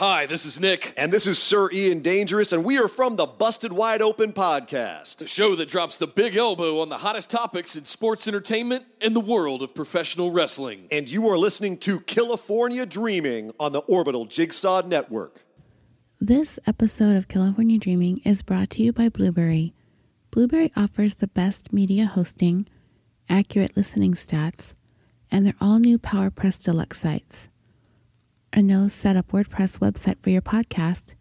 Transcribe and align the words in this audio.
Hi, 0.00 0.24
this 0.24 0.46
is 0.46 0.58
Nick, 0.58 0.94
And 0.96 1.12
this 1.12 1.26
is 1.26 1.38
Sir 1.38 1.70
Ian 1.70 2.00
Dangerous, 2.00 2.54
and 2.54 2.64
we 2.64 2.78
are 2.78 2.88
from 2.88 3.16
the 3.16 3.26
Busted 3.26 3.70
Wide 3.70 4.00
Open 4.00 4.32
podcast. 4.32 5.18
the 5.18 5.26
show 5.26 5.54
that 5.54 5.68
drops 5.68 5.98
the 5.98 6.06
big 6.06 6.38
elbow 6.38 6.80
on 6.80 6.88
the 6.88 6.96
hottest 6.96 7.30
topics 7.30 7.76
in 7.76 7.84
sports 7.84 8.26
entertainment 8.26 8.86
and 9.02 9.14
the 9.14 9.20
world 9.20 9.60
of 9.60 9.74
professional 9.74 10.30
wrestling. 10.30 10.88
And 10.90 11.10
you 11.10 11.28
are 11.28 11.36
listening 11.36 11.76
to 11.80 12.00
California 12.00 12.86
Dreaming 12.86 13.52
on 13.60 13.72
the 13.72 13.80
Orbital 13.80 14.24
Jigsaw 14.24 14.80
Network. 14.86 15.44
This 16.18 16.58
episode 16.66 17.16
of 17.16 17.28
California 17.28 17.76
Dreaming 17.76 18.20
is 18.24 18.40
brought 18.40 18.70
to 18.70 18.82
you 18.82 18.94
by 18.94 19.10
Blubrry. 19.10 19.74
Blubrry 20.30 20.72
offers 20.76 21.16
the 21.16 21.28
best 21.28 21.74
media 21.74 22.06
hosting, 22.06 22.66
accurate 23.28 23.76
listening 23.76 24.14
stats, 24.14 24.72
and 25.30 25.44
their 25.44 25.56
all 25.60 25.78
new 25.78 25.98
PowerPress 25.98 26.64
Deluxe 26.64 27.00
sites. 27.00 27.49
A 28.52 28.62
no 28.62 28.88
setup 28.88 29.30
WordPress 29.30 29.78
website 29.78 30.16
for 30.20 30.30
your 30.30 30.42
podcast, 30.42 31.14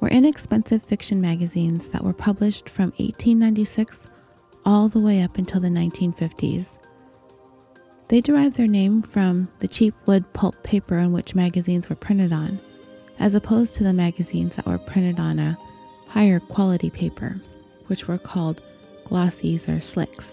were 0.00 0.10
inexpensive 0.10 0.82
fiction 0.82 1.18
magazines 1.18 1.88
that 1.88 2.04
were 2.04 2.12
published 2.12 2.68
from 2.68 2.90
1896 2.98 4.06
all 4.66 4.90
the 4.90 5.00
way 5.00 5.22
up 5.22 5.38
until 5.38 5.62
the 5.62 5.68
1950s. 5.68 6.76
They 8.08 8.20
derived 8.20 8.58
their 8.58 8.66
name 8.66 9.00
from 9.00 9.48
the 9.60 9.68
cheap 9.68 9.94
wood 10.04 10.30
pulp 10.34 10.62
paper 10.62 10.98
on 10.98 11.14
which 11.14 11.34
magazines 11.34 11.88
were 11.88 11.96
printed 11.96 12.34
on, 12.34 12.58
as 13.18 13.34
opposed 13.34 13.76
to 13.76 13.84
the 13.84 13.94
magazines 13.94 14.56
that 14.56 14.66
were 14.66 14.76
printed 14.76 15.18
on 15.18 15.38
a 15.38 15.56
higher 16.08 16.38
quality 16.38 16.90
paper, 16.90 17.36
which 17.86 18.06
were 18.06 18.18
called 18.18 18.60
glossies 19.06 19.74
or 19.74 19.80
slicks. 19.80 20.32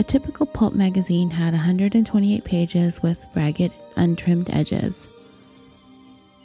A 0.00 0.02
typical 0.02 0.46
pulp 0.46 0.72
magazine 0.72 1.28
had 1.28 1.52
128 1.52 2.42
pages 2.42 3.02
with 3.02 3.22
ragged, 3.34 3.70
untrimmed 3.96 4.48
edges. 4.48 5.06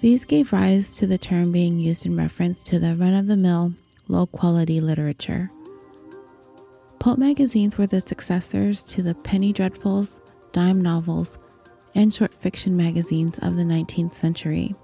These 0.01 0.25
gave 0.25 0.51
rise 0.51 0.97
to 0.97 1.07
the 1.07 1.17
term 1.17 1.53
being 1.53 1.79
used 1.79 2.05
in 2.05 2.17
reference 2.17 2.61
to 2.65 2.79
the 2.79 2.97
run 2.97 3.13
of 3.13 3.27
the 3.27 3.37
mill, 3.37 3.71
low 4.09 4.25
quality 4.25 4.81
literature. 4.81 5.49
Pulp 6.99 7.17
magazines 7.17 7.77
were 7.77 7.87
the 7.87 8.01
successors 8.01 8.83
to 8.83 9.01
the 9.01 9.15
penny 9.15 9.53
dreadfuls, 9.53 10.11
dime 10.51 10.81
novels, 10.81 11.37
and 11.95 12.13
short 12.13 12.35
fiction 12.35 12.75
magazines 12.75 13.39
of 13.39 13.55
the 13.55 13.63
19th 13.63 14.15
century. 14.15 14.75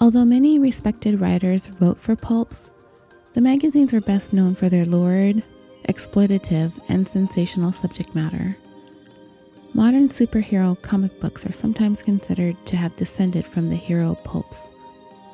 Although 0.00 0.24
many 0.24 0.58
respected 0.58 1.20
writers 1.20 1.70
wrote 1.80 2.00
for 2.00 2.16
pulps, 2.16 2.72
the 3.34 3.40
magazines 3.40 3.92
were 3.92 4.00
best 4.00 4.32
known 4.32 4.56
for 4.56 4.68
their 4.68 4.84
lurid, 4.84 5.44
exploitative, 5.88 6.72
and 6.88 7.06
sensational 7.06 7.72
subject 7.72 8.14
matter. 8.14 8.56
Modern 9.74 10.08
superhero 10.08 10.80
comic 10.82 11.18
books 11.20 11.46
are 11.46 11.52
sometimes 11.52 12.02
considered 12.02 12.56
to 12.66 12.76
have 12.76 12.94
descended 12.96 13.46
from 13.46 13.70
the 13.70 13.76
hero 13.76 14.14
pulps, 14.24 14.60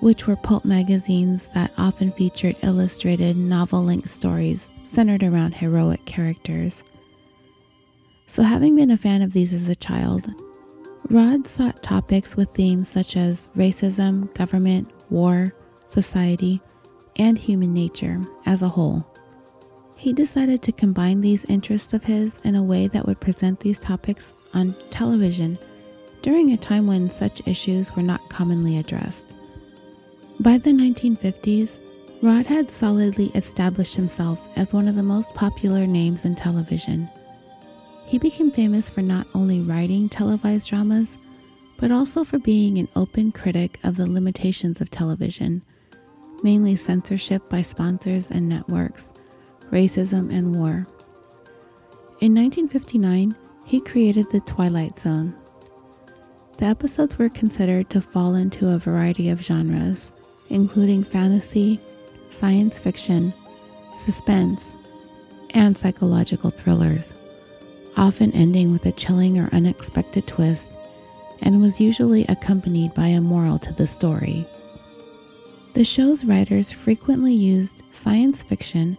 which 0.00 0.26
were 0.26 0.36
pulp 0.36 0.64
magazines 0.64 1.48
that 1.54 1.72
often 1.76 2.12
featured 2.12 2.56
illustrated 2.62 3.36
novel 3.36 3.82
length 3.82 4.10
stories 4.10 4.68
centered 4.84 5.22
around 5.22 5.54
heroic 5.54 6.04
characters. 6.04 6.84
So, 8.26 8.42
having 8.42 8.76
been 8.76 8.90
a 8.90 8.96
fan 8.96 9.22
of 9.22 9.32
these 9.32 9.52
as 9.52 9.68
a 9.68 9.74
child, 9.74 10.28
Rod 11.10 11.46
sought 11.46 11.82
topics 11.82 12.36
with 12.36 12.50
themes 12.50 12.88
such 12.88 13.16
as 13.16 13.48
racism, 13.56 14.32
government, 14.34 14.92
war, 15.10 15.54
society, 15.86 16.60
and 17.16 17.38
human 17.38 17.72
nature 17.72 18.20
as 18.44 18.60
a 18.60 18.68
whole. 18.68 19.07
He 19.98 20.12
decided 20.12 20.62
to 20.62 20.72
combine 20.72 21.20
these 21.20 21.44
interests 21.46 21.92
of 21.92 22.04
his 22.04 22.40
in 22.44 22.54
a 22.54 22.62
way 22.62 22.86
that 22.86 23.04
would 23.04 23.20
present 23.20 23.58
these 23.58 23.80
topics 23.80 24.32
on 24.54 24.72
television 24.90 25.58
during 26.22 26.52
a 26.52 26.56
time 26.56 26.86
when 26.86 27.10
such 27.10 27.46
issues 27.48 27.94
were 27.96 28.02
not 28.02 28.26
commonly 28.28 28.78
addressed. 28.78 29.34
By 30.38 30.58
the 30.58 30.70
1950s, 30.70 31.78
Rod 32.22 32.46
had 32.46 32.70
solidly 32.70 33.32
established 33.34 33.96
himself 33.96 34.40
as 34.56 34.72
one 34.72 34.86
of 34.86 34.94
the 34.94 35.02
most 35.02 35.34
popular 35.34 35.84
names 35.84 36.24
in 36.24 36.36
television. 36.36 37.08
He 38.06 38.20
became 38.20 38.52
famous 38.52 38.88
for 38.88 39.02
not 39.02 39.26
only 39.34 39.60
writing 39.62 40.08
televised 40.08 40.68
dramas, 40.68 41.18
but 41.76 41.90
also 41.90 42.22
for 42.22 42.38
being 42.38 42.78
an 42.78 42.88
open 42.94 43.32
critic 43.32 43.80
of 43.82 43.96
the 43.96 44.08
limitations 44.08 44.80
of 44.80 44.90
television, 44.90 45.62
mainly 46.44 46.76
censorship 46.76 47.48
by 47.50 47.62
sponsors 47.62 48.30
and 48.30 48.48
networks, 48.48 49.12
racism, 49.70 50.32
and 50.32 50.54
war. 50.56 50.86
In 52.20 52.34
1959, 52.34 53.34
he 53.66 53.80
created 53.80 54.30
The 54.30 54.40
Twilight 54.40 54.98
Zone. 54.98 55.36
The 56.58 56.66
episodes 56.66 57.18
were 57.18 57.28
considered 57.28 57.88
to 57.90 58.00
fall 58.00 58.34
into 58.34 58.68
a 58.68 58.78
variety 58.78 59.28
of 59.28 59.42
genres, 59.42 60.10
including 60.50 61.04
fantasy, 61.04 61.78
science 62.30 62.78
fiction, 62.78 63.32
suspense, 63.94 64.72
and 65.54 65.76
psychological 65.76 66.50
thrillers, 66.50 67.14
often 67.96 68.32
ending 68.32 68.72
with 68.72 68.86
a 68.86 68.92
chilling 68.92 69.38
or 69.38 69.48
unexpected 69.52 70.26
twist, 70.26 70.70
and 71.42 71.60
was 71.60 71.80
usually 71.80 72.24
accompanied 72.26 72.92
by 72.94 73.06
a 73.06 73.20
moral 73.20 73.58
to 73.60 73.72
the 73.74 73.86
story. 73.86 74.44
The 75.74 75.84
show's 75.84 76.24
writers 76.24 76.72
frequently 76.72 77.34
used 77.34 77.82
science 77.92 78.42
fiction 78.42 78.98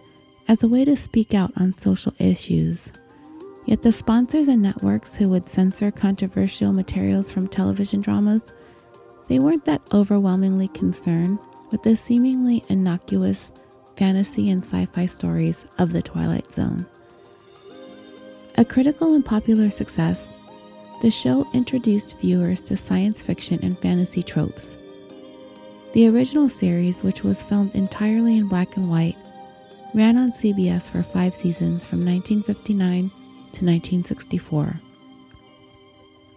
as 0.50 0.64
a 0.64 0.68
way 0.68 0.84
to 0.84 0.96
speak 0.96 1.32
out 1.32 1.52
on 1.56 1.72
social 1.76 2.12
issues. 2.18 2.90
Yet 3.66 3.82
the 3.82 3.92
sponsors 3.92 4.48
and 4.48 4.60
networks 4.60 5.14
who 5.14 5.28
would 5.28 5.48
censor 5.48 5.92
controversial 5.92 6.72
materials 6.72 7.30
from 7.30 7.46
television 7.46 8.00
dramas, 8.00 8.52
they 9.28 9.38
weren't 9.38 9.64
that 9.66 9.80
overwhelmingly 9.92 10.66
concerned 10.66 11.38
with 11.70 11.84
the 11.84 11.94
seemingly 11.94 12.64
innocuous 12.68 13.52
fantasy 13.96 14.50
and 14.50 14.64
sci-fi 14.64 15.06
stories 15.06 15.64
of 15.78 15.92
the 15.92 16.02
Twilight 16.02 16.50
Zone. 16.50 16.84
A 18.58 18.64
critical 18.64 19.14
and 19.14 19.24
popular 19.24 19.70
success, 19.70 20.32
the 21.00 21.12
show 21.12 21.46
introduced 21.54 22.18
viewers 22.18 22.60
to 22.62 22.76
science 22.76 23.22
fiction 23.22 23.60
and 23.62 23.78
fantasy 23.78 24.24
tropes. 24.24 24.74
The 25.92 26.08
original 26.08 26.48
series, 26.48 27.04
which 27.04 27.22
was 27.22 27.40
filmed 27.40 27.76
entirely 27.76 28.36
in 28.36 28.48
black 28.48 28.76
and 28.76 28.90
white, 28.90 29.16
ran 29.94 30.16
on 30.16 30.32
CBS 30.32 30.88
for 30.88 31.02
five 31.02 31.34
seasons 31.34 31.84
from 31.84 32.04
1959 32.04 33.10
to 33.10 33.64
1964. 33.64 34.74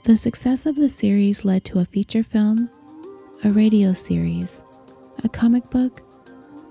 The 0.04 0.18
success 0.18 0.66
of 0.66 0.76
the 0.76 0.90
series 0.90 1.46
led 1.46 1.64
to 1.66 1.80
a 1.80 1.86
feature 1.86 2.24
film, 2.24 2.70
a 3.44 3.50
radio 3.52 3.94
series, 3.94 4.64
a 5.24 5.30
comic 5.30 5.70
book, 5.70 6.02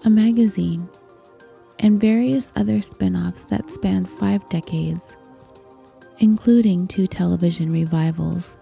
a 0.04 0.10
magazine, 0.10 0.88
and 1.78 2.00
various 2.00 2.52
other 2.56 2.80
spin 2.80 3.16
offs 3.16 3.44
that 3.44 3.70
spanned 3.70 4.08
five 4.10 4.46
decades, 4.48 5.16
including 6.18 6.86
two 6.86 7.06
television 7.06 7.70
revivals. 7.72 8.56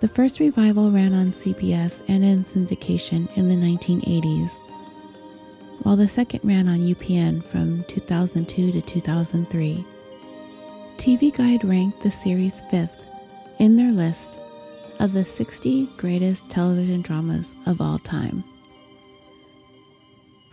The 0.00 0.08
first 0.08 0.38
revival 0.40 0.90
ran 0.90 1.12
on 1.12 1.26
CBS 1.26 2.08
and 2.08 2.24
in 2.24 2.44
syndication 2.44 3.28
in 3.36 3.48
the 3.48 3.54
1980s, 3.54 4.52
while 5.82 5.96
the 5.96 6.08
second 6.08 6.40
ran 6.44 6.68
on 6.68 6.78
UPN 6.78 7.42
from 7.44 7.84
2002 7.84 8.72
to 8.72 8.80
2003. 8.80 9.84
TV 10.96 11.36
Guide 11.36 11.64
ranked 11.64 12.02
the 12.02 12.10
series 12.10 12.60
fifth 12.62 13.04
in 13.58 13.76
their 13.76 13.92
list 13.92 14.38
of 15.00 15.12
the 15.12 15.24
60 15.24 15.86
greatest 15.96 16.50
television 16.50 17.02
dramas 17.02 17.54
of 17.66 17.80
all 17.80 17.98
time. 17.98 18.42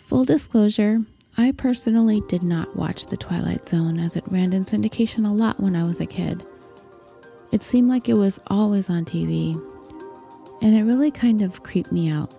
Full 0.05 0.25
disclosure, 0.25 0.99
I 1.37 1.51
personally 1.51 2.21
did 2.27 2.43
not 2.43 2.75
watch 2.75 3.07
The 3.07 3.17
Twilight 3.17 3.67
Zone 3.67 3.99
as 3.99 4.15
it 4.15 4.23
ran 4.27 4.53
in 4.53 4.65
syndication 4.65 5.25
a 5.25 5.33
lot 5.33 5.59
when 5.59 5.75
I 5.75 5.83
was 5.83 5.99
a 5.99 6.05
kid. 6.05 6.43
It 7.51 7.63
seemed 7.63 7.89
like 7.89 8.07
it 8.07 8.13
was 8.13 8.39
always 8.47 8.89
on 8.89 9.03
TV, 9.05 9.55
and 10.61 10.75
it 10.75 10.83
really 10.83 11.11
kind 11.11 11.41
of 11.41 11.63
creeped 11.63 11.91
me 11.91 12.09
out. 12.09 12.33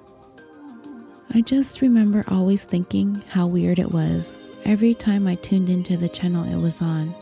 I 1.35 1.41
just 1.43 1.81
remember 1.81 2.25
always 2.29 2.65
thinking 2.65 3.23
how 3.29 3.47
weird 3.47 3.79
it 3.79 3.93
was 3.93 4.63
every 4.65 4.95
time 4.95 5.27
I 5.27 5.35
tuned 5.37 5.69
into 5.69 5.97
the 5.97 6.09
channel 6.09 6.45
it 6.45 6.61
was 6.61 6.81
on. 6.81 7.15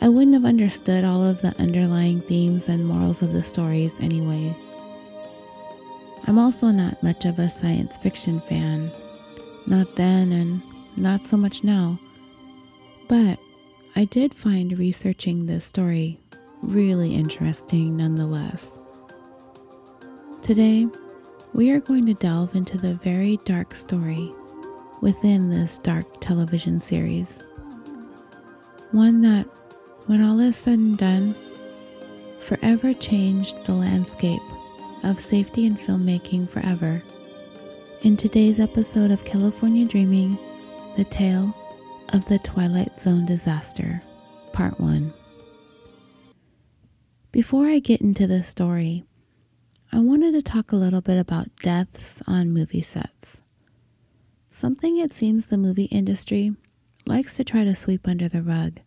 I 0.00 0.08
wouldn't 0.08 0.34
have 0.34 0.44
understood 0.44 1.04
all 1.04 1.24
of 1.24 1.42
the 1.42 1.54
underlying 1.58 2.20
themes 2.20 2.68
and 2.68 2.86
morals 2.86 3.22
of 3.22 3.32
the 3.32 3.42
stories 3.42 3.98
anyway. 4.00 4.54
I'm 6.26 6.38
also 6.38 6.68
not 6.68 7.02
much 7.02 7.24
of 7.24 7.38
a 7.38 7.50
science 7.50 7.96
fiction 7.96 8.40
fan. 8.40 8.90
Not 9.66 9.96
then 9.96 10.30
and 10.32 10.62
not 10.96 11.24
so 11.24 11.36
much 11.36 11.64
now. 11.64 11.98
But 13.08 13.38
I 13.96 14.04
did 14.04 14.34
find 14.34 14.78
researching 14.78 15.46
this 15.46 15.64
story 15.64 16.18
really 16.62 17.14
interesting 17.14 17.96
nonetheless. 17.96 18.70
Today, 20.42 20.86
we 21.52 21.70
are 21.70 21.80
going 21.80 22.06
to 22.06 22.14
delve 22.14 22.54
into 22.54 22.78
the 22.78 22.94
very 22.94 23.38
dark 23.44 23.74
story 23.74 24.32
within 25.00 25.50
this 25.50 25.78
dark 25.78 26.04
television 26.20 26.80
series. 26.80 27.38
One 28.92 29.20
that 29.22 29.46
when 30.06 30.22
all 30.22 30.40
is 30.40 30.56
said 30.56 30.78
and 30.78 30.98
done, 30.98 31.34
forever 32.44 32.94
changed 32.94 33.64
the 33.66 33.74
landscape 33.74 34.40
of 35.04 35.20
safety 35.20 35.66
and 35.66 35.78
filmmaking 35.78 36.48
forever. 36.48 37.02
In 38.02 38.16
today's 38.16 38.60
episode 38.60 39.10
of 39.10 39.24
California 39.24 39.86
Dreaming, 39.86 40.38
the 40.96 41.04
tale 41.04 41.54
of 42.12 42.26
the 42.28 42.38
Twilight 42.38 42.98
Zone 42.98 43.26
disaster, 43.26 44.02
Part 44.52 44.78
1. 44.80 45.12
Before 47.32 47.66
I 47.66 47.78
get 47.78 48.00
into 48.00 48.26
this 48.26 48.48
story, 48.48 49.04
I 49.90 50.00
wanted 50.00 50.32
to 50.32 50.42
talk 50.42 50.70
a 50.70 50.76
little 50.76 51.00
bit 51.00 51.18
about 51.18 51.54
deaths 51.56 52.22
on 52.26 52.52
movie 52.52 52.82
sets. 52.82 53.40
Something 54.50 54.98
it 54.98 55.14
seems 55.14 55.46
the 55.46 55.56
movie 55.56 55.84
industry 55.84 56.54
likes 57.06 57.36
to 57.36 57.44
try 57.44 57.64
to 57.64 57.74
sweep 57.74 58.06
under 58.06 58.28
the 58.28 58.42
rug. 58.42 58.80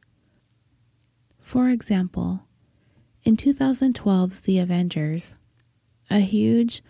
For 1.40 1.70
example, 1.70 2.44
in 3.24 3.36
2012's 3.36 4.42
The 4.42 4.60
Avengers, 4.60 5.36
a 6.10 6.20
huge 6.20 6.84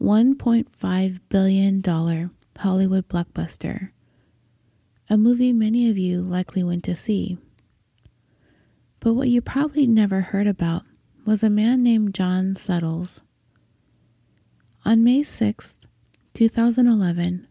$1.5 0.00 1.20
billion 1.28 2.30
Hollywood 2.58 3.08
blockbuster, 3.08 3.90
a 5.08 5.16
movie 5.16 5.52
many 5.52 5.88
of 5.88 5.96
you 5.96 6.20
likely 6.20 6.62
went 6.62 6.84
to 6.84 6.94
see. 6.94 7.38
But 9.00 9.14
what 9.14 9.28
you 9.28 9.40
probably 9.40 9.86
never 9.86 10.20
heard 10.20 10.46
about 10.46 10.84
was 11.24 11.42
a 11.42 11.50
man 11.50 11.82
named 11.82 12.14
John 12.14 12.56
Suttles. 12.56 13.20
On 14.84 15.04
May 15.04 15.22
6, 15.22 15.76
2011, 16.34 17.46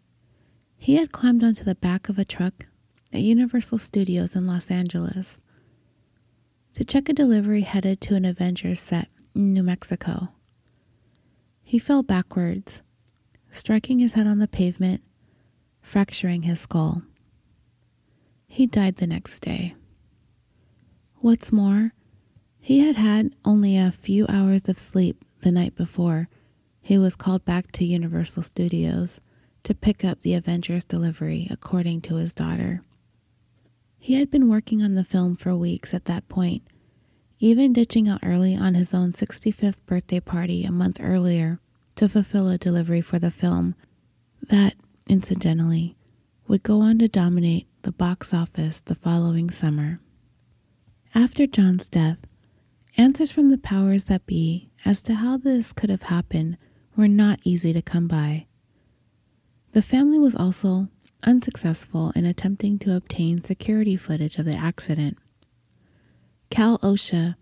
he 0.77 0.95
had 0.95 1.11
climbed 1.11 1.43
onto 1.43 1.63
the 1.63 1.75
back 1.75 2.09
of 2.09 2.19
a 2.19 2.25
truck 2.25 2.65
at 3.13 3.21
Universal 3.21 3.77
Studios 3.77 4.35
in 4.35 4.45
Los 4.45 4.69
Angeles 4.69 5.41
to 6.73 6.83
check 6.83 7.07
a 7.07 7.13
delivery 7.13 7.61
headed 7.61 8.01
to 8.01 8.15
an 8.15 8.25
Avengers 8.25 8.79
set 8.79 9.07
in 9.35 9.53
New 9.53 9.63
Mexico. 9.63 10.29
He 11.63 11.79
fell 11.79 12.03
backwards, 12.03 12.81
striking 13.51 13.99
his 13.99 14.13
head 14.13 14.27
on 14.27 14.39
the 14.39 14.47
pavement, 14.47 15.01
fracturing 15.81 16.43
his 16.43 16.59
skull. 16.59 17.03
He 18.47 18.67
died 18.67 18.97
the 18.97 19.07
next 19.07 19.39
day. 19.39 19.75
What's 21.17 21.51
more, 21.53 21.93
he 22.61 22.79
had 22.79 22.95
had 22.95 23.33
only 23.43 23.75
a 23.75 23.91
few 23.91 24.25
hours 24.29 24.69
of 24.69 24.77
sleep 24.77 25.25
the 25.41 25.51
night 25.51 25.75
before 25.75 26.27
he 26.79 26.97
was 26.97 27.15
called 27.15 27.43
back 27.43 27.71
to 27.71 27.83
Universal 27.83 28.43
Studios 28.43 29.19
to 29.63 29.73
pick 29.73 30.05
up 30.05 30.21
the 30.21 30.33
Avengers 30.35 30.83
delivery, 30.83 31.47
according 31.49 32.01
to 32.01 32.15
his 32.15 32.33
daughter. 32.33 32.81
He 33.97 34.15
had 34.15 34.31
been 34.31 34.49
working 34.49 34.81
on 34.81 34.95
the 34.95 35.03
film 35.03 35.35
for 35.35 35.55
weeks 35.55 35.93
at 35.93 36.05
that 36.05 36.27
point, 36.27 36.63
even 37.39 37.73
ditching 37.73 38.07
out 38.07 38.19
early 38.23 38.55
on 38.55 38.75
his 38.75 38.93
own 38.93 39.13
65th 39.13 39.83
birthday 39.85 40.19
party 40.19 40.63
a 40.63 40.71
month 40.71 40.97
earlier 40.99 41.59
to 41.95 42.07
fulfill 42.07 42.47
a 42.47 42.57
delivery 42.57 43.01
for 43.01 43.19
the 43.19 43.31
film 43.31 43.75
that, 44.41 44.75
incidentally, 45.07 45.95
would 46.47 46.63
go 46.63 46.81
on 46.81 46.99
to 46.99 47.07
dominate 47.07 47.67
the 47.83 47.91
box 47.91 48.33
office 48.33 48.79
the 48.85 48.95
following 48.95 49.49
summer. 49.49 49.99
After 51.13 51.45
John's 51.45 51.89
death, 51.89 52.19
answers 52.97 53.31
from 53.31 53.49
the 53.49 53.57
powers 53.57 54.05
that 54.05 54.25
be 54.25 54.69
as 54.85 55.01
to 55.03 55.15
how 55.15 55.37
this 55.37 55.73
could 55.73 55.89
have 55.89 56.03
happened 56.03 56.57
were 56.95 57.07
not 57.07 57.39
easy 57.43 57.73
to 57.73 57.81
come 57.81 58.07
by. 58.07 58.45
The 59.71 59.81
family 59.81 60.19
was 60.19 60.35
also 60.35 60.89
unsuccessful 61.23 62.11
in 62.15 62.25
attempting 62.25 62.79
to 62.79 62.95
obtain 62.95 63.41
security 63.41 63.95
footage 63.95 64.37
of 64.37 64.45
the 64.45 64.55
accident. 64.55 65.17
Cal 66.49 66.79
OSHA, 66.79 67.35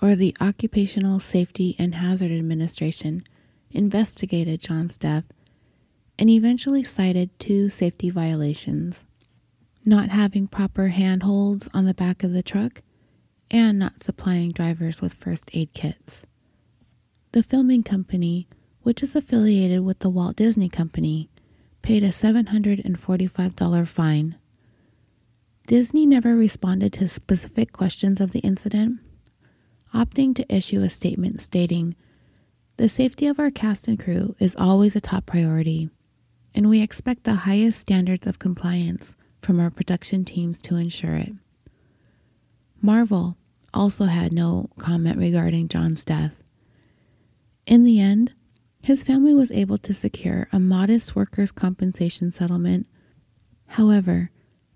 or 0.00 0.14
the 0.14 0.36
Occupational 0.40 1.18
Safety 1.18 1.74
and 1.78 1.96
Hazard 1.96 2.30
Administration, 2.30 3.24
investigated 3.70 4.60
John's 4.60 4.96
death 4.96 5.24
and 6.18 6.30
eventually 6.30 6.84
cited 6.84 7.36
two 7.40 7.68
safety 7.68 8.10
violations 8.10 9.04
not 9.84 10.08
having 10.08 10.46
proper 10.46 10.88
handholds 10.88 11.68
on 11.74 11.84
the 11.84 11.94
back 11.94 12.22
of 12.22 12.32
the 12.32 12.42
truck 12.42 12.82
and 13.50 13.78
not 13.78 14.02
supplying 14.02 14.52
drivers 14.52 15.00
with 15.00 15.14
first 15.14 15.50
aid 15.52 15.72
kits. 15.72 16.22
The 17.32 17.42
filming 17.42 17.82
company, 17.82 18.48
which 18.82 19.02
is 19.02 19.16
affiliated 19.16 19.80
with 19.80 20.00
the 20.00 20.10
Walt 20.10 20.36
Disney 20.36 20.68
Company, 20.68 21.28
paid 21.82 22.02
a 22.02 22.08
$745 22.08 23.88
fine. 23.88 24.36
Disney 25.66 26.06
never 26.06 26.34
responded 26.34 26.92
to 26.94 27.08
specific 27.08 27.72
questions 27.72 28.20
of 28.20 28.32
the 28.32 28.40
incident, 28.40 29.00
opting 29.94 30.34
to 30.34 30.54
issue 30.54 30.82
a 30.82 30.90
statement 30.90 31.40
stating, 31.40 31.94
The 32.76 32.88
safety 32.88 33.26
of 33.26 33.38
our 33.38 33.50
cast 33.50 33.88
and 33.88 33.98
crew 33.98 34.36
is 34.38 34.56
always 34.56 34.94
a 34.96 35.00
top 35.00 35.26
priority, 35.26 35.90
and 36.54 36.68
we 36.68 36.82
expect 36.82 37.24
the 37.24 37.34
highest 37.34 37.80
standards 37.80 38.26
of 38.26 38.38
compliance 38.38 39.16
from 39.42 39.60
our 39.60 39.70
production 39.70 40.24
teams 40.24 40.60
to 40.62 40.76
ensure 40.76 41.16
it. 41.16 41.32
Marvel 42.84 43.38
also 43.72 44.04
had 44.04 44.34
no 44.34 44.68
comment 44.76 45.16
regarding 45.16 45.68
John's 45.68 46.04
death. 46.04 46.44
In 47.64 47.82
the 47.84 47.98
end, 47.98 48.34
his 48.82 49.02
family 49.02 49.32
was 49.32 49.50
able 49.50 49.78
to 49.78 49.94
secure 49.94 50.48
a 50.52 50.60
modest 50.60 51.16
workers' 51.16 51.50
compensation 51.50 52.30
settlement. 52.30 52.86
However, 53.68 54.30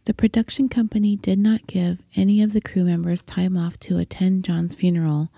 the 0.06 0.14
production 0.14 0.70
company 0.70 1.16
did 1.16 1.38
not 1.38 1.66
give 1.66 1.98
any 2.16 2.40
of 2.40 2.54
the 2.54 2.62
crew 2.62 2.82
members 2.82 3.20
time 3.20 3.58
off 3.58 3.78
to 3.80 3.98
attend 3.98 4.42
John's 4.42 4.74
funeral, 4.74 5.28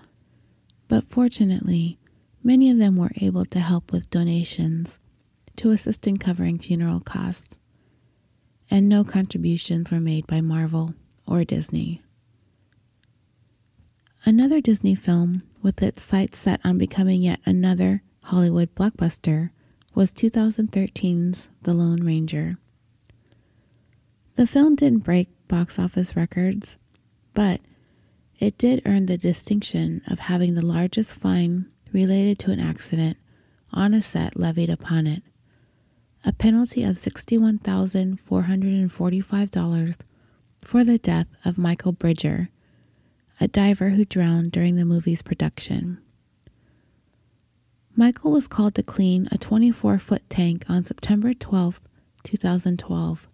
but 0.87 1.09
fortunately, 1.09 1.99
many 2.41 2.69
of 2.69 2.77
them 2.77 2.95
were 2.95 3.11
able 3.17 3.43
to 3.47 3.59
help 3.59 3.91
with 3.91 4.09
donations 4.09 4.97
to 5.57 5.71
assist 5.71 6.07
in 6.07 6.15
covering 6.15 6.57
funeral 6.57 7.01
costs, 7.01 7.57
and 8.69 8.87
no 8.87 9.03
contributions 9.03 9.91
were 9.91 9.99
made 9.99 10.25
by 10.25 10.39
Marvel 10.39 10.93
or 11.27 11.43
Disney. 11.43 12.01
Another 14.23 14.61
Disney 14.61 14.93
film, 14.93 15.41
with 15.63 15.81
its 15.81 16.03
sights 16.03 16.37
set 16.37 16.61
on 16.63 16.77
becoming 16.77 17.23
yet 17.23 17.39
another 17.43 18.03
Hollywood 18.25 18.75
blockbuster 18.75 19.49
was 19.95 20.13
2013's 20.13 21.49
The 21.63 21.73
Lone 21.73 22.03
Ranger. 22.03 22.59
The 24.35 24.45
film 24.45 24.75
didn't 24.75 24.99
break 24.99 25.29
box 25.47 25.79
office 25.79 26.15
records, 26.15 26.77
but 27.33 27.61
it 28.39 28.59
did 28.59 28.83
earn 28.85 29.07
the 29.07 29.17
distinction 29.17 30.03
of 30.07 30.19
having 30.19 30.53
the 30.53 30.63
largest 30.65 31.15
fine 31.15 31.65
related 31.91 32.37
to 32.39 32.51
an 32.51 32.59
accident 32.59 33.17
on 33.73 33.95
a 33.95 34.03
set 34.03 34.37
levied 34.37 34.69
upon 34.69 35.07
it, 35.07 35.23
a 36.23 36.31
penalty 36.31 36.83
of 36.83 36.97
$61,445 36.97 39.97
for 40.61 40.83
the 40.83 40.99
death 40.99 41.25
of 41.43 41.57
Michael 41.57 41.91
Bridger, 41.91 42.49
a 43.41 43.47
diver 43.47 43.89
who 43.89 44.05
drowned 44.05 44.51
during 44.51 44.75
the 44.75 44.85
movie's 44.85 45.23
production. 45.23 45.97
Michael 47.95 48.31
was 48.31 48.47
called 48.47 48.75
to 48.75 48.83
clean 48.83 49.27
a 49.31 49.37
24 49.39 49.97
foot 49.97 50.21
tank 50.29 50.63
on 50.69 50.85
September 50.85 51.33
12, 51.33 51.81
2012, 52.23 53.27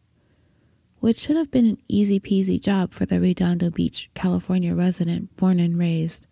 which 1.00 1.20
should 1.20 1.36
have 1.36 1.52
been 1.52 1.66
an 1.66 1.78
easy 1.90 2.22
peasy 2.22 2.60
job 2.60 2.94
for 2.94 3.06
the 3.06 3.20
Redondo 3.20 3.70
Beach, 3.70 4.10
California 4.14 4.74
resident 4.74 5.36
born 5.36 5.60
and 5.60 5.78
raised, 5.78 6.26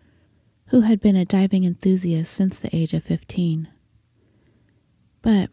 who 0.67 0.81
had 0.81 1.01
been 1.01 1.17
a 1.17 1.25
diving 1.25 1.65
enthusiast 1.65 2.33
since 2.33 2.57
the 2.57 2.73
age 2.73 2.93
of 2.93 3.03
15. 3.03 3.67
But 5.21 5.49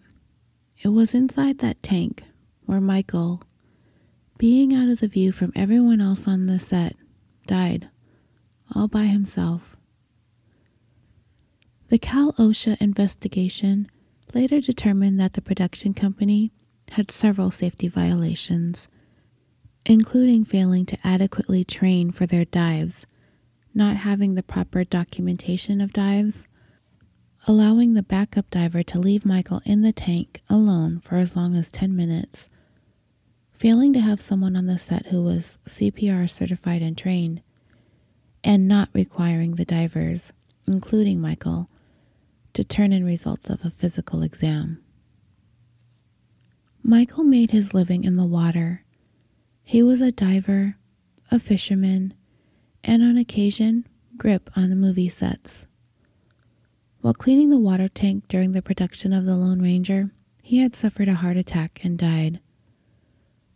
it 0.81 0.89
was 0.89 1.13
inside 1.13 1.59
that 1.59 1.83
tank 1.83 2.23
where 2.67 2.81
Michael, 2.81 3.43
being 4.39 4.73
out 4.73 4.89
of 4.89 5.01
the 5.01 5.09
view 5.09 5.33
from 5.33 5.53
everyone 5.57 6.01
else 6.01 6.29
on 6.29 6.47
the 6.47 6.61
set, 6.61 6.95
died 7.49 7.89
all 8.75 8.89
by 8.89 9.05
himself. 9.05 9.77
The 11.89 11.99
Cal 11.99 12.33
OSHA 12.35 12.81
investigation 12.81 13.87
later 14.35 14.61
determined 14.61 15.21
that 15.21 15.35
the 15.35 15.43
production 15.43 15.93
company 15.93 16.53
had 16.93 17.11
several 17.11 17.51
safety 17.51 17.89
violations, 17.89 18.89
including 19.85 20.45
failing 20.45 20.87
to 20.87 20.99
adequately 21.05 21.65
train 21.65 22.11
for 22.11 22.27
their 22.27 22.45
dives, 22.45 23.07
not 23.75 23.99
having 23.99 24.35
the 24.35 24.43
proper 24.43 24.85
documentation 24.85 25.81
of 25.81 25.93
dives, 25.93 26.47
allowing 27.47 27.95
the 27.95 28.03
backup 28.03 28.49
diver 28.51 28.83
to 28.83 28.99
leave 28.99 29.25
Michael 29.25 29.61
in 29.65 29.83
the 29.83 29.93
tank 29.93 30.41
alone 30.49 31.01
for 31.01 31.17
as 31.17 31.35
long 31.35 31.55
as 31.57 31.71
10 31.71 31.95
minutes, 31.97 32.49
failing 33.53 33.93
to 33.93 34.01
have 34.01 34.21
someone 34.21 34.57
on 34.57 34.67
the 34.67 34.79
set 34.79 35.07
who 35.07 35.23
was 35.23 35.59
CPR 35.67 36.29
certified 36.29 36.83
and 36.83 36.97
trained, 36.97 37.43
and 38.45 38.67
not 38.67 38.89
requiring 38.93 39.55
the 39.55 39.65
divers, 39.65 40.33
including 40.67 41.21
Michael, 41.21 41.69
to 42.55 42.65
turn 42.65 42.93
in 42.93 43.05
results 43.05 43.49
of 43.49 43.65
a 43.65 43.71
physical 43.71 44.23
exam. 44.23 44.83
Michael 46.83 47.25
made 47.25 47.53
his 47.53 47.73
living 47.73 48.05
in 48.05 48.17
the 48.17 48.25
water. 48.25 48.85
He 49.63 49.83
was 49.83 50.01
a 50.01 50.13
diver, 50.13 50.77
a 51.31 51.39
fisherman, 51.39 52.15
and 52.83 53.03
on 53.03 53.17
occasion, 53.17 53.87
grip 54.17 54.51
on 54.57 54.69
the 54.69 54.77
movie 54.77 55.09
sets. 55.09 55.67
While 57.01 57.15
cleaning 57.15 57.51
the 57.51 57.59
water 57.59 57.89
tank 57.89 58.29
during 58.29 58.53
the 58.53 58.63
production 58.63 59.13
of 59.13 59.25
The 59.25 59.37
Lone 59.37 59.63
Ranger, 59.63 60.11
he 60.43 60.59
had 60.59 60.77
suffered 60.77 61.09
a 61.09 61.15
heart 61.15 61.37
attack 61.37 61.81
and 61.83 61.97
died. 61.97 62.41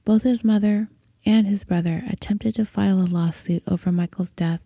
Both 0.04 0.22
his 0.22 0.44
mother 0.44 0.88
and 1.24 1.46
his 1.46 1.64
brother 1.64 2.04
attempted 2.08 2.54
to 2.54 2.64
file 2.64 3.00
a 3.00 3.06
lawsuit 3.06 3.62
over 3.66 3.90
Michael's 3.90 4.30
death, 4.30 4.60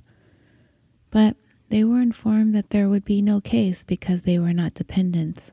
but 1.10 1.36
they 1.68 1.84
were 1.84 2.00
informed 2.00 2.54
that 2.54 2.70
there 2.70 2.88
would 2.88 3.04
be 3.04 3.22
no 3.22 3.40
case 3.40 3.84
because 3.84 4.22
they 4.22 4.38
were 4.38 4.52
not 4.52 4.74
dependents, 4.74 5.52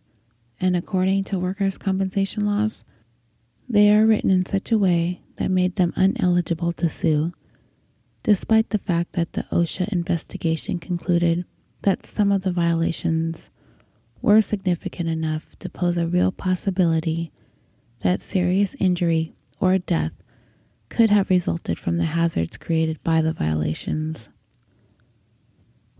and 0.59 0.75
according 0.75 1.23
to 1.25 1.39
workers' 1.39 1.77
compensation 1.77 2.45
laws, 2.45 2.83
they 3.69 3.91
are 3.91 4.05
written 4.05 4.29
in 4.29 4.45
such 4.45 4.71
a 4.71 4.77
way 4.77 5.21
that 5.35 5.51
made 5.51 5.75
them 5.75 5.93
uneligible 5.95 6.75
to 6.75 6.89
sue, 6.89 7.33
despite 8.23 8.69
the 8.69 8.79
fact 8.79 9.13
that 9.13 9.33
the 9.33 9.45
OSHA 9.51 9.87
investigation 9.89 10.79
concluded 10.79 11.45
that 11.83 12.05
some 12.05 12.31
of 12.31 12.41
the 12.43 12.51
violations 12.51 13.49
were 14.21 14.41
significant 14.41 15.09
enough 15.09 15.43
to 15.59 15.69
pose 15.69 15.97
a 15.97 16.07
real 16.07 16.31
possibility 16.31 17.31
that 18.01 18.21
serious 18.21 18.75
injury 18.79 19.35
or 19.59 19.77
death 19.77 20.11
could 20.89 21.09
have 21.09 21.29
resulted 21.29 21.79
from 21.79 21.97
the 21.97 22.05
hazards 22.05 22.57
created 22.57 23.01
by 23.03 23.21
the 23.21 23.33
violations. 23.33 24.29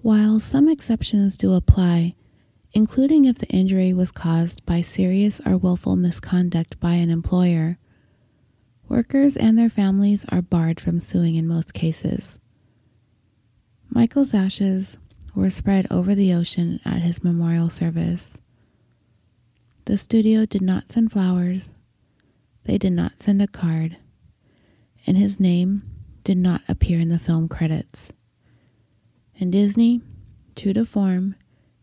While 0.08 0.40
some 0.40 0.70
exceptions 0.70 1.36
do 1.36 1.52
apply, 1.52 2.16
including 2.72 3.26
if 3.26 3.40
the 3.40 3.50
injury 3.50 3.92
was 3.92 4.10
caused 4.10 4.66
by 4.66 4.80
serious 4.80 5.42
or 5.46 5.58
willful 5.58 5.98
misconduct 5.98 6.80
by 6.80 6.94
an 6.94 7.10
employer, 7.10 7.78
workers 8.88 9.36
and 9.36 9.58
their 9.58 9.70
families 9.70 10.26
are 10.30 10.42
barred 10.42 10.80
from 10.80 11.00
suing 11.00 11.36
in 11.36 11.46
most 11.46 11.74
cases. 11.74 12.40
Michael's 13.90 14.34
ashes 14.34 14.98
were 15.36 15.50
spread 15.50 15.88
over 15.92 16.16
the 16.16 16.34
ocean 16.34 16.80
at 16.86 17.02
his 17.02 17.22
memorial 17.22 17.70
service. 17.70 18.38
The 19.84 19.98
studio 19.98 20.46
did 20.46 20.62
not 20.62 20.90
send 20.90 21.12
flowers, 21.12 21.74
they 22.64 22.78
did 22.78 22.94
not 22.94 23.22
send 23.22 23.42
a 23.42 23.48
card, 23.48 23.98
and 25.06 25.18
his 25.18 25.38
name 25.38 25.82
did 26.24 26.38
not 26.38 26.62
appear 26.70 26.98
in 26.98 27.10
the 27.10 27.20
film 27.20 27.50
credits. 27.50 28.14
And 29.40 29.52
Disney, 29.52 30.02
true 30.56 30.74
to 30.74 30.86
form, 30.86 31.36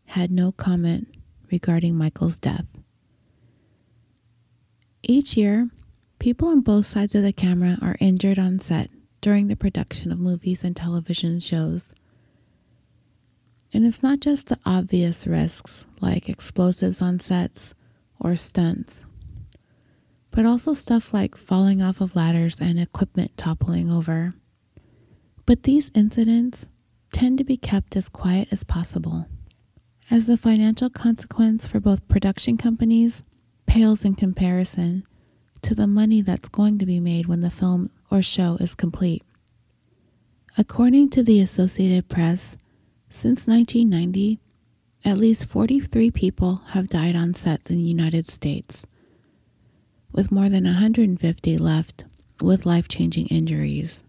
had 0.06 0.30
no 0.30 0.52
comment 0.52 1.08
regarding 1.50 1.94
Michael's 1.96 2.36
death. 2.36 2.66
Each 5.02 5.36
year, 5.36 5.68
people 6.18 6.48
on 6.48 6.62
both 6.62 6.86
sides 6.86 7.14
of 7.14 7.22
the 7.22 7.32
camera 7.32 7.78
are 7.80 7.96
injured 8.00 8.38
on 8.38 8.58
set 8.58 8.90
during 9.20 9.48
the 9.48 9.56
production 9.56 10.10
of 10.10 10.18
movies 10.18 10.64
and 10.64 10.74
television 10.74 11.38
shows. 11.40 11.94
And 13.72 13.84
it's 13.86 14.02
not 14.02 14.20
just 14.20 14.46
the 14.46 14.58
obvious 14.64 15.26
risks 15.26 15.86
like 16.00 16.28
explosives 16.28 17.00
on 17.00 17.20
sets 17.20 17.74
or 18.18 18.36
stunts, 18.36 19.04
but 20.30 20.46
also 20.46 20.74
stuff 20.74 21.12
like 21.14 21.36
falling 21.36 21.82
off 21.82 22.00
of 22.00 22.16
ladders 22.16 22.60
and 22.60 22.80
equipment 22.80 23.36
toppling 23.36 23.90
over. 23.90 24.34
But 25.46 25.62
these 25.64 25.90
incidents 25.94 26.66
tend 27.14 27.38
to 27.38 27.44
be 27.44 27.56
kept 27.56 27.94
as 27.94 28.08
quiet 28.08 28.48
as 28.50 28.64
possible, 28.64 29.26
as 30.10 30.26
the 30.26 30.36
financial 30.36 30.90
consequence 30.90 31.64
for 31.64 31.78
both 31.78 32.08
production 32.08 32.56
companies 32.56 33.22
pales 33.66 34.04
in 34.04 34.16
comparison 34.16 35.06
to 35.62 35.76
the 35.76 35.86
money 35.86 36.20
that's 36.20 36.48
going 36.48 36.76
to 36.76 36.84
be 36.84 36.98
made 36.98 37.26
when 37.26 37.40
the 37.40 37.52
film 37.52 37.88
or 38.10 38.20
show 38.20 38.56
is 38.56 38.74
complete. 38.74 39.22
According 40.58 41.10
to 41.10 41.22
the 41.22 41.40
Associated 41.40 42.08
Press, 42.08 42.56
since 43.08 43.46
1990, 43.46 44.40
at 45.04 45.16
least 45.16 45.46
43 45.46 46.10
people 46.10 46.62
have 46.70 46.88
died 46.88 47.14
on 47.14 47.32
sets 47.32 47.70
in 47.70 47.76
the 47.76 47.84
United 47.84 48.28
States, 48.28 48.86
with 50.10 50.32
more 50.32 50.48
than 50.48 50.64
150 50.64 51.58
left 51.58 52.06
with 52.40 52.66
life 52.66 52.88
changing 52.88 53.26
injuries. 53.28 54.02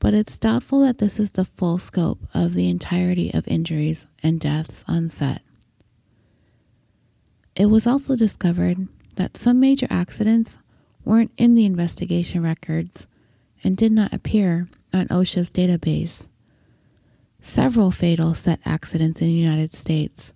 But 0.00 0.14
it's 0.14 0.38
doubtful 0.38 0.80
that 0.80 0.98
this 0.98 1.20
is 1.20 1.30
the 1.30 1.44
full 1.44 1.78
scope 1.78 2.18
of 2.34 2.54
the 2.54 2.68
entirety 2.68 3.32
of 3.32 3.46
injuries 3.46 4.06
and 4.22 4.40
deaths 4.40 4.84
on 4.88 5.10
set. 5.10 5.42
It 7.54 7.66
was 7.66 7.86
also 7.86 8.16
discovered 8.16 8.88
that 9.16 9.36
some 9.36 9.60
major 9.60 9.86
accidents 9.90 10.58
weren't 11.04 11.32
in 11.36 11.54
the 11.54 11.66
investigation 11.66 12.42
records 12.42 13.06
and 13.62 13.76
did 13.76 13.92
not 13.92 14.12
appear 14.12 14.68
on 14.92 15.06
OSHA's 15.08 15.50
database 15.50 16.26
several 17.42 17.90
fatal 17.90 18.34
set 18.34 18.60
accidents 18.64 19.20
in 19.20 19.28
the 19.28 19.32
United 19.32 19.74
States, 19.74 20.32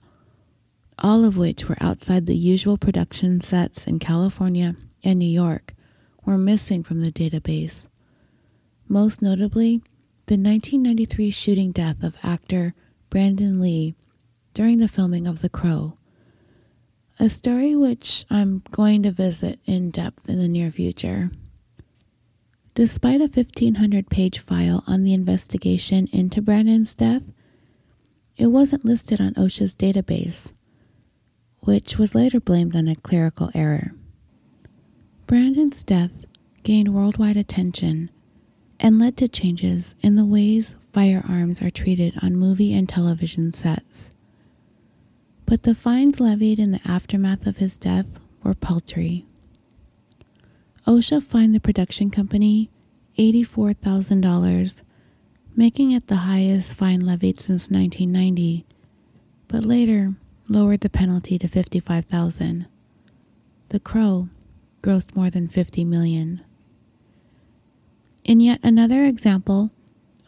all 0.98 1.24
of 1.24 1.36
which 1.36 1.68
were 1.68 1.76
outside 1.80 2.26
the 2.26 2.36
usual 2.36 2.78
production 2.78 3.40
sets 3.40 3.86
in 3.86 3.98
California 3.98 4.76
and 5.02 5.18
New 5.18 5.26
York, 5.26 5.74
were 6.24 6.38
missing 6.38 6.82
from 6.82 7.00
the 7.02 7.12
database. 7.12 7.88
Most 8.88 9.22
notably, 9.22 9.78
the 10.26 10.34
1993 10.34 11.30
shooting 11.30 11.72
death 11.72 12.02
of 12.02 12.16
actor 12.22 12.74
Brandon 13.10 13.60
Lee 13.60 13.94
during 14.52 14.78
the 14.78 14.88
filming 14.88 15.26
of 15.26 15.40
The 15.40 15.48
Crow, 15.48 15.96
a 17.18 17.30
story 17.30 17.74
which 17.74 18.24
I'm 18.30 18.62
going 18.70 19.02
to 19.04 19.10
visit 19.10 19.58
in 19.64 19.90
depth 19.90 20.28
in 20.28 20.38
the 20.38 20.48
near 20.48 20.70
future. 20.70 21.30
Despite 22.74 23.20
a 23.20 23.28
1500 23.28 24.10
page 24.10 24.38
file 24.40 24.82
on 24.86 25.04
the 25.04 25.14
investigation 25.14 26.08
into 26.12 26.42
Brandon's 26.42 26.94
death, 26.94 27.22
it 28.36 28.48
wasn't 28.48 28.84
listed 28.84 29.20
on 29.20 29.34
OSHA's 29.34 29.74
database, 29.74 30.52
which 31.60 31.98
was 31.98 32.14
later 32.14 32.40
blamed 32.40 32.74
on 32.74 32.88
a 32.88 32.96
clerical 32.96 33.50
error. 33.54 33.92
Brandon's 35.26 35.84
death 35.84 36.10
gained 36.64 36.92
worldwide 36.94 37.36
attention 37.36 38.10
and 38.80 38.98
led 38.98 39.16
to 39.16 39.28
changes 39.28 39.94
in 40.02 40.16
the 40.16 40.24
ways 40.24 40.74
firearms 40.92 41.60
are 41.62 41.70
treated 41.70 42.14
on 42.22 42.36
movie 42.36 42.74
and 42.74 42.88
television 42.88 43.52
sets. 43.52 44.10
But 45.46 45.64
the 45.64 45.74
fines 45.74 46.20
levied 46.20 46.58
in 46.58 46.72
the 46.72 46.80
aftermath 46.84 47.46
of 47.46 47.58
his 47.58 47.76
death 47.78 48.06
were 48.42 48.54
paltry. 48.54 49.26
OSHA 50.86 51.22
fined 51.22 51.54
the 51.54 51.60
production 51.60 52.10
company 52.10 52.70
$84,000, 53.18 54.82
making 55.56 55.92
it 55.92 56.08
the 56.08 56.16
highest 56.16 56.74
fine 56.74 57.00
levied 57.00 57.40
since 57.40 57.70
1990, 57.70 58.66
but 59.48 59.64
later 59.64 60.14
lowered 60.48 60.80
the 60.80 60.90
penalty 60.90 61.38
to 61.38 61.48
55,000. 61.48 62.66
The 63.70 63.80
Crow 63.80 64.28
grossed 64.82 65.16
more 65.16 65.30
than 65.30 65.48
50 65.48 65.84
million. 65.84 66.42
In 68.24 68.40
yet 68.40 68.58
another 68.62 69.04
example, 69.04 69.70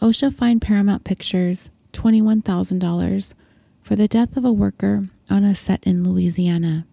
OSHA 0.03 0.35
fined 0.35 0.61
Paramount 0.61 1.05
Pictures 1.05 1.71
$21,000 1.95 3.33
for 3.81 3.97
the 3.97 4.07
death 4.07 4.37
of 4.37 4.45
a 4.45 4.53
worker 4.53 5.09
on 5.31 5.45
a 5.45 5.55
set 5.55 5.83
in 5.85 6.05
Louisiana. 6.05 6.87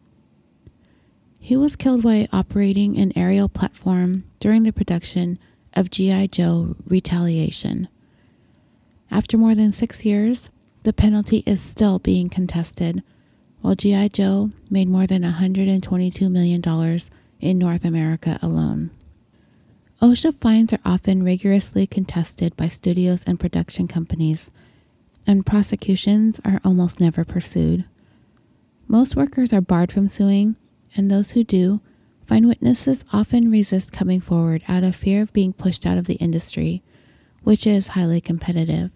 He 1.39 1.57
was 1.57 1.75
killed 1.75 2.05
while 2.05 2.27
operating 2.31 2.97
an 2.97 3.11
aerial 3.17 3.49
platform 3.49 4.23
during 4.39 4.63
the 4.63 4.71
production 4.71 5.37
of 5.73 5.91
G.I. 5.91 6.27
Joe 6.27 6.77
Retaliation. 6.87 7.89
After 9.11 9.37
more 9.37 9.55
than 9.55 9.73
six 9.73 10.05
years, 10.05 10.49
the 10.83 10.93
penalty 10.93 11.43
is 11.45 11.59
still 11.59 11.99
being 11.99 12.29
contested, 12.29 13.03
while 13.59 13.75
G.I. 13.75 14.07
Joe 14.07 14.51
made 14.69 14.87
more 14.87 15.05
than 15.05 15.23
$122 15.23 16.31
million 16.31 16.99
in 17.41 17.57
North 17.57 17.83
America 17.83 18.39
alone. 18.41 18.91
OSHA 20.01 20.39
fines 20.41 20.73
are 20.73 20.79
often 20.83 21.23
rigorously 21.23 21.87
contested 21.87 22.57
by 22.57 22.67
studios 22.67 23.23
and 23.25 23.39
production 23.39 23.87
companies, 23.87 24.51
and 25.25 25.45
prosecutions 25.45 26.41
are 26.43 26.59
almost 26.65 26.99
never 26.99 27.23
pursued. 27.23 27.85
Most 28.87 29.15
workers 29.15 29.53
are 29.53 29.61
barred 29.61 29.91
from 29.91 30.07
suing, 30.07 30.57
and 30.95 31.09
those 31.09 31.31
who 31.31 31.43
do 31.43 31.79
find 32.25 32.47
witnesses 32.47 33.05
often 33.13 33.51
resist 33.51 33.91
coming 33.91 34.19
forward 34.19 34.63
out 34.67 34.83
of 34.83 34.95
fear 34.95 35.21
of 35.21 35.31
being 35.31 35.53
pushed 35.53 35.85
out 35.85 35.97
of 35.97 36.05
the 36.05 36.15
industry, 36.15 36.83
which 37.43 37.65
is 37.65 37.89
highly 37.89 38.19
competitive. 38.19 38.91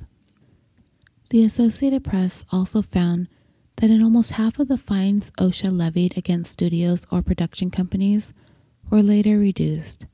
The 1.30 1.44
Associated 1.44 2.04
Press 2.04 2.44
also 2.52 2.82
found 2.82 3.28
that 3.78 3.92
in 3.92 4.02
almost 4.02 4.32
half 4.32 4.60
of 4.60 4.68
the 4.68 4.78
fines 4.78 5.32
OSHA 5.38 5.72
levied 5.72 6.18
against 6.18 6.52
studios 6.52 7.06
or 7.12 7.22
production 7.22 7.70
companies 7.70 8.34
were 8.90 9.04
later 9.04 9.38
reduced 9.38 10.06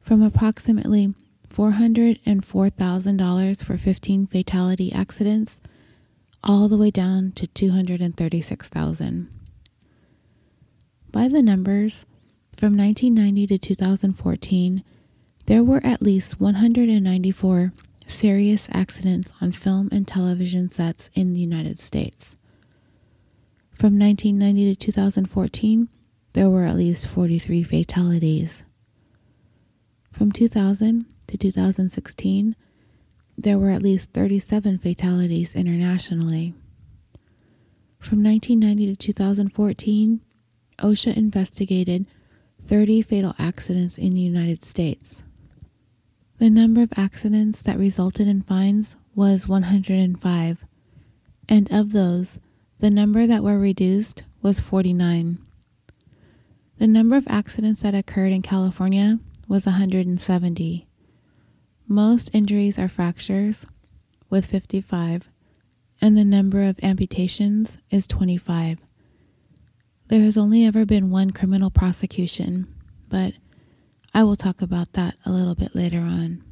from 0.00 0.22
approximately 0.22 1.14
$404,000 1.52 3.64
for 3.64 3.76
15 3.76 4.26
fatality 4.26 4.92
accidents 4.92 5.60
all 6.42 6.68
the 6.68 6.76
way 6.76 6.90
down 6.90 7.32
to 7.32 7.46
236,000. 7.46 9.28
By 11.12 11.28
the 11.28 11.42
numbers, 11.42 12.04
from 12.56 12.76
1990 12.76 13.46
to 13.48 13.58
2014, 13.58 14.82
there 15.46 15.64
were 15.64 15.84
at 15.84 16.02
least 16.02 16.40
194 16.40 17.72
serious 18.06 18.68
accidents 18.72 19.32
on 19.40 19.52
film 19.52 19.88
and 19.92 20.06
television 20.06 20.70
sets 20.70 21.10
in 21.14 21.32
the 21.32 21.40
United 21.40 21.80
States. 21.80 22.36
From 23.72 23.98
1990 23.98 24.74
to 24.74 24.86
2014, 24.86 25.88
there 26.32 26.50
were 26.50 26.64
at 26.64 26.76
least 26.76 27.06
43 27.06 27.62
fatalities. 27.62 28.62
From 30.12 30.32
2000 30.32 31.06
to 31.28 31.38
2016, 31.38 32.56
there 33.38 33.58
were 33.58 33.70
at 33.70 33.82
least 33.82 34.12
37 34.12 34.78
fatalities 34.78 35.54
internationally. 35.54 36.54
From 37.98 38.22
1990 38.22 38.96
to 38.96 38.96
2014, 38.96 40.20
OSHA 40.78 41.16
investigated 41.16 42.06
30 42.66 43.02
fatal 43.02 43.34
accidents 43.38 43.98
in 43.98 44.12
the 44.12 44.20
United 44.20 44.64
States. 44.64 45.22
The 46.38 46.50
number 46.50 46.82
of 46.82 46.92
accidents 46.96 47.62
that 47.62 47.78
resulted 47.78 48.26
in 48.26 48.42
fines 48.42 48.96
was 49.14 49.46
105, 49.46 50.64
and 51.48 51.72
of 51.72 51.92
those, 51.92 52.40
the 52.78 52.90
number 52.90 53.26
that 53.26 53.42
were 53.42 53.58
reduced 53.58 54.24
was 54.40 54.60
49. 54.60 55.38
The 56.78 56.86
number 56.86 57.16
of 57.16 57.26
accidents 57.28 57.82
that 57.82 57.94
occurred 57.94 58.32
in 58.32 58.40
California 58.40 59.18
was 59.50 59.66
170. 59.66 60.86
Most 61.88 62.30
injuries 62.32 62.78
are 62.78 62.86
fractures, 62.86 63.66
with 64.30 64.46
55, 64.46 65.28
and 66.00 66.16
the 66.16 66.24
number 66.24 66.62
of 66.62 66.78
amputations 66.84 67.76
is 67.90 68.06
25. 68.06 68.78
There 70.06 70.22
has 70.22 70.36
only 70.36 70.64
ever 70.64 70.86
been 70.86 71.10
one 71.10 71.32
criminal 71.32 71.68
prosecution, 71.68 72.72
but 73.08 73.34
I 74.14 74.22
will 74.22 74.36
talk 74.36 74.62
about 74.62 74.92
that 74.92 75.16
a 75.26 75.32
little 75.32 75.56
bit 75.56 75.74
later 75.74 75.98
on. 75.98 76.44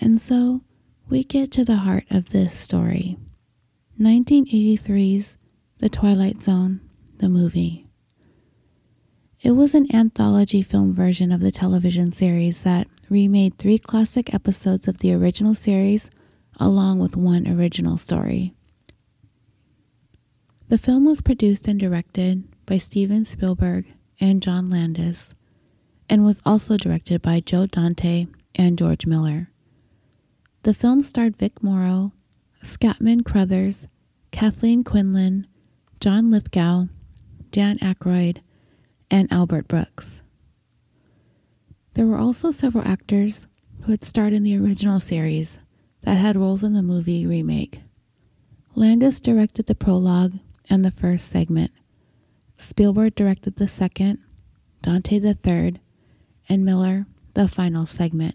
And 0.00 0.20
so 0.20 0.62
we 1.08 1.22
get 1.22 1.52
to 1.52 1.64
the 1.64 1.76
heart 1.76 2.06
of 2.10 2.30
this 2.30 2.58
story 2.58 3.16
1983's 4.00 5.36
The 5.78 5.88
Twilight 5.88 6.42
Zone, 6.42 6.80
the 7.18 7.28
movie. 7.28 7.83
It 9.44 9.50
was 9.50 9.74
an 9.74 9.94
anthology 9.94 10.62
film 10.62 10.94
version 10.94 11.30
of 11.30 11.42
the 11.42 11.52
television 11.52 12.14
series 12.14 12.62
that 12.62 12.88
remade 13.10 13.58
three 13.58 13.76
classic 13.76 14.32
episodes 14.32 14.88
of 14.88 15.00
the 15.00 15.12
original 15.12 15.54
series 15.54 16.08
along 16.58 16.98
with 17.00 17.14
one 17.14 17.46
original 17.46 17.98
story. 17.98 18.54
The 20.70 20.78
film 20.78 21.04
was 21.04 21.20
produced 21.20 21.68
and 21.68 21.78
directed 21.78 22.44
by 22.64 22.78
Steven 22.78 23.26
Spielberg 23.26 23.84
and 24.18 24.42
John 24.42 24.70
Landis 24.70 25.34
and 26.08 26.24
was 26.24 26.40
also 26.46 26.78
directed 26.78 27.20
by 27.20 27.40
Joe 27.40 27.66
Dante 27.66 28.28
and 28.54 28.78
George 28.78 29.04
Miller. 29.04 29.50
The 30.62 30.72
film 30.72 31.02
starred 31.02 31.36
Vic 31.36 31.62
Morrow, 31.62 32.12
Scatman 32.62 33.26
Crothers, 33.26 33.88
Kathleen 34.30 34.84
Quinlan, 34.84 35.46
John 36.00 36.30
Lithgow, 36.30 36.88
Dan 37.50 37.78
Aykroyd, 37.80 38.40
and 39.14 39.32
Albert 39.32 39.68
Brooks. 39.68 40.22
There 41.92 42.04
were 42.04 42.18
also 42.18 42.50
several 42.50 42.84
actors 42.84 43.46
who 43.82 43.92
had 43.92 44.02
starred 44.02 44.32
in 44.32 44.42
the 44.42 44.58
original 44.58 44.98
series 44.98 45.60
that 46.02 46.16
had 46.16 46.36
roles 46.36 46.64
in 46.64 46.72
the 46.72 46.82
movie 46.82 47.24
remake. 47.24 47.82
Landis 48.74 49.20
directed 49.20 49.66
the 49.66 49.76
prologue 49.76 50.40
and 50.68 50.84
the 50.84 50.90
first 50.90 51.28
segment. 51.28 51.70
Spielberg 52.58 53.14
directed 53.14 53.54
the 53.54 53.68
second, 53.68 54.18
Dante 54.82 55.20
the 55.20 55.34
third, 55.34 55.78
and 56.48 56.64
Miller 56.64 57.06
the 57.34 57.46
final 57.46 57.86
segment. 57.86 58.34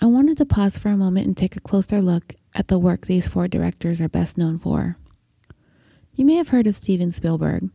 I 0.00 0.06
wanted 0.06 0.38
to 0.38 0.46
pause 0.46 0.78
for 0.78 0.88
a 0.88 0.96
moment 0.96 1.26
and 1.26 1.36
take 1.36 1.54
a 1.54 1.60
closer 1.60 2.00
look 2.00 2.34
at 2.54 2.68
the 2.68 2.78
work 2.78 3.04
these 3.04 3.28
four 3.28 3.46
directors 3.46 4.00
are 4.00 4.08
best 4.08 4.38
known 4.38 4.58
for. 4.58 4.96
You 6.14 6.24
may 6.24 6.36
have 6.36 6.48
heard 6.48 6.66
of 6.66 6.78
Steven 6.78 7.12
Spielberg. 7.12 7.68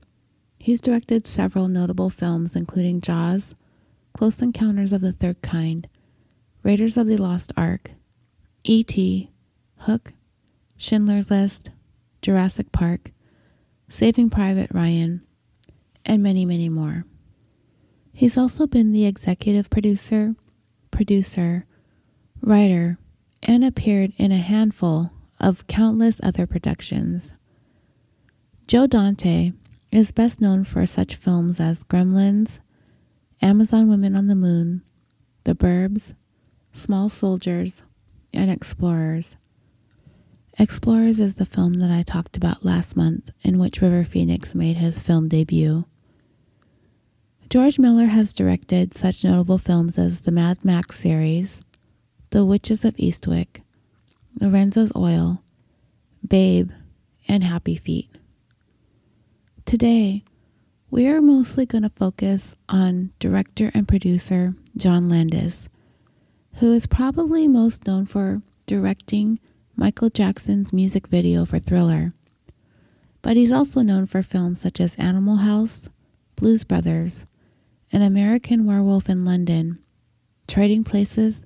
He's 0.69 0.81
directed 0.81 1.25
several 1.25 1.67
notable 1.67 2.11
films, 2.11 2.55
including 2.55 3.01
Jaws, 3.01 3.55
Close 4.13 4.39
Encounters 4.39 4.93
of 4.93 5.01
the 5.01 5.13
Third 5.13 5.41
Kind, 5.41 5.89
Raiders 6.61 6.95
of 6.95 7.07
the 7.07 7.17
Lost 7.17 7.51
Ark, 7.57 7.93
E.T., 8.63 9.31
Hook, 9.77 10.13
Schindler's 10.77 11.31
List, 11.31 11.71
Jurassic 12.21 12.71
Park, 12.71 13.09
Saving 13.89 14.29
Private 14.29 14.69
Ryan, 14.71 15.23
and 16.05 16.21
many, 16.21 16.45
many 16.45 16.69
more. 16.69 17.03
He's 18.13 18.37
also 18.37 18.67
been 18.67 18.91
the 18.91 19.07
executive 19.07 19.71
producer, 19.71 20.35
producer, 20.91 21.65
writer, 22.43 22.99
and 23.41 23.65
appeared 23.65 24.13
in 24.17 24.31
a 24.31 24.37
handful 24.37 25.09
of 25.39 25.65
countless 25.65 26.17
other 26.21 26.45
productions. 26.45 27.33
Joe 28.67 28.85
Dante 28.85 29.53
is 29.91 30.11
best 30.11 30.39
known 30.39 30.63
for 30.63 30.85
such 30.85 31.15
films 31.15 31.59
as 31.59 31.83
Gremlins, 31.83 32.59
Amazon 33.41 33.89
Women 33.89 34.15
on 34.15 34.27
the 34.27 34.35
Moon, 34.35 34.83
The 35.45 35.55
Burbs, 35.55 36.13
Small 36.73 37.09
Soldiers, 37.09 37.83
and 38.33 38.51
Explorers. 38.51 39.35
Explorers 40.59 41.19
is 41.19 41.35
the 41.35 41.45
film 41.45 41.75
that 41.75 41.89
I 41.89 42.03
talked 42.03 42.37
about 42.37 42.65
last 42.65 42.95
month, 42.95 43.31
in 43.43 43.57
which 43.57 43.81
River 43.81 44.03
Phoenix 44.03 44.53
made 44.53 44.77
his 44.77 44.99
film 44.99 45.27
debut. 45.27 45.85
George 47.49 47.79
Miller 47.79 48.07
has 48.07 48.33
directed 48.33 48.95
such 48.95 49.23
notable 49.23 49.57
films 49.57 49.97
as 49.97 50.21
the 50.21 50.31
Mad 50.31 50.63
Max 50.63 50.99
series, 50.99 51.61
The 52.29 52.45
Witches 52.45 52.85
of 52.85 52.95
Eastwick, 52.97 53.63
Lorenzo's 54.39 54.91
Oil, 54.95 55.41
Babe, 56.27 56.69
and 57.27 57.43
Happy 57.43 57.75
Feet. 57.75 58.09
Today, 59.69 60.23
we 60.89 61.05
are 61.05 61.21
mostly 61.21 61.63
going 61.67 61.83
to 61.83 61.91
focus 61.91 62.55
on 62.67 63.11
director 63.19 63.69
and 63.75 63.87
producer 63.87 64.55
John 64.75 65.09
Landis, 65.09 65.69
who 66.55 66.73
is 66.73 66.87
probably 66.87 67.47
most 67.47 67.85
known 67.85 68.07
for 68.07 68.41
directing 68.65 69.39
Michael 69.75 70.09
Jackson's 70.09 70.73
music 70.73 71.05
video 71.05 71.45
for 71.45 71.59
Thriller. 71.59 72.15
But 73.21 73.37
he's 73.37 73.51
also 73.51 73.83
known 73.83 74.07
for 74.07 74.23
films 74.23 74.59
such 74.59 74.79
as 74.79 74.95
Animal 74.95 75.35
House, 75.35 75.87
Blues 76.35 76.63
Brothers, 76.63 77.27
An 77.91 78.01
American 78.01 78.65
Werewolf 78.65 79.07
in 79.07 79.23
London, 79.23 79.77
Trading 80.47 80.83
Places, 80.83 81.45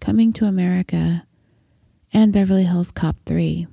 Coming 0.00 0.32
to 0.32 0.46
America, 0.46 1.26
and 2.10 2.32
Beverly 2.32 2.64
Hills 2.64 2.90
Cop 2.90 3.16
3. 3.26 3.66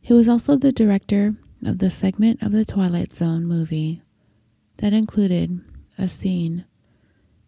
He 0.00 0.12
was 0.12 0.28
also 0.28 0.56
the 0.56 0.72
director 0.72 1.36
of 1.64 1.78
the 1.78 1.90
segment 1.90 2.42
of 2.42 2.52
the 2.52 2.64
Twilight 2.64 3.14
Zone 3.14 3.44
movie 3.44 4.02
that 4.78 4.92
included 4.92 5.60
a 5.96 6.08
scene 6.08 6.64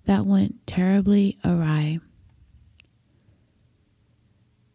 that 0.04 0.26
went 0.26 0.66
terribly 0.66 1.38
awry. 1.44 1.98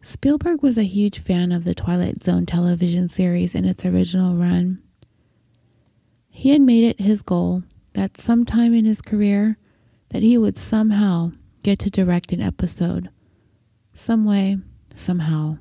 Spielberg 0.02 0.62
was 0.62 0.78
a 0.78 0.84
huge 0.84 1.19
fan 1.19 1.52
of 1.52 1.63
the 1.63 1.74
Twilight 1.74 2.24
Zone 2.24 2.45
television 2.45 3.10
series 3.10 3.56
in 3.56 3.65
its 3.65 3.84
original 3.86 4.36
run. 4.36 4.82
He 6.30 6.50
had 6.50 6.62
made 6.62 6.84
it 6.84 7.02
his 7.02 7.21
goal 7.21 7.63
that 7.93 8.17
sometime 8.17 8.74
in 8.74 8.86
his 8.86 9.02
career 9.02 9.58
that 10.10 10.21
he 10.21 10.38
would 10.38 10.58
somehow 10.58 11.32
get 11.63 11.80
to 11.80 11.89
direct 11.89 12.32
an 12.32 12.41
episode. 12.41 13.10
Some 13.93 14.26
way, 14.26 14.58
somehow. 14.93 15.58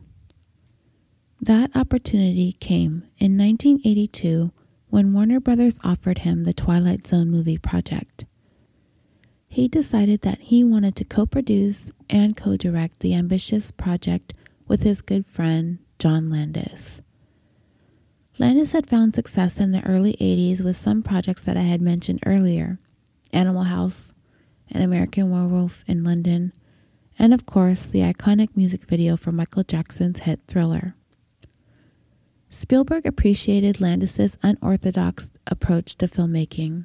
That 1.40 1.74
opportunity 1.74 2.56
came 2.60 3.04
in 3.18 3.36
1982 3.36 4.52
when 4.88 5.12
Warner 5.12 5.40
Brothers 5.40 5.78
offered 5.84 6.18
him 6.18 6.44
the 6.44 6.52
Twilight 6.52 7.06
Zone 7.06 7.30
movie 7.30 7.58
project 7.58 8.24
he 9.54 9.68
decided 9.68 10.22
that 10.22 10.40
he 10.40 10.64
wanted 10.64 10.96
to 10.96 11.04
co 11.04 11.26
produce 11.26 11.92
and 12.10 12.36
co 12.36 12.56
direct 12.56 12.98
the 12.98 13.14
ambitious 13.14 13.70
project 13.70 14.34
with 14.66 14.82
his 14.82 15.00
good 15.00 15.24
friend, 15.26 15.78
John 16.00 16.28
Landis. 16.28 17.00
Landis 18.36 18.72
had 18.72 18.88
found 18.88 19.14
success 19.14 19.60
in 19.60 19.70
the 19.70 19.86
early 19.86 20.14
80s 20.14 20.60
with 20.60 20.76
some 20.76 21.04
projects 21.04 21.44
that 21.44 21.56
I 21.56 21.60
had 21.60 21.80
mentioned 21.80 22.18
earlier 22.26 22.80
Animal 23.32 23.62
House, 23.62 24.12
An 24.72 24.82
American 24.82 25.30
Werewolf 25.30 25.84
in 25.86 26.02
London, 26.02 26.52
and 27.16 27.32
of 27.32 27.46
course 27.46 27.86
the 27.86 28.00
iconic 28.00 28.56
music 28.56 28.82
video 28.86 29.16
for 29.16 29.30
Michael 29.30 29.62
Jackson's 29.62 30.18
hit 30.18 30.40
Thriller. 30.48 30.96
Spielberg 32.54 33.04
appreciated 33.04 33.80
Landis's 33.80 34.38
unorthodox 34.40 35.30
approach 35.44 35.96
to 35.96 36.06
filmmaking 36.06 36.84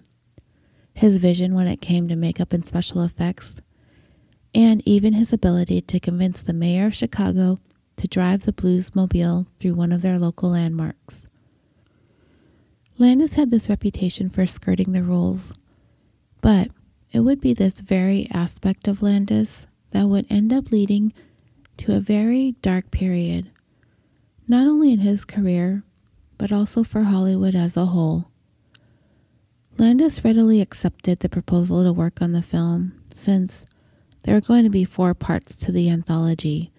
his 0.96 1.18
vision 1.18 1.54
when 1.54 1.68
it 1.68 1.80
came 1.80 2.08
to 2.08 2.16
makeup 2.16 2.52
and 2.52 2.68
special 2.68 3.04
effects, 3.04 3.62
and 4.54 4.82
even 4.86 5.14
his 5.14 5.32
ability 5.32 5.80
to 5.82 6.00
convince 6.00 6.42
the 6.42 6.54
mayor 6.54 6.88
of 6.88 6.96
Chicago 6.96 7.60
to 7.98 8.08
drive 8.08 8.44
the 8.44 8.52
Bluesmobile 8.52 9.46
through 9.60 9.76
one 9.76 9.92
of 9.92 10.02
their 10.02 10.18
local 10.18 10.50
landmarks. 10.50 11.28
Landis 12.98 13.36
had 13.36 13.52
this 13.52 13.70
reputation 13.70 14.30
for 14.30 14.48
skirting 14.48 14.92
the 14.92 15.04
rules, 15.04 15.54
but 16.42 16.70
it 17.12 17.20
would 17.20 17.40
be 17.40 17.54
this 17.54 17.80
very 17.80 18.28
aspect 18.32 18.88
of 18.88 19.04
Landis 19.04 19.68
that 19.92 20.08
would 20.08 20.26
end 20.32 20.52
up 20.52 20.72
leading 20.72 21.14
to 21.78 21.96
a 21.96 22.00
very 22.02 22.56
dark 22.64 22.90
period, 22.90 23.52
not 24.50 24.66
only 24.66 24.92
in 24.92 25.00
his 25.00 25.24
career, 25.24 25.84
but 26.40 26.52
also 26.52 26.84
for 26.84 27.04
Hollywood 27.04 27.54
as 27.54 27.78
a 27.78 27.86
whole. 27.86 28.32
Landis 29.78 30.26
readily 30.26 30.60
accepted 30.60 31.20
the 31.20 31.30
proposal 31.30 31.84
to 31.84 31.94
work 31.94 32.20
on 32.20 32.34
the 32.34 32.42
film 32.42 33.00
since 33.14 33.66
there 34.24 34.34
were 34.34 34.42
going 34.42 34.64
to 34.64 34.70
be 34.70 34.84
four 34.84 35.14
parts 35.14 35.56
to 35.56 35.72
the 35.72 35.88
anthology. 35.88 36.72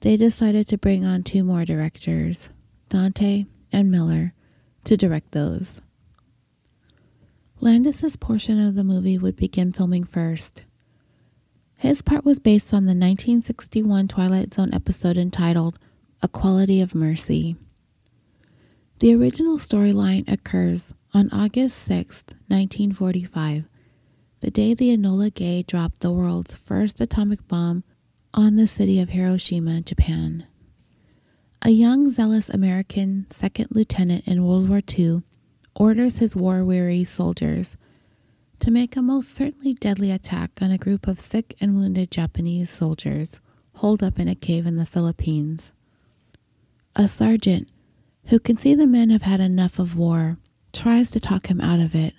They 0.00 0.16
decided 0.16 0.66
to 0.68 0.78
bring 0.78 1.04
on 1.04 1.22
two 1.22 1.44
more 1.44 1.66
directors, 1.66 2.48
Dante 2.88 3.44
and 3.70 3.90
Miller, 3.90 4.32
to 4.84 4.96
direct 4.96 5.32
those. 5.32 5.82
Landis's 7.60 8.16
portion 8.16 8.58
of 8.58 8.74
the 8.74 8.84
movie 8.84 9.18
would 9.18 9.36
begin 9.36 9.72
filming 9.72 10.04
first. 10.04 10.64
His 11.76 12.00
part 12.00 12.24
was 12.24 12.38
based 12.38 12.72
on 12.72 12.84
the 12.84 12.90
1961 12.90 14.08
Twilight 14.08 14.54
Zone 14.54 14.72
episode 14.72 15.18
entitled 15.18 15.78
A 16.24 16.28
Quality 16.28 16.80
of 16.80 16.94
Mercy. 16.94 17.54
The 19.00 19.14
original 19.14 19.58
storyline 19.58 20.26
occurs 20.26 20.94
on 21.12 21.28
August 21.28 21.76
6, 21.80 22.24
1945, 22.48 23.68
the 24.40 24.50
day 24.50 24.72
the 24.72 24.96
Enola 24.96 25.34
Gay 25.34 25.62
dropped 25.64 26.00
the 26.00 26.10
world's 26.10 26.54
first 26.54 26.98
atomic 26.98 27.46
bomb 27.46 27.84
on 28.32 28.56
the 28.56 28.66
city 28.66 28.98
of 29.00 29.10
Hiroshima, 29.10 29.82
Japan. 29.82 30.46
A 31.60 31.68
young, 31.68 32.10
zealous 32.10 32.48
American 32.48 33.26
second 33.28 33.68
lieutenant 33.72 34.26
in 34.26 34.46
World 34.46 34.70
War 34.70 34.80
II 34.98 35.24
orders 35.76 36.20
his 36.20 36.34
war 36.34 36.64
weary 36.64 37.04
soldiers 37.04 37.76
to 38.60 38.70
make 38.70 38.96
a 38.96 39.02
most 39.02 39.28
certainly 39.28 39.74
deadly 39.74 40.10
attack 40.10 40.52
on 40.62 40.70
a 40.70 40.78
group 40.78 41.06
of 41.06 41.20
sick 41.20 41.54
and 41.60 41.76
wounded 41.76 42.10
Japanese 42.10 42.70
soldiers 42.70 43.40
holed 43.74 44.02
up 44.02 44.18
in 44.18 44.26
a 44.26 44.34
cave 44.34 44.64
in 44.64 44.76
the 44.76 44.86
Philippines. 44.86 45.70
A 46.96 47.08
sergeant, 47.08 47.68
who 48.26 48.38
can 48.38 48.56
see 48.56 48.74
the 48.74 48.86
men 48.86 49.10
have 49.10 49.22
had 49.22 49.40
enough 49.40 49.78
of 49.78 49.96
war, 49.96 50.38
tries 50.72 51.10
to 51.10 51.20
talk 51.20 51.48
him 51.48 51.60
out 51.60 51.80
of 51.80 51.94
it. 51.94 52.14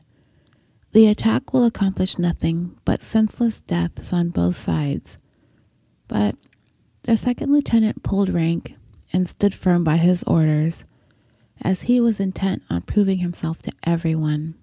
The 0.92 1.08
attack 1.08 1.54
will 1.54 1.66
accomplish 1.66 2.18
nothing 2.20 2.78
but 2.84 3.04
senseless 3.04 3.62
deaths 3.62 4.12
on 4.12 4.30
both 4.30 4.58
sides. 4.58 5.18
But 6.08 6.36
the 7.04 7.16
second 7.18 7.52
lieutenant 7.54 8.04
pulled 8.04 8.30
rank 8.30 8.76
and 9.14 9.30
stood 9.30 9.54
firm 9.54 9.84
by 9.84 9.98
his 9.98 10.24
orders, 10.24 10.84
as 11.62 11.84
he 11.84 12.02
was 12.02 12.20
intent 12.20 12.64
on 12.70 12.82
proving 12.82 13.20
himself 13.20 13.62
to 13.62 13.72
everyone. 13.84 14.56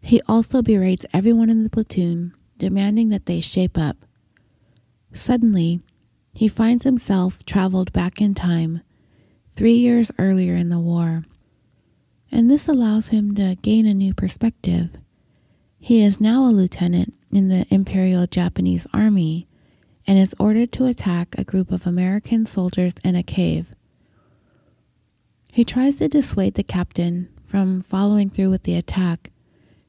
He 0.00 0.22
also 0.26 0.62
berates 0.62 1.06
everyone 1.12 1.50
in 1.50 1.62
the 1.62 1.70
platoon, 1.70 2.34
demanding 2.56 3.10
that 3.10 3.26
they 3.26 3.40
shape 3.40 3.76
up. 3.76 3.98
Suddenly, 5.12 5.80
he 6.32 6.48
finds 6.48 6.84
himself 6.84 7.44
traveled 7.44 7.92
back 7.92 8.20
in 8.20 8.34
time, 8.34 8.80
three 9.56 9.74
years 9.74 10.10
earlier 10.18 10.56
in 10.56 10.68
the 10.68 10.80
war 10.80 11.24
and 12.32 12.50
this 12.50 12.66
allows 12.66 13.08
him 13.08 13.34
to 13.34 13.56
gain 13.56 13.84
a 13.84 13.92
new 13.92 14.14
perspective. 14.14 14.88
He 15.78 16.02
is 16.02 16.20
now 16.20 16.46
a 16.46 16.50
lieutenant 16.50 17.14
in 17.30 17.50
the 17.50 17.66
Imperial 17.68 18.26
Japanese 18.26 18.86
Army 18.94 19.46
and 20.06 20.18
is 20.18 20.34
ordered 20.38 20.72
to 20.72 20.86
attack 20.86 21.34
a 21.36 21.44
group 21.44 21.70
of 21.70 21.86
American 21.86 22.46
soldiers 22.46 22.94
in 23.04 23.14
a 23.14 23.22
cave. 23.22 23.66
He 25.52 25.64
tries 25.64 25.96
to 25.96 26.08
dissuade 26.08 26.54
the 26.54 26.62
captain 26.62 27.28
from 27.44 27.82
following 27.82 28.30
through 28.30 28.48
with 28.48 28.62
the 28.62 28.76
attack, 28.76 29.30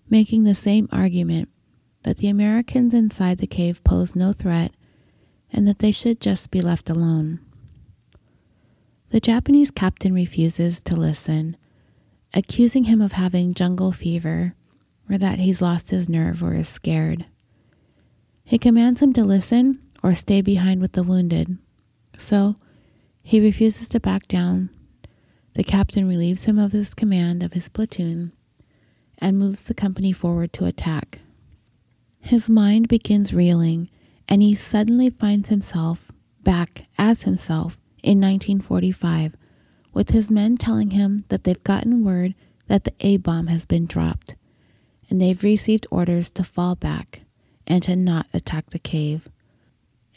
making 0.09 0.43
the 0.43 0.55
same 0.55 0.89
argument 0.91 1.47
that 2.03 2.17
the 2.17 2.27
Americans 2.27 2.93
inside 2.93 3.37
the 3.37 3.47
cave 3.47 3.81
pose 3.85 4.15
no 4.15 4.33
threat 4.33 4.73
and 5.53 5.67
that 5.67 5.79
they 5.79 5.91
should 5.91 6.19
just 6.19 6.51
be 6.51 6.61
left 6.61 6.89
alone. 6.89 7.39
The 9.11 9.19
Japanese 9.19 9.71
captain 9.71 10.13
refuses 10.13 10.81
to 10.81 10.95
listen 10.95 11.55
accusing 12.33 12.85
him 12.85 12.99
of 13.01 13.11
having 13.11 13.53
jungle 13.53 13.91
fever 13.91 14.55
or 15.09 15.17
that 15.17 15.39
he's 15.39 15.61
lost 15.61 15.91
his 15.91 16.09
nerve 16.09 16.43
or 16.43 16.55
is 16.55 16.67
scared. 16.67 17.25
He 18.43 18.57
commands 18.57 19.01
him 19.01 19.13
to 19.13 19.23
listen 19.23 19.79
or 20.01 20.15
stay 20.15 20.41
behind 20.41 20.81
with 20.81 20.93
the 20.93 21.03
wounded. 21.03 21.57
So 22.17 22.55
he 23.21 23.39
refuses 23.39 23.87
to 23.89 23.99
back 23.99 24.27
down. 24.27 24.69
The 25.53 25.63
captain 25.63 26.07
relieves 26.07 26.45
him 26.45 26.57
of 26.57 26.71
his 26.71 26.93
command 26.93 27.43
of 27.43 27.53
his 27.53 27.69
platoon 27.69 28.33
and 29.19 29.37
moves 29.37 29.61
the 29.61 29.73
company 29.73 30.11
forward 30.11 30.51
to 30.53 30.65
attack. 30.65 31.19
His 32.19 32.49
mind 32.49 32.87
begins 32.87 33.33
reeling, 33.33 33.89
and 34.27 34.41
he 34.41 34.55
suddenly 34.55 35.09
finds 35.09 35.49
himself 35.49 36.11
back 36.41 36.85
as 36.97 37.23
himself 37.23 37.77
in 38.01 38.19
1945 38.19 39.35
with 39.93 40.09
his 40.09 40.31
men 40.31 40.57
telling 40.57 40.91
him 40.91 41.23
that 41.29 41.43
they've 41.43 41.63
gotten 41.63 42.03
word 42.03 42.33
that 42.67 42.83
the 42.83 42.93
A 43.01 43.17
bomb 43.17 43.47
has 43.47 43.65
been 43.65 43.85
dropped, 43.85 44.35
and 45.09 45.21
they've 45.21 45.43
received 45.43 45.85
orders 45.91 46.31
to 46.31 46.43
fall 46.43 46.75
back 46.75 47.21
and 47.67 47.83
to 47.83 47.95
not 47.95 48.27
attack 48.33 48.69
the 48.69 48.79
cave. 48.79 49.29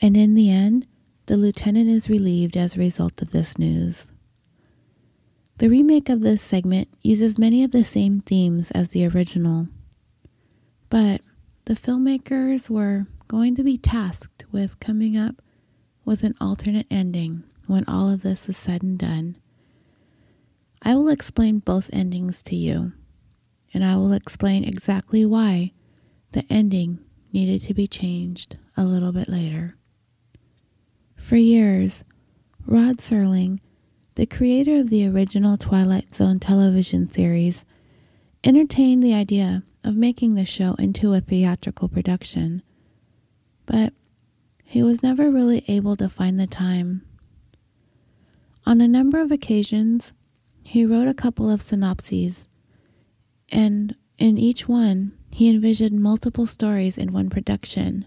And 0.01 0.17
in 0.17 0.35
the 0.35 0.51
end, 0.51 0.87
the 1.27 1.37
lieutenant 1.37 1.89
is 1.89 2.09
relieved 2.09 2.57
as 2.57 2.75
a 2.75 2.81
result 2.81 3.21
of 3.21 3.31
this 3.31 3.59
news. 3.59 4.07
The 5.59 5.69
remake 5.69 6.09
of 6.09 6.21
this 6.21 6.43
segment 6.43 6.89
uses 7.03 7.39
many 7.39 7.65
of 7.65 7.73
the 7.73 7.85
same 7.85 8.21
themes 8.21 8.71
as 8.73 8.89
the 8.89 9.07
original, 9.07 9.69
but 10.91 11.23
the 11.65 11.75
filmmakers 11.75 12.69
were 12.71 13.07
going 13.29 13.55
to 13.57 13.63
be 13.63 13.79
tasked 13.79 14.45
with 14.53 14.79
coming 14.81 15.17
up 15.17 15.43
with 16.05 16.23
an 16.23 16.35
alternate 16.41 16.87
ending 16.91 17.45
when 17.67 17.85
all 17.87 18.09
of 18.11 18.23
this 18.23 18.47
was 18.47 18.57
said 18.57 18.83
and 18.83 18.99
done. 18.99 19.37
I 20.83 20.95
will 20.95 21.09
explain 21.09 21.59
both 21.59 21.91
endings 21.93 22.43
to 22.45 22.57
you, 22.57 22.93
and 23.75 23.85
I 23.85 23.97
will 23.97 24.13
explain 24.13 24.65
exactly 24.65 25.27
why 25.27 25.73
the 26.33 26.45
ending 26.49 27.01
needed 27.33 27.63
to 27.63 27.75
be 27.75 27.87
changed 27.87 28.57
a 28.77 28.85
little 28.85 29.13
bit 29.13 29.29
later. 29.29 29.77
For 31.17 31.37
years, 31.37 32.05
Rod 32.67 32.99
Serling, 32.99 33.59
the 34.15 34.27
creator 34.27 34.77
of 34.79 34.91
the 34.91 35.09
original 35.09 35.57
Twilight 35.57 36.15
Zone 36.15 36.39
television 36.39 37.11
series, 37.11 37.65
entertained 38.45 39.03
the 39.03 39.15
idea 39.15 39.65
of 39.83 39.97
making 39.97 40.35
the 40.35 40.45
show 40.45 40.75
into 40.75 41.15
a 41.15 41.21
theatrical 41.21 41.89
production. 41.89 42.63
But 43.67 43.93
he 44.65 44.83
was 44.83 45.03
never 45.03 45.31
really 45.31 45.65
able 45.69 45.97
to 45.97 46.09
find 46.09 46.41
the 46.41 46.47
time. 46.49 47.03
On 48.67 48.81
a 48.81 48.89
number 48.89 49.21
of 49.21 49.31
occasions, 49.31 50.13
he 50.65 50.85
wrote 50.85 51.07
a 51.07 51.15
couple 51.15 51.49
of 51.49 51.63
synopses, 51.63 52.49
and 53.51 53.95
in 54.19 54.37
each 54.39 54.67
one, 54.67 55.13
he 55.31 55.49
envisioned 55.49 56.03
multiple 56.03 56.47
stories 56.47 56.99
in 56.99 57.13
one 57.13 57.31
production. 57.31 58.07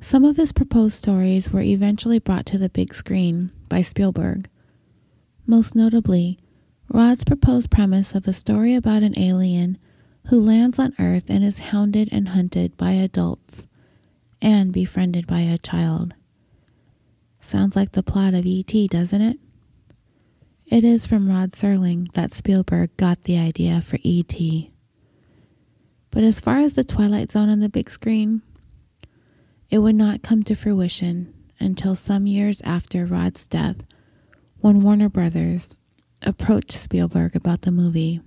Some 0.00 0.24
of 0.24 0.36
his 0.36 0.52
proposed 0.52 0.96
stories 0.96 1.52
were 1.52 1.60
eventually 1.60 2.18
brought 2.18 2.46
to 2.46 2.58
the 2.58 2.68
big 2.68 2.92
screen 2.92 3.52
by 3.68 3.82
Spielberg. 3.82 4.48
Most 5.46 5.76
notably, 5.76 6.38
Rod's 6.88 7.24
proposed 7.24 7.70
premise 7.70 8.14
of 8.16 8.26
a 8.26 8.32
story 8.32 8.74
about 8.74 9.04
an 9.04 9.16
alien 9.16 9.78
who 10.26 10.40
lands 10.40 10.80
on 10.80 10.94
Earth 10.98 11.24
and 11.28 11.44
is 11.44 11.58
hounded 11.58 12.08
and 12.10 12.30
hunted 12.30 12.76
by 12.76 12.92
adults 12.92 13.67
and 14.40 14.72
befriended 14.72 15.26
by 15.26 15.40
a 15.40 15.58
child. 15.58 16.14
Sounds 17.40 17.76
like 17.76 17.92
the 17.92 18.02
plot 18.02 18.34
of 18.34 18.46
E.T., 18.46 18.88
doesn't 18.88 19.20
it? 19.20 19.38
It 20.66 20.84
is 20.84 21.06
from 21.06 21.28
Rod 21.28 21.52
Serling 21.52 22.12
that 22.12 22.34
Spielberg 22.34 22.94
got 22.96 23.24
the 23.24 23.38
idea 23.38 23.80
for 23.80 23.98
E.T. 24.02 24.70
But 26.10 26.24
as 26.24 26.40
far 26.40 26.58
as 26.58 26.74
the 26.74 26.84
Twilight 26.84 27.32
Zone 27.32 27.48
on 27.48 27.60
the 27.60 27.68
big 27.68 27.90
screen, 27.90 28.42
it 29.70 29.78
would 29.78 29.94
not 29.94 30.22
come 30.22 30.42
to 30.44 30.54
fruition 30.54 31.32
until 31.60 31.94
some 31.94 32.26
years 32.26 32.60
after 32.64 33.06
Rod's 33.06 33.46
death 33.46 33.76
when 34.60 34.80
Warner 34.80 35.08
Brothers 35.08 35.74
approached 36.22 36.72
Spielberg 36.72 37.36
about 37.36 37.62
the 37.62 37.70
movie. 37.70 38.20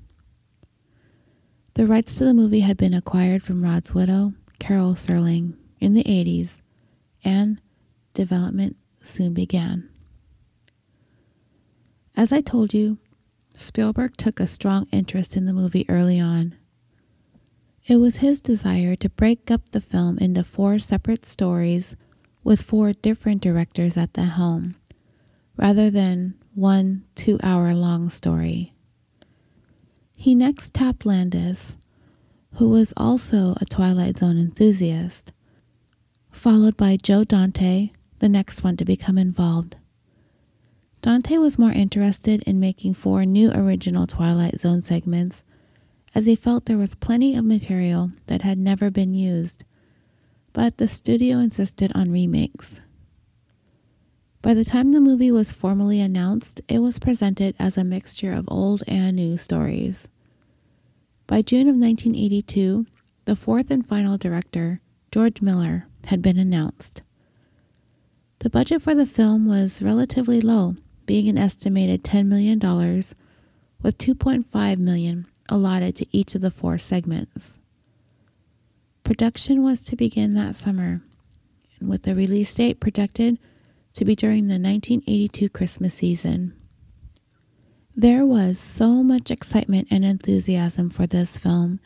The 1.74 1.88
rights 1.88 2.16
to 2.16 2.26
the 2.26 2.34
movie 2.34 2.62
had 2.62 2.78
been 2.78 2.94
acquired 2.94 3.44
from 3.44 3.64
Rod's 3.64 3.94
widow, 3.94 4.34
Carol 4.60 4.94
Serling, 4.94 5.56
in 5.82 5.94
the 5.94 6.04
80s, 6.04 6.62
and 7.24 7.60
development 8.14 8.78
soon 9.02 9.34
began. 9.34 9.90
As 12.16 12.32
I 12.32 12.40
told 12.40 12.74
you, 12.74 13.00
Spielberg 13.54 14.16
took 14.16 14.40
a 14.40 14.48
strong 14.48 14.88
interest 14.92 15.36
in 15.36 15.46
the 15.46 15.54
movie 15.54 15.86
early 15.90 16.20
on. 16.20 16.56
It 17.88 17.98
was 17.98 18.18
his 18.18 18.42
desire 18.42 18.96
to 18.98 19.10
break 19.10 19.50
up 19.50 19.70
the 19.70 19.82
film 19.82 20.18
into 20.20 20.44
four 20.44 20.78
separate 20.78 21.26
stories 21.26 21.96
with 22.44 22.62
four 22.62 22.94
different 22.94 23.42
directors 23.42 23.98
at 23.98 24.14
the 24.14 24.26
helm, 24.26 24.76
rather 25.58 25.90
than 25.90 26.36
one 26.54 27.04
two 27.16 27.40
hour 27.42 27.74
long 27.74 28.10
story. 28.10 28.74
He 30.14 30.36
next 30.36 30.74
tapped 30.74 31.06
Landis, 31.06 31.78
who 32.56 32.70
was 32.70 32.94
also 32.96 33.56
a 33.60 33.66
Twilight 33.66 34.20
Zone 34.20 34.38
enthusiast, 34.38 35.32
followed 36.42 36.76
by 36.76 36.98
Joe 36.98 37.24
Dante, 37.24 37.92
the 38.18 38.28
next 38.28 38.64
one 38.64 38.76
to 38.78 38.84
become 38.84 39.20
involved. 39.20 39.76
Dante 41.04 41.38
was 41.38 41.60
more 41.60 41.72
interested 41.72 42.42
in 42.48 42.60
making 42.60 42.96
four 42.96 43.26
new 43.26 43.52
original 43.52 44.08
Twilight 44.08 44.60
Zone 44.60 44.82
segments 44.82 45.44
as 46.16 46.26
he 46.26 46.36
felt 46.36 46.66
there 46.66 46.80
was 46.80 46.96
plenty 46.96 47.36
of 47.36 47.46
material 47.46 48.10
that 48.26 48.42
had 48.42 48.58
never 48.58 48.90
been 48.90 49.14
used, 49.14 49.66
but 50.52 50.78
the 50.78 50.88
studio 50.88 51.38
insisted 51.38 51.92
on 51.94 52.12
remakes. 52.12 52.82
By 54.42 54.56
the 54.56 54.66
time 54.66 54.94
the 54.94 55.00
movie 55.00 55.30
was 55.30 55.52
formally 55.52 56.02
announced, 56.02 56.60
it 56.68 56.80
was 56.80 56.98
presented 56.98 57.54
as 57.60 57.78
a 57.78 57.84
mixture 57.84 58.34
of 58.34 58.46
old 58.48 58.82
and 58.88 59.16
new 59.16 59.38
stories. 59.38 60.08
By 61.28 61.44
June 61.44 61.68
of 61.68 61.76
1982, 61.76 62.88
the 63.26 63.36
fourth 63.36 63.70
and 63.70 63.86
final 63.86 64.18
director, 64.18 64.82
George 65.12 65.44
Miller, 65.44 65.86
had 66.06 66.22
been 66.22 66.38
announced. 66.38 67.02
The 68.40 68.50
budget 68.50 68.82
for 68.82 68.96
the 68.96 69.06
film 69.06 69.48
was 69.48 69.82
relatively 69.82 70.42
low, 70.42 70.76
being 71.06 71.30
an 71.30 71.38
estimated 71.38 72.04
$10 72.04 72.26
million, 72.26 72.60
with 73.82 73.98
2.5 73.98 74.78
million 74.78 75.28
allotted 75.50 75.96
to 75.98 76.08
each 76.12 76.34
of 76.36 76.42
the 76.42 76.52
four 76.52 76.78
segments. 76.78 77.58
Production 79.04 79.64
was 79.64 79.82
to 79.82 79.96
begin 79.96 80.34
that 80.36 80.56
summer, 80.56 81.02
and 81.80 81.90
with 81.90 82.04
the 82.04 82.16
release 82.16 82.54
date 82.54 82.80
projected 82.80 83.38
to 83.94 84.06
be 84.06 84.16
during 84.16 84.48
the 84.48 84.54
1982 84.54 85.50
Christmas 85.50 85.96
season. 85.96 86.54
There 87.96 88.26
was 88.26 88.58
so 88.58 89.04
much 89.04 89.30
excitement 89.30 89.90
and 89.92 90.06
enthusiasm 90.06 90.90
for 90.90 91.06
this 91.06 91.38
film 91.38 91.80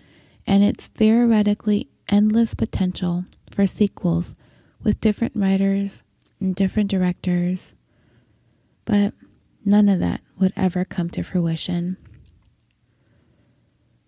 and 0.45 0.63
its 0.63 0.87
theoretically 0.87 1.89
endless 2.07 2.53
potential 2.53 3.25
for 3.55 3.65
sequels 3.65 4.35
with 4.83 4.99
different 4.99 5.33
writers 5.35 6.03
and 6.39 6.55
different 6.55 6.91
directors, 6.91 7.73
but 8.83 9.13
none 9.63 9.87
of 9.87 9.99
that 9.99 10.21
would 10.37 10.53
ever 10.57 10.83
come 10.83 11.09
to 11.09 11.23
fruition. 11.23 11.95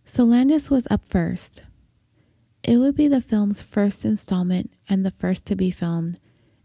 So 0.04 0.24
Landis 0.24 0.70
was 0.70 0.88
up 0.92 1.08
first. 1.08 1.64
It 2.64 2.78
would 2.78 2.96
be 2.96 3.08
the 3.08 3.22
film's 3.22 3.62
first 3.62 4.04
installment 4.04 4.72
and 4.90 5.06
the 5.06 5.12
first 5.12 5.46
to 5.46 5.56
be 5.56 5.72
filmed, 5.72 6.20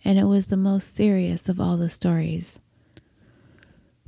and 0.04 0.18
it 0.18 0.24
was 0.24 0.46
the 0.46 0.56
most 0.56 0.96
serious 0.96 1.48
of 1.48 1.60
all 1.60 1.76
the 1.76 1.88
stories. 1.88 2.58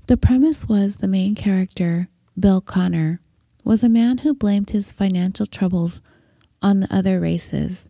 The 0.08 0.16
premise 0.16 0.68
was 0.68 0.96
the 0.96 1.08
main 1.08 1.34
character, 1.34 2.08
Bill 2.38 2.60
Connor, 2.60 3.20
was 3.62 3.84
a 3.84 3.88
man 3.88 4.18
who 4.18 4.34
blamed 4.34 4.70
his 4.70 4.92
financial 4.92 5.46
troubles 5.46 6.00
on 6.60 6.80
the 6.80 6.94
other 6.94 7.20
races. 7.20 7.88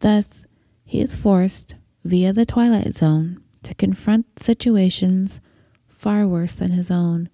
Thus, 0.00 0.46
he 0.84 1.00
is 1.00 1.16
forced, 1.16 1.76
via 2.04 2.32
the 2.32 2.46
Twilight 2.46 2.94
Zone, 2.94 3.42
to 3.62 3.74
confront 3.74 4.26
situations 4.40 5.40
far 5.86 6.26
worse 6.26 6.54
than 6.54 6.70
his 6.70 6.90
own 6.90 7.28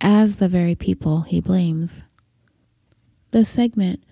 as 0.00 0.36
the 0.36 0.48
very 0.48 0.74
people 0.74 1.22
he 1.22 1.40
blames. 1.40 2.02
The 3.30 3.44
segment, 3.44 4.02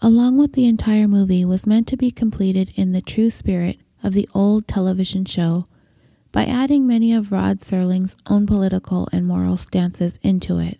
along 0.00 0.38
with 0.38 0.52
the 0.52 0.66
entire 0.66 1.08
movie, 1.08 1.44
was 1.44 1.66
meant 1.66 1.88
to 1.88 1.96
be 1.96 2.10
completed 2.10 2.72
in 2.76 2.92
the 2.92 3.02
true 3.02 3.30
spirit 3.30 3.78
of 4.02 4.12
the 4.12 4.28
old 4.34 4.68
television 4.68 5.24
show 5.24 5.66
by 6.32 6.44
adding 6.44 6.86
many 6.86 7.12
of 7.12 7.32
Rod 7.32 7.60
Serling's 7.60 8.16
own 8.26 8.46
political 8.46 9.08
and 9.12 9.26
moral 9.26 9.56
stances 9.56 10.18
into 10.22 10.58
it. 10.58 10.78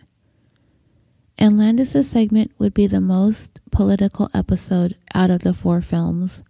And 1.37 1.59
Landis's 1.59 2.09
segment 2.09 2.53
would 2.59 2.75
be 2.75 2.87
the 2.87 3.01
most 3.01 3.61
political 3.73 4.31
episode 4.33 4.97
out 5.15 5.31
of 5.31 5.41
the 5.41 5.55
four 5.55 5.81
films. 5.81 6.45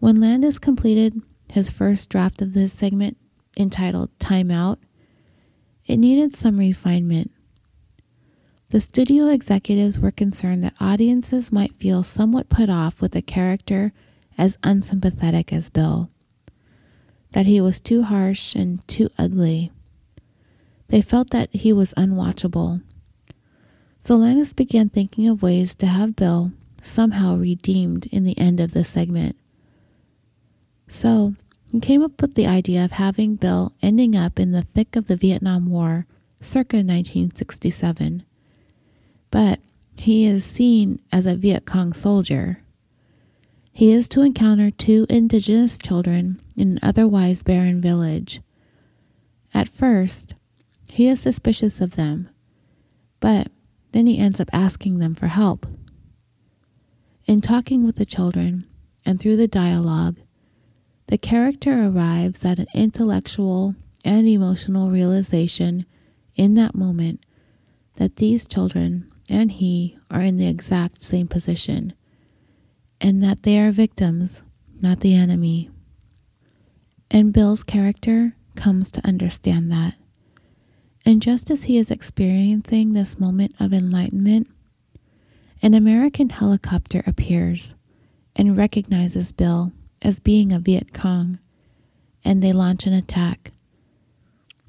When 0.00 0.20
Landis 0.20 0.58
completed 0.58 1.22
his 1.52 1.70
first 1.70 2.08
draft 2.08 2.40
of 2.40 2.52
this 2.52 2.72
segment, 2.72 3.16
entitled 3.56 4.10
Time 4.18 4.50
Out, 4.50 4.78
it 5.86 5.96
needed 5.96 6.36
some 6.36 6.58
refinement. 6.58 7.32
The 8.70 8.80
studio 8.80 9.28
executives 9.28 9.98
were 9.98 10.10
concerned 10.10 10.62
that 10.62 10.74
audiences 10.78 11.50
might 11.50 11.74
feel 11.78 12.02
somewhat 12.02 12.48
put 12.48 12.68
off 12.68 13.00
with 13.00 13.16
a 13.16 13.22
character 13.22 13.92
as 14.36 14.58
unsympathetic 14.62 15.52
as 15.52 15.70
Bill 15.70 16.10
that 17.32 17.46
he 17.46 17.60
was 17.60 17.80
too 17.80 18.02
harsh 18.04 18.54
and 18.54 18.86
too 18.88 19.10
ugly. 19.18 19.70
They 20.88 21.02
felt 21.02 21.30
that 21.30 21.50
he 21.52 21.72
was 21.72 21.92
unwatchable. 21.96 22.82
So 24.00 24.16
Landis 24.16 24.52
began 24.52 24.88
thinking 24.88 25.28
of 25.28 25.42
ways 25.42 25.74
to 25.76 25.86
have 25.86 26.16
Bill 26.16 26.52
somehow 26.80 27.36
redeemed 27.36 28.06
in 28.06 28.24
the 28.24 28.38
end 28.38 28.60
of 28.60 28.72
the 28.72 28.84
segment. 28.84 29.36
So 30.88 31.34
he 31.70 31.80
came 31.80 32.02
up 32.02 32.20
with 32.20 32.34
the 32.34 32.46
idea 32.46 32.84
of 32.84 32.92
having 32.92 33.36
Bill 33.36 33.72
ending 33.82 34.16
up 34.16 34.40
in 34.40 34.52
the 34.52 34.62
thick 34.62 34.96
of 34.96 35.06
the 35.06 35.16
Vietnam 35.16 35.70
War 35.70 36.06
circa 36.40 36.78
1967. 36.78 38.24
But 39.30 39.60
he 39.96 40.26
is 40.26 40.44
seen 40.44 41.00
as 41.12 41.26
a 41.26 41.34
Viet 41.34 41.66
Cong 41.66 41.92
soldier. 41.92 42.62
He 43.72 43.92
is 43.92 44.08
to 44.10 44.22
encounter 44.22 44.70
two 44.70 45.06
indigenous 45.08 45.78
children 45.78 46.40
in 46.56 46.72
an 46.72 46.78
otherwise 46.82 47.42
barren 47.42 47.80
village. 47.80 48.40
At 49.54 49.68
first, 49.68 50.34
he 50.90 51.08
is 51.08 51.20
suspicious 51.20 51.80
of 51.80 51.96
them, 51.96 52.28
but 53.20 53.48
then 53.92 54.06
he 54.06 54.18
ends 54.18 54.40
up 54.40 54.48
asking 54.52 54.98
them 54.98 55.14
for 55.14 55.28
help. 55.28 55.66
In 57.26 57.40
talking 57.40 57.84
with 57.84 57.96
the 57.96 58.06
children 58.06 58.66
and 59.04 59.20
through 59.20 59.36
the 59.36 59.48
dialogue, 59.48 60.16
the 61.08 61.18
character 61.18 61.86
arrives 61.88 62.44
at 62.44 62.58
an 62.58 62.66
intellectual 62.74 63.74
and 64.04 64.26
emotional 64.28 64.90
realization 64.90 65.86
in 66.36 66.54
that 66.54 66.74
moment 66.74 67.24
that 67.96 68.16
these 68.16 68.46
children 68.46 69.10
and 69.28 69.52
he 69.52 69.98
are 70.10 70.20
in 70.20 70.36
the 70.36 70.46
exact 70.46 71.02
same 71.02 71.26
position 71.26 71.92
and 73.00 73.22
that 73.22 73.42
they 73.42 73.58
are 73.58 73.70
victims, 73.70 74.42
not 74.80 75.00
the 75.00 75.14
enemy. 75.14 75.70
And 77.10 77.32
Bill's 77.32 77.64
character 77.64 78.36
comes 78.54 78.90
to 78.92 79.06
understand 79.06 79.72
that. 79.72 79.94
And 81.06 81.22
just 81.22 81.50
as 81.50 81.64
he 81.64 81.78
is 81.78 81.90
experiencing 81.90 82.92
this 82.92 83.18
moment 83.18 83.54
of 83.58 83.72
enlightenment, 83.72 84.46
an 85.62 85.72
American 85.72 86.28
helicopter 86.28 87.02
appears 87.06 87.74
and 88.36 88.58
recognizes 88.58 89.32
Bill 89.32 89.72
as 90.02 90.20
being 90.20 90.52
a 90.52 90.58
Viet 90.58 90.92
Cong, 90.92 91.38
and 92.24 92.42
they 92.42 92.52
launch 92.52 92.86
an 92.86 92.92
attack. 92.92 93.52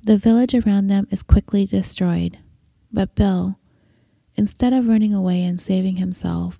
The 0.04 0.18
village 0.18 0.56
around 0.56 0.88
them 0.88 1.08
is 1.12 1.24
quickly 1.24 1.66
destroyed, 1.66 2.40
but 2.92 3.16
Bill, 3.16 3.60
instead 4.36 4.74
of 4.74 4.88
running 4.88 5.14
away 5.14 5.44
and 5.44 5.62
saving 5.62 5.98
himself, 5.98 6.60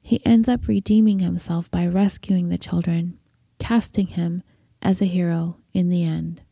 he 0.00 0.24
ends 0.24 0.48
up 0.48 0.68
redeeming 0.68 1.20
himself 1.20 1.70
by 1.70 1.86
rescuing 1.86 2.48
the 2.48 2.58
children, 2.58 3.18
casting 3.58 4.08
him 4.08 4.42
as 4.82 5.00
a 5.00 5.06
hero 5.06 5.56
in 5.72 5.88
the 5.88 6.04
end. 6.04 6.42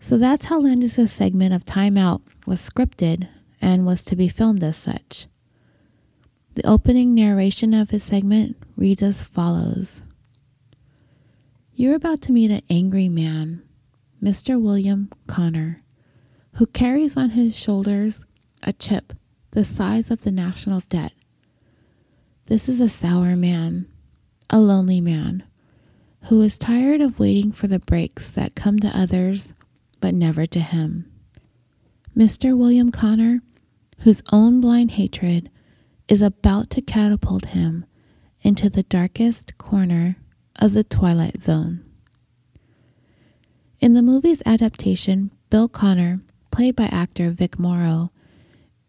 So 0.00 0.18
that's 0.18 0.46
how 0.46 0.60
Landis' 0.60 1.10
segment 1.10 1.54
of 1.54 1.64
Time 1.64 1.96
Out 1.96 2.22
was 2.46 2.60
scripted 2.60 3.28
and 3.60 3.84
was 3.84 4.04
to 4.04 4.14
be 4.14 4.28
filmed 4.28 4.62
as 4.62 4.76
such. 4.76 5.26
The 6.54 6.66
opening 6.66 7.14
narration 7.14 7.74
of 7.74 7.90
his 7.90 8.04
segment 8.04 8.56
reads 8.78 9.02
as 9.02 9.20
follows 9.20 10.02
You're 11.74 11.96
about 11.96 12.22
to 12.22 12.32
meet 12.32 12.52
an 12.52 12.62
angry 12.70 13.08
man, 13.08 13.62
Mr. 14.22 14.60
William 14.60 15.10
Connor, 15.26 15.82
who 16.54 16.66
carries 16.66 17.16
on 17.16 17.30
his 17.30 17.56
shoulders 17.56 18.24
a 18.62 18.72
chip 18.72 19.12
the 19.50 19.64
size 19.64 20.12
of 20.12 20.22
the 20.22 20.30
national 20.30 20.82
debt. 20.88 21.12
This 22.46 22.68
is 22.68 22.80
a 22.80 22.88
sour 22.88 23.34
man, 23.34 23.88
a 24.48 24.60
lonely 24.60 25.00
man, 25.00 25.42
who 26.24 26.40
is 26.40 26.56
tired 26.56 27.00
of 27.00 27.18
waiting 27.18 27.50
for 27.50 27.66
the 27.66 27.80
breaks 27.80 28.30
that 28.30 28.54
come 28.54 28.78
to 28.78 28.96
others 28.96 29.54
but 30.00 30.14
never 30.14 30.46
to 30.46 30.60
him. 30.60 31.10
Mr. 32.16 32.56
William 32.56 32.92
Connor, 32.92 33.40
whose 34.00 34.22
own 34.30 34.60
blind 34.60 34.92
hatred 34.92 35.50
is 36.06 36.22
about 36.22 36.70
to 36.70 36.80
catapult 36.80 37.46
him 37.46 37.84
into 38.42 38.70
the 38.70 38.82
darkest 38.84 39.58
corner 39.58 40.16
of 40.56 40.72
the 40.72 40.84
Twilight 40.84 41.42
Zone. 41.42 41.84
In 43.80 43.94
the 43.94 44.02
movie's 44.02 44.42
adaptation, 44.44 45.30
Bill 45.50 45.68
Connor, 45.68 46.20
played 46.50 46.76
by 46.76 46.86
actor 46.86 47.30
Vic 47.30 47.58
Morrow, 47.58 48.10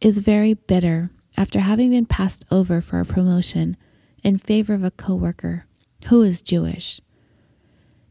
is 0.02 0.20
very 0.20 0.54
bitter 0.54 1.12
after 1.38 1.60
having 1.60 1.92
been 1.92 2.06
passed 2.06 2.44
over 2.52 2.82
for 2.82 3.00
a 3.00 3.06
promotion 3.06 3.78
in 4.24 4.38
favor 4.38 4.74
of 4.74 4.84
a 4.84 4.92
coworker 4.92 5.66
who 6.08 6.22
is 6.22 6.42
Jewish. 6.42 7.02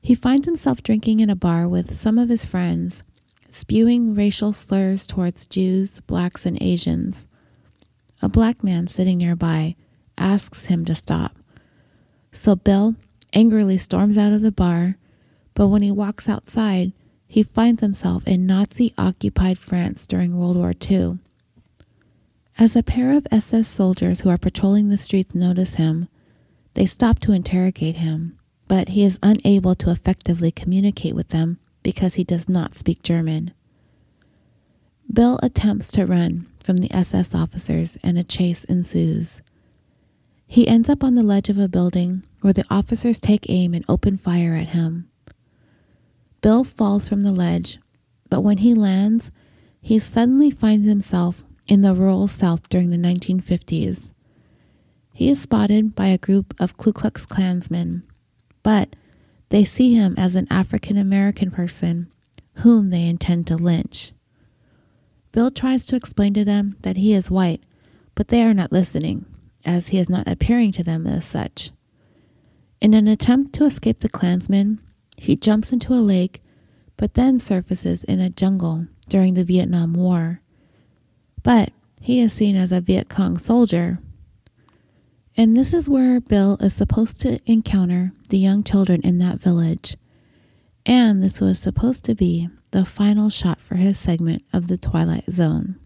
He 0.01 0.15
finds 0.15 0.47
himself 0.47 0.83
drinking 0.83 1.21
in 1.21 1.31
a 1.31 1.37
bar 1.37 1.69
with 1.69 1.95
some 1.95 2.19
of 2.19 2.29
his 2.29 2.45
friends, 2.45 3.03
spewing 3.51 4.15
racial 4.15 4.53
slurs 4.53 5.07
towards 5.07 5.47
Jews, 5.47 6.01
blacks, 6.01 6.47
and 6.47 6.61
Asians. 6.63 7.27
A 8.23 8.29
black 8.29 8.63
man 8.63 8.87
sitting 8.87 9.19
nearby 9.19 9.77
asks 10.19 10.67
him 10.67 10.85
to 10.85 10.95
stop. 10.95 11.37
So 12.33 12.57
Bill 12.57 12.97
angrily 13.33 13.79
storms 13.79 14.19
out 14.19 14.33
of 14.33 14.43
the 14.43 14.53
bar, 14.53 14.97
but 15.55 15.69
when 15.69 15.83
he 15.83 15.91
walks 15.91 16.29
outside, 16.29 16.93
he 17.27 17.43
finds 17.43 17.81
himself 17.81 18.27
in 18.27 18.47
Nazi 18.47 18.95
occupied 18.97 19.59
France 19.59 20.07
during 20.07 20.37
World 20.39 20.57
War 20.57 20.73
II. 20.89 21.19
As 22.59 22.75
a 22.75 22.83
pair 22.83 23.13
of 23.13 23.27
SS 23.31 23.69
soldiers 23.69 24.23
who 24.23 24.31
are 24.31 24.39
patrolling 24.39 24.89
the 24.89 24.97
streets 24.97 25.35
notice 25.35 25.75
him, 25.75 26.09
they 26.75 26.87
stop 26.87 27.19
to 27.21 27.33
interrogate 27.33 27.97
him, 27.97 28.39
but 28.67 28.91
he 28.91 29.05
is 29.05 29.19
unable 29.23 29.75
to 29.77 29.91
effectively 29.91 30.51
communicate 30.51 31.15
with 31.15 31.29
them 31.29 31.59
because 31.83 32.15
he 32.15 32.25
does 32.25 32.49
not 32.49 32.77
speak 32.77 33.03
German. 33.03 33.53
Bill 35.13 35.39
attempts 35.43 35.91
to 35.93 36.07
run 36.07 36.47
from 36.63 36.79
the 36.79 36.93
SS 36.93 37.35
officers 37.35 37.97
and 38.03 38.19
a 38.19 38.25
chase 38.25 38.65
ensues. 38.65 39.41
He 40.51 40.67
ends 40.67 40.89
up 40.89 41.05
on 41.05 41.15
the 41.15 41.23
ledge 41.23 41.51
of 41.51 41.59
a 41.59 41.69
building 41.69 42.25
where 42.41 42.55
the 42.55 42.65
officers 42.71 43.21
take 43.21 43.51
aim 43.51 43.75
and 43.75 43.85
open 43.87 44.17
fire 44.17 44.55
at 44.55 44.69
him. 44.69 45.11
Bill 46.41 46.65
falls 46.65 47.07
from 47.07 47.23
the 47.23 47.33
ledge, 47.33 47.79
but 48.31 48.41
when 48.41 48.59
he 48.59 48.73
lands, 48.75 49.31
he 49.83 49.99
suddenly 49.99 50.51
finds 50.51 50.89
himself 50.89 51.45
in 51.67 51.83
the 51.83 51.95
rural 51.95 52.27
South 52.29 52.67
during 52.71 52.89
the 52.89 52.97
1950s. 52.97 54.13
He 55.13 55.29
is 55.29 55.39
spotted 55.39 55.95
by 55.95 56.07
a 56.07 56.19
group 56.19 56.55
of 56.59 56.79
Ku 56.79 56.95
Klux 56.95 57.27
Klansmen, 57.27 58.03
but 58.63 58.97
they 59.51 59.65
see 59.65 59.95
him 59.95 60.15
as 60.17 60.35
an 60.35 60.47
African 60.51 60.97
American 60.97 61.51
person 61.51 62.11
whom 62.55 62.89
they 62.89 63.07
intend 63.07 63.47
to 63.49 63.57
lynch. 63.57 64.13
Bill 65.33 65.51
tries 65.51 65.85
to 65.87 65.97
explain 65.97 66.33
to 66.35 66.45
them 66.45 66.77
that 66.81 66.97
he 66.97 67.13
is 67.13 67.31
white, 67.31 67.63
but 68.15 68.29
they 68.29 68.43
are 68.43 68.55
not 68.55 68.73
listening, 68.73 69.27
as 69.69 69.89
he 69.89 69.99
is 69.99 70.09
not 70.09 70.27
appearing 70.27 70.73
to 70.73 70.83
them 70.83 71.07
as 71.07 71.27
such. 71.27 71.71
In 72.81 72.95
an 72.95 73.07
attempt 73.07 73.53
to 73.55 73.67
escape 73.67 73.99
the 73.99 74.09
Klansmen, 74.09 74.81
he 75.17 75.37
jumps 75.37 75.73
into 75.73 75.93
a 75.93 75.97
lake, 75.97 76.43
but 76.97 77.15
then 77.15 77.39
surfaces 77.39 78.03
in 78.05 78.19
a 78.19 78.31
jungle 78.31 78.87
during 79.09 79.35
the 79.35 79.45
Vietnam 79.45 79.93
War. 79.93 80.41
But 81.43 81.73
he 82.01 82.21
is 82.21 82.33
seen 82.33 82.57
as 82.57 82.73
a 82.73 82.81
Viet 82.81 83.11
Cong 83.11 83.37
soldier. 83.37 83.99
And 85.37 85.57
this 85.57 85.75
is 85.75 85.89
where 85.89 86.21
Bill 86.21 86.57
is 86.61 86.73
supposed 86.73 87.21
to 87.21 87.39
encounter 87.45 88.13
the 88.31 88.39
young 88.39 88.65
children 88.65 89.03
in 89.03 89.19
that 89.19 89.41
village. 89.41 89.97
And 90.87 91.23
this 91.23 91.41
was 91.41 91.59
supposed 91.59 92.05
to 92.07 92.15
be 92.15 92.49
the 92.71 92.87
final 92.87 93.29
shot 93.29 93.61
for 93.61 93.75
his 93.75 93.99
segment 93.99 94.43
of 94.53 94.69
the 94.69 94.79
Twilight 94.79 95.31
Zone. 95.31 95.77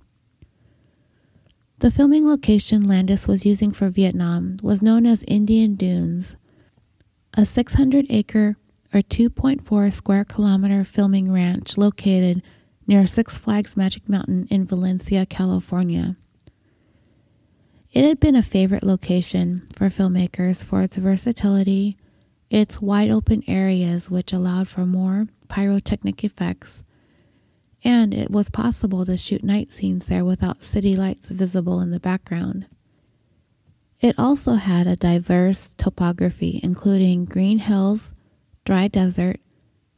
The 1.83 1.91
filming 1.91 2.29
location 2.29 2.85
Landis 2.85 3.27
was 3.27 3.45
using 3.45 3.73
for 3.73 3.91
Vietnam 3.91 4.61
was 4.63 4.83
known 4.83 5.05
as 5.05 5.25
Indian 5.27 5.75
Dunes, 5.75 6.37
a 7.35 7.45
600 7.45 8.07
acre 8.09 8.57
or 8.95 9.01
2.4 9.01 9.93
square 9.93 10.25
kilometer 10.25 10.85
filming 10.85 11.33
ranch 11.33 11.77
located 11.77 12.41
near 12.87 13.05
Six 13.09 13.37
Flags 13.37 13.77
Magic 13.77 14.09
Mountain 14.09 14.47
in 14.49 14.65
Valencia, 14.65 15.27
California. 15.27 16.15
It 17.91 18.05
had 18.05 18.21
been 18.21 18.37
a 18.37 18.45
favorite 18.45 18.85
location 18.85 19.67
for 19.73 19.89
filmmakers 19.89 20.63
for 20.63 20.83
its 20.83 20.97
versatility, 20.97 21.99
its 22.49 22.81
wide 22.81 23.11
open 23.11 23.43
areas, 23.49 24.09
which 24.09 24.33
allowed 24.33 24.69
for 24.69 24.87
more 24.87 25.27
pyrotechnic 25.49 26.23
effects, 26.23 26.85
and 27.85 28.15
it 28.15 28.31
was 28.31 28.51
possible 28.51 29.05
to 29.05 29.17
shoot 29.17 29.43
night 29.43 29.73
scenes 29.73 30.07
there 30.07 30.25
without 30.25 30.65
city 30.65 30.95
lights 30.95 31.29
visible 31.29 31.81
in 31.81 31.91
the 31.91 32.01
background. 32.01 32.67
It 34.01 34.19
also 34.19 34.55
had 34.55 34.87
a 34.87 34.97
diverse 34.97 35.71
topography, 35.77 36.61
including 36.63 37.25
green 37.25 37.61
hills, 37.61 38.13
dry 38.65 38.89
desert, 38.89 39.41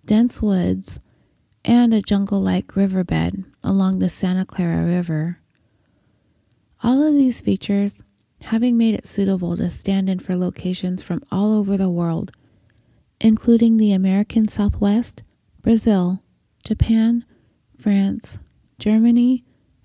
dense 0.05 0.42
woods, 0.42 1.01
and 1.64 1.94
a 1.94 2.03
jungle 2.03 2.42
like 2.42 2.77
riverbed 2.77 3.44
along 3.62 3.99
the 3.99 4.11
Santa 4.11 4.44
Clara 4.44 4.85
River. 4.85 5.38
All 6.83 7.03
of 7.03 7.14
these 7.14 7.40
features 7.40 8.03
having 8.42 8.77
made 8.77 8.94
it 8.94 9.07
suitable 9.07 9.57
to 9.57 9.70
stand 9.70 10.11
in 10.11 10.18
for 10.18 10.37
locations 10.37 11.03
from 11.03 11.23
all 11.33 11.55
over 11.55 11.79
the 11.79 11.88
world, 11.88 12.31
including 13.20 13.79
the 13.79 13.92
American 13.92 14.47
Southwest, 14.49 15.23
Brazil, 15.62 16.23
Japan, 16.62 17.25
France, 17.85 18.38
Germany, 18.79 19.44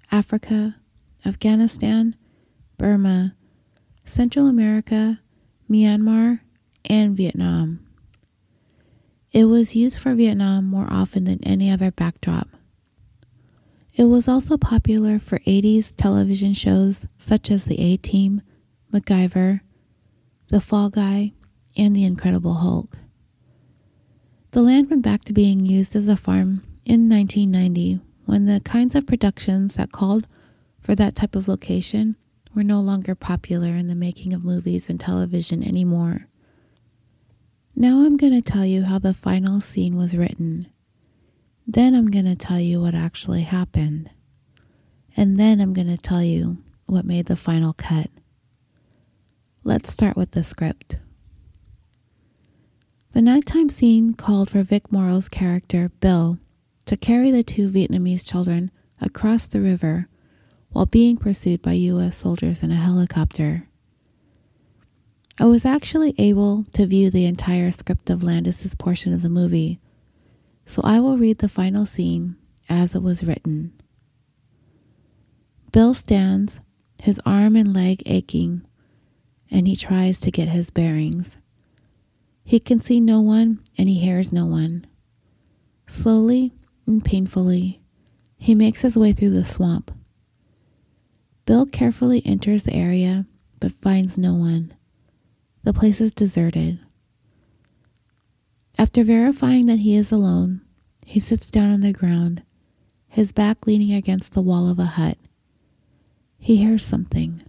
Africa, 0.09 0.77
Afghanistan, 1.25 2.15
Burma, 2.77 3.35
Central 4.05 4.47
America, 4.47 5.19
Myanmar, 5.69 6.39
and 6.85 7.17
Vietnam. 7.17 7.85
It 9.33 9.43
was 9.45 9.75
used 9.75 9.99
for 9.99 10.15
Vietnam 10.15 10.63
more 10.63 10.88
often 10.89 11.25
than 11.25 11.43
any 11.43 11.69
other 11.69 11.91
backdrop. 11.91 12.47
It 13.93 14.05
was 14.05 14.29
also 14.29 14.55
popular 14.55 15.19
for 15.19 15.39
80s 15.39 15.93
television 15.97 16.53
shows 16.53 17.05
such 17.17 17.51
as 17.51 17.65
The 17.65 17.81
A 17.81 17.97
Team, 17.97 18.41
MacGyver, 18.93 19.59
The 20.47 20.61
Fall 20.61 20.89
Guy, 20.89 21.34
and 21.76 21.93
The 21.93 22.05
Incredible 22.05 22.53
Hulk. 22.53 22.95
The 24.51 24.61
land 24.61 24.89
went 24.89 25.01
back 25.01 25.26
to 25.26 25.34
being 25.34 25.65
used 25.65 25.97
as 25.97 26.07
a 26.07 26.15
farm 26.15 26.63
in 26.89 27.07
1990 27.07 27.99
when 28.25 28.47
the 28.47 28.59
kinds 28.61 28.95
of 28.95 29.05
productions 29.05 29.75
that 29.75 29.91
called 29.91 30.25
for 30.81 30.95
that 30.95 31.13
type 31.13 31.35
of 31.35 31.47
location 31.47 32.15
were 32.55 32.63
no 32.63 32.79
longer 32.79 33.13
popular 33.13 33.75
in 33.75 33.87
the 33.87 33.93
making 33.93 34.33
of 34.33 34.43
movies 34.43 34.89
and 34.89 34.99
television 34.99 35.61
anymore. 35.61 36.25
Now 37.75 37.99
I'm 37.99 38.17
going 38.17 38.33
to 38.33 38.41
tell 38.41 38.65
you 38.65 38.85
how 38.85 38.97
the 38.97 39.13
final 39.13 39.61
scene 39.61 39.97
was 39.97 40.17
written. 40.17 40.65
Then 41.67 41.93
I'm 41.93 42.09
going 42.09 42.25
to 42.25 42.35
tell 42.35 42.59
you 42.59 42.81
what 42.81 42.95
actually 42.95 43.43
happened. 43.43 44.09
And 45.15 45.39
then 45.39 45.61
I'm 45.61 45.73
going 45.73 45.95
to 45.95 45.97
tell 45.97 46.23
you 46.23 46.57
what 46.87 47.05
made 47.05 47.27
the 47.27 47.35
final 47.35 47.73
cut. 47.73 48.09
Let's 49.63 49.93
start 49.93 50.17
with 50.17 50.31
the 50.31 50.43
script. 50.43 50.97
The 53.13 53.21
nighttime 53.21 53.69
scene 53.69 54.15
called 54.15 54.49
for 54.49 54.63
Vic 54.63 54.91
Morrow's 54.91 55.29
character, 55.29 55.91
Bill, 55.99 56.39
to 56.89 56.97
carry 56.97 57.29
the 57.29 57.43
two 57.43 57.69
Vietnamese 57.69 58.25
children 58.25 58.71
across 58.99 59.45
the 59.45 59.61
river 59.61 60.07
while 60.71 60.87
being 60.87 61.17
pursued 61.17 61.61
by 61.61 61.73
U.S. 61.73 62.17
soldiers 62.17 62.63
in 62.63 62.71
a 62.71 62.75
helicopter. 62.75 63.67
I 65.39 65.45
was 65.45 65.65
actually 65.65 66.15
able 66.17 66.65
to 66.73 66.87
view 66.87 67.11
the 67.11 67.27
entire 67.27 67.69
script 67.69 68.09
of 68.09 68.23
Landis's 68.23 68.73
portion 68.73 69.13
of 69.13 69.21
the 69.21 69.29
movie, 69.29 69.79
so 70.65 70.81
I 70.83 70.99
will 70.99 71.19
read 71.19 71.37
the 71.37 71.47
final 71.47 71.85
scene 71.85 72.37
as 72.67 72.95
it 72.95 73.03
was 73.03 73.21
written. 73.21 73.71
Bill 75.71 75.93
stands, 75.93 76.59
his 76.99 77.21
arm 77.23 77.55
and 77.55 77.71
leg 77.71 78.01
aching, 78.07 78.65
and 79.51 79.67
he 79.67 79.75
tries 79.75 80.19
to 80.21 80.31
get 80.31 80.47
his 80.47 80.71
bearings. 80.71 81.37
He 82.43 82.59
can 82.59 82.81
see 82.81 82.99
no 82.99 83.21
one 83.21 83.59
and 83.77 83.87
he 83.87 83.99
hears 83.99 84.33
no 84.33 84.47
one. 84.47 84.87
Slowly 85.85 86.53
and 86.89 87.05
painfully, 87.05 87.79
he 88.37 88.55
makes 88.55 88.81
his 88.81 88.97
way 88.97 89.13
through 89.13 89.29
the 89.29 89.45
swamp. 89.45 89.91
Bill 91.45 91.65
carefully 91.65 92.21
enters 92.25 92.63
the 92.63 92.73
area 92.73 93.25
but 93.59 93.71
finds 93.71 94.17
no 94.17 94.33
one. 94.33 94.73
The 95.63 95.73
place 95.73 95.99
is 96.01 96.11
deserted. 96.11 96.79
After 98.77 99.03
verifying 99.03 99.65
that 99.65 99.79
he 99.79 99.95
is 99.95 100.11
alone, 100.11 100.61
he 101.05 101.19
sits 101.19 101.51
down 101.51 101.71
on 101.71 101.81
the 101.81 101.91
ground, 101.91 102.43
his 103.07 103.31
back 103.31 103.67
leaning 103.67 103.93
against 103.93 104.33
the 104.33 104.41
wall 104.41 104.69
of 104.69 104.79
a 104.79 104.85
hut. 104.85 105.17
He 106.37 106.57
hears 106.57 106.85
something. 106.85 107.43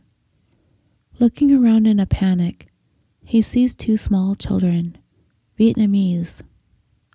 Looking 1.19 1.53
around 1.53 1.87
in 1.87 2.01
a 2.01 2.07
panic, 2.07 2.67
he 3.25 3.43
sees 3.43 3.77
two 3.77 3.97
small 3.97 4.35
children, 4.35 4.99
Vietnamese, 5.59 6.41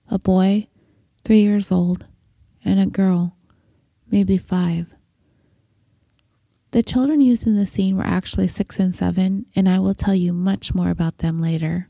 a 0.07 0.17
boy, 0.17 0.67
three 1.23 1.41
years 1.41 1.71
old, 1.71 2.05
and 2.65 2.79
a 2.79 2.85
girl, 2.87 3.37
maybe 4.09 4.37
five. 4.37 4.87
The 6.71 6.83
children 6.83 7.21
used 7.21 7.47
in 7.47 7.55
the 7.55 7.65
scene 7.65 7.95
were 7.95 8.05
actually 8.05 8.49
six 8.49 8.79
and 8.79 8.93
seven, 8.93 9.45
and 9.55 9.69
I 9.69 9.79
will 9.79 9.95
tell 9.95 10.15
you 10.15 10.33
much 10.33 10.75
more 10.75 10.89
about 10.89 11.19
them 11.19 11.39
later. 11.39 11.87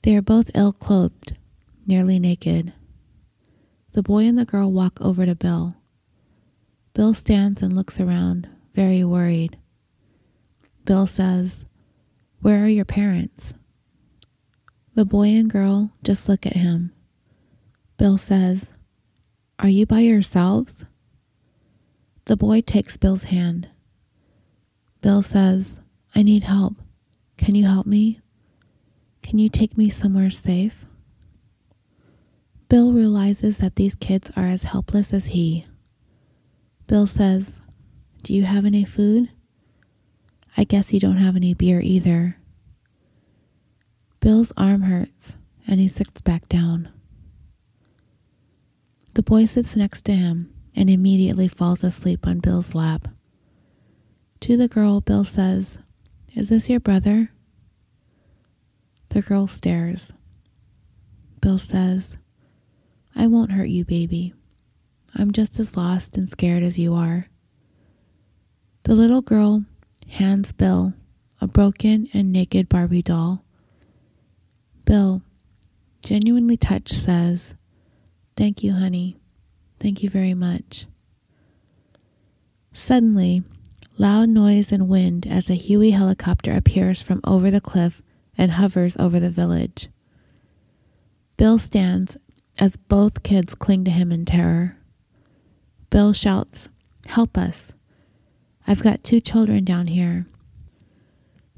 They 0.00 0.16
are 0.16 0.22
both 0.22 0.50
ill 0.54 0.72
clothed, 0.72 1.36
nearly 1.86 2.18
naked. 2.18 2.72
The 3.92 4.02
boy 4.02 4.24
and 4.24 4.38
the 4.38 4.44
girl 4.44 4.70
walk 4.72 4.98
over 5.00 5.26
to 5.26 5.34
Bill. 5.34 5.76
Bill 6.94 7.12
stands 7.12 7.60
and 7.60 7.74
looks 7.74 8.00
around, 8.00 8.48
very 8.74 9.04
worried. 9.04 9.58
Bill 10.84 11.06
says, 11.06 11.64
Where 12.40 12.64
are 12.64 12.68
your 12.68 12.84
parents? 12.84 13.52
The 14.94 15.04
boy 15.04 15.28
and 15.28 15.50
girl 15.50 15.90
just 16.02 16.28
look 16.28 16.46
at 16.46 16.56
him. 16.56 16.92
Bill 17.98 18.16
says, 18.16 18.72
Are 19.58 19.68
you 19.68 19.86
by 19.86 20.00
yourselves? 20.00 20.84
The 22.26 22.36
boy 22.36 22.60
takes 22.60 22.96
Bill's 22.96 23.24
hand. 23.24 23.68
Bill 25.00 25.22
says, 25.22 25.80
I 26.14 26.22
need 26.22 26.44
help. 26.44 26.74
Can 27.38 27.54
you 27.54 27.66
help 27.66 27.86
me? 27.86 28.20
Can 29.22 29.38
you 29.38 29.48
take 29.48 29.78
me 29.78 29.88
somewhere 29.88 30.30
safe? 30.30 30.84
Bill 32.68 32.92
realizes 32.92 33.58
that 33.58 33.76
these 33.76 33.94
kids 33.94 34.30
are 34.36 34.46
as 34.46 34.64
helpless 34.64 35.14
as 35.14 35.26
he. 35.26 35.66
Bill 36.86 37.06
says, 37.06 37.60
Do 38.22 38.34
you 38.34 38.44
have 38.44 38.64
any 38.64 38.84
food? 38.84 39.30
I 40.56 40.64
guess 40.64 40.92
you 40.92 41.00
don't 41.00 41.16
have 41.16 41.36
any 41.36 41.54
beer 41.54 41.80
either. 41.80 42.36
Bill's 44.20 44.52
arm 44.56 44.82
hurts 44.82 45.36
and 45.66 45.80
he 45.80 45.88
sits 45.88 46.20
back 46.20 46.48
down. 46.48 46.88
The 49.16 49.22
boy 49.22 49.46
sits 49.46 49.74
next 49.74 50.02
to 50.02 50.12
him 50.12 50.52
and 50.74 50.90
immediately 50.90 51.48
falls 51.48 51.82
asleep 51.82 52.26
on 52.26 52.40
Bill's 52.40 52.74
lap. 52.74 53.08
To 54.40 54.58
the 54.58 54.68
girl, 54.68 55.00
Bill 55.00 55.24
says, 55.24 55.78
Is 56.34 56.50
this 56.50 56.68
your 56.68 56.80
brother? 56.80 57.30
The 59.08 59.22
girl 59.22 59.46
stares. 59.46 60.12
Bill 61.40 61.56
says, 61.56 62.18
I 63.14 63.26
won't 63.26 63.52
hurt 63.52 63.70
you, 63.70 63.86
baby. 63.86 64.34
I'm 65.14 65.32
just 65.32 65.58
as 65.58 65.78
lost 65.78 66.18
and 66.18 66.28
scared 66.28 66.62
as 66.62 66.78
you 66.78 66.92
are. 66.92 67.26
The 68.82 68.94
little 68.94 69.22
girl 69.22 69.64
hands 70.08 70.52
Bill 70.52 70.92
a 71.40 71.46
broken 71.46 72.10
and 72.12 72.34
naked 72.34 72.68
Barbie 72.68 73.00
doll. 73.00 73.42
Bill, 74.84 75.22
genuinely 76.02 76.58
touched, 76.58 76.92
says, 76.92 77.54
Thank 78.36 78.62
you, 78.62 78.74
honey. 78.74 79.16
Thank 79.80 80.02
you 80.02 80.10
very 80.10 80.34
much. 80.34 80.86
Suddenly, 82.72 83.42
loud 83.96 84.28
noise 84.28 84.70
and 84.70 84.88
wind 84.88 85.26
as 85.26 85.48
a 85.48 85.54
Huey 85.54 85.90
helicopter 85.92 86.54
appears 86.54 87.00
from 87.00 87.20
over 87.24 87.50
the 87.50 87.60
cliff 87.60 88.02
and 88.36 88.52
hovers 88.52 88.96
over 88.98 89.18
the 89.18 89.30
village. 89.30 89.88
Bill 91.38 91.58
stands 91.58 92.16
as 92.58 92.76
both 92.76 93.22
kids 93.22 93.54
cling 93.54 93.84
to 93.84 93.90
him 93.90 94.12
in 94.12 94.24
terror. 94.24 94.76
Bill 95.90 96.12
shouts, 96.12 96.68
Help 97.06 97.38
us! 97.38 97.72
I've 98.66 98.82
got 98.82 99.04
two 99.04 99.20
children 99.20 99.64
down 99.64 99.86
here. 99.86 100.26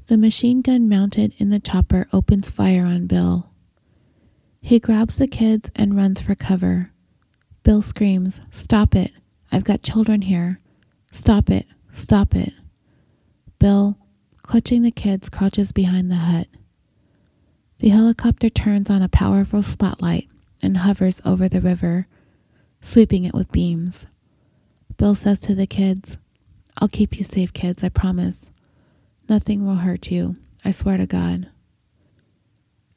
The 0.07 0.17
machine 0.17 0.61
gun 0.61 0.87
mounted 0.87 1.33
in 1.37 1.49
the 1.49 1.59
chopper 1.59 2.07
opens 2.13 2.49
fire 2.49 2.85
on 2.85 3.07
Bill. 3.07 3.48
He 4.61 4.79
grabs 4.79 5.15
the 5.15 5.27
kids 5.27 5.71
and 5.75 5.95
runs 5.95 6.21
for 6.21 6.35
cover. 6.35 6.91
Bill 7.63 7.81
screams, 7.81 8.41
Stop 8.51 8.95
it! 8.95 9.11
I've 9.51 9.63
got 9.63 9.81
children 9.83 10.21
here. 10.21 10.59
Stop 11.11 11.49
it! 11.49 11.65
Stop 11.93 12.35
it! 12.35 12.53
Bill, 13.57 13.97
clutching 14.43 14.81
the 14.83 14.91
kids, 14.91 15.29
crouches 15.29 15.71
behind 15.71 16.09
the 16.09 16.15
hut. 16.15 16.47
The 17.79 17.89
helicopter 17.89 18.49
turns 18.49 18.89
on 18.89 19.01
a 19.01 19.09
powerful 19.09 19.63
spotlight 19.63 20.27
and 20.61 20.77
hovers 20.77 21.21
over 21.23 21.47
the 21.47 21.61
river, 21.61 22.07
sweeping 22.81 23.23
it 23.23 23.33
with 23.33 23.51
beams. 23.51 24.05
Bill 24.97 25.15
says 25.15 25.39
to 25.41 25.55
the 25.55 25.67
kids, 25.67 26.17
I'll 26.77 26.89
keep 26.89 27.17
you 27.17 27.23
safe, 27.23 27.53
kids, 27.53 27.83
I 27.83 27.89
promise. 27.89 28.49
Nothing 29.29 29.65
will 29.65 29.75
hurt 29.75 30.11
you, 30.11 30.35
I 30.65 30.71
swear 30.71 30.97
to 30.97 31.05
God. 31.05 31.49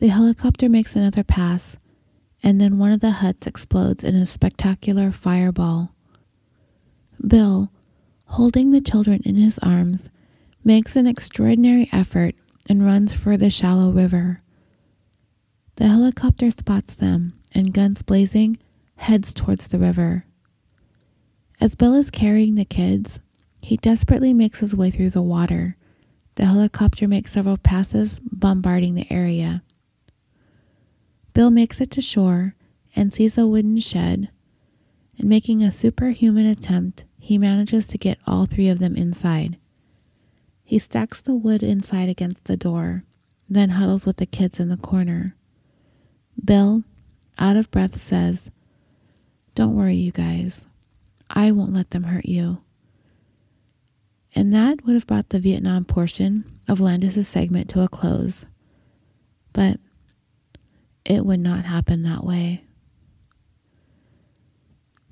The 0.03 0.09
helicopter 0.09 0.69
makes 0.69 0.97
another 0.97 1.23
pass, 1.23 1.77
and 2.43 2.61
then 2.61 2.77
one 2.77 2.91
of 2.91 2.99
the 2.99 3.13
huts 3.13 3.47
explodes 3.47 4.03
in 4.03 4.17
a 4.17 4.27
spectacular 4.27 5.13
fireball. 5.13 5.95
Bill, 7.25 7.71
holding 8.25 8.73
the 8.73 8.81
children 8.81 9.23
in 9.25 9.37
his 9.37 9.61
arms, 9.61 10.11
makes 10.65 10.97
an 10.97 11.07
extraordinary 11.07 11.89
effort 11.93 12.35
and 12.69 12.85
runs 12.85 13.13
for 13.13 13.37
the 13.37 13.49
shallow 13.49 13.93
river. 13.93 14.43
The 15.77 15.87
helicopter 15.87 16.51
spots 16.51 16.97
them 16.97 17.35
and, 17.55 17.73
guns 17.73 18.03
blazing, 18.03 18.59
heads 18.97 19.33
towards 19.33 19.69
the 19.69 19.79
river. 19.79 20.25
As 21.61 21.77
Bill 21.77 21.95
is 21.95 22.11
carrying 22.11 22.57
the 22.57 22.65
kids, 22.65 23.21
he 23.61 23.77
desperately 23.77 24.35
makes 24.35 24.59
his 24.59 24.75
way 24.75 24.91
through 24.91 25.11
the 25.11 25.23
water. 25.23 25.77
The 26.35 26.47
helicopter 26.47 27.07
makes 27.07 27.31
several 27.31 27.57
passes, 27.57 28.21
bombarding 28.25 28.97
the 28.97 29.07
area. 29.09 29.63
Bill 31.35 31.51
makes 31.51 31.81
it 31.81 31.91
to 31.93 32.03
shore 32.03 32.55
and 32.95 33.13
sees 33.13 33.39
a 33.39 33.47
wooden 33.47 33.81
shed, 33.81 34.29
and 35.19 35.29
making 35.29 35.63
a 35.63 35.73
superhuman 35.73 36.47
attempt, 36.47 37.05
he 37.19 37.39
manages 37.39 37.87
to 37.87 37.99
get 37.99 38.19
all 38.27 38.47
three 38.47 38.69
of 38.69 38.79
them 38.79 38.97
inside. 38.97 39.57
He 40.65 40.79
stacks 40.79 41.21
the 41.21 41.35
wood 41.35 41.63
inside 41.63 42.09
against 42.09 42.45
the 42.45 42.57
door, 42.57 43.05
then 43.49 43.71
huddles 43.71 44.07
with 44.07 44.17
the 44.17 44.27
kids 44.27 44.59
in 44.59 44.69
the 44.69 44.77
corner. 44.77 45.37
Bill, 46.43 46.85
out 47.39 47.57
of 47.57 47.71
breath, 47.71 47.99
says, 48.01 48.51
Don't 49.55 49.77
worry, 49.77 49.97
you 49.97 50.13
guys. 50.13 50.67
I 51.31 51.51
won't 51.51 51.73
let 51.73 51.91
them 51.91 52.05
hurt 52.05 52.27
you. 52.27 52.59
And 54.35 54.53
that 54.53 54.85
would 54.85 54.95
have 54.95 55.07
brought 55.07 55.29
the 55.29 55.41
Vietnam 55.41 55.85
portion 55.85 56.59
of 56.67 56.81
Landis's 56.81 57.29
segment 57.29 57.69
to 57.71 57.83
a 57.83 57.89
close. 57.89 58.47
But 59.53 59.79
it 61.05 61.25
would 61.25 61.41
not 61.41 61.65
happen 61.65 62.03
that 62.03 62.25
way. 62.25 62.65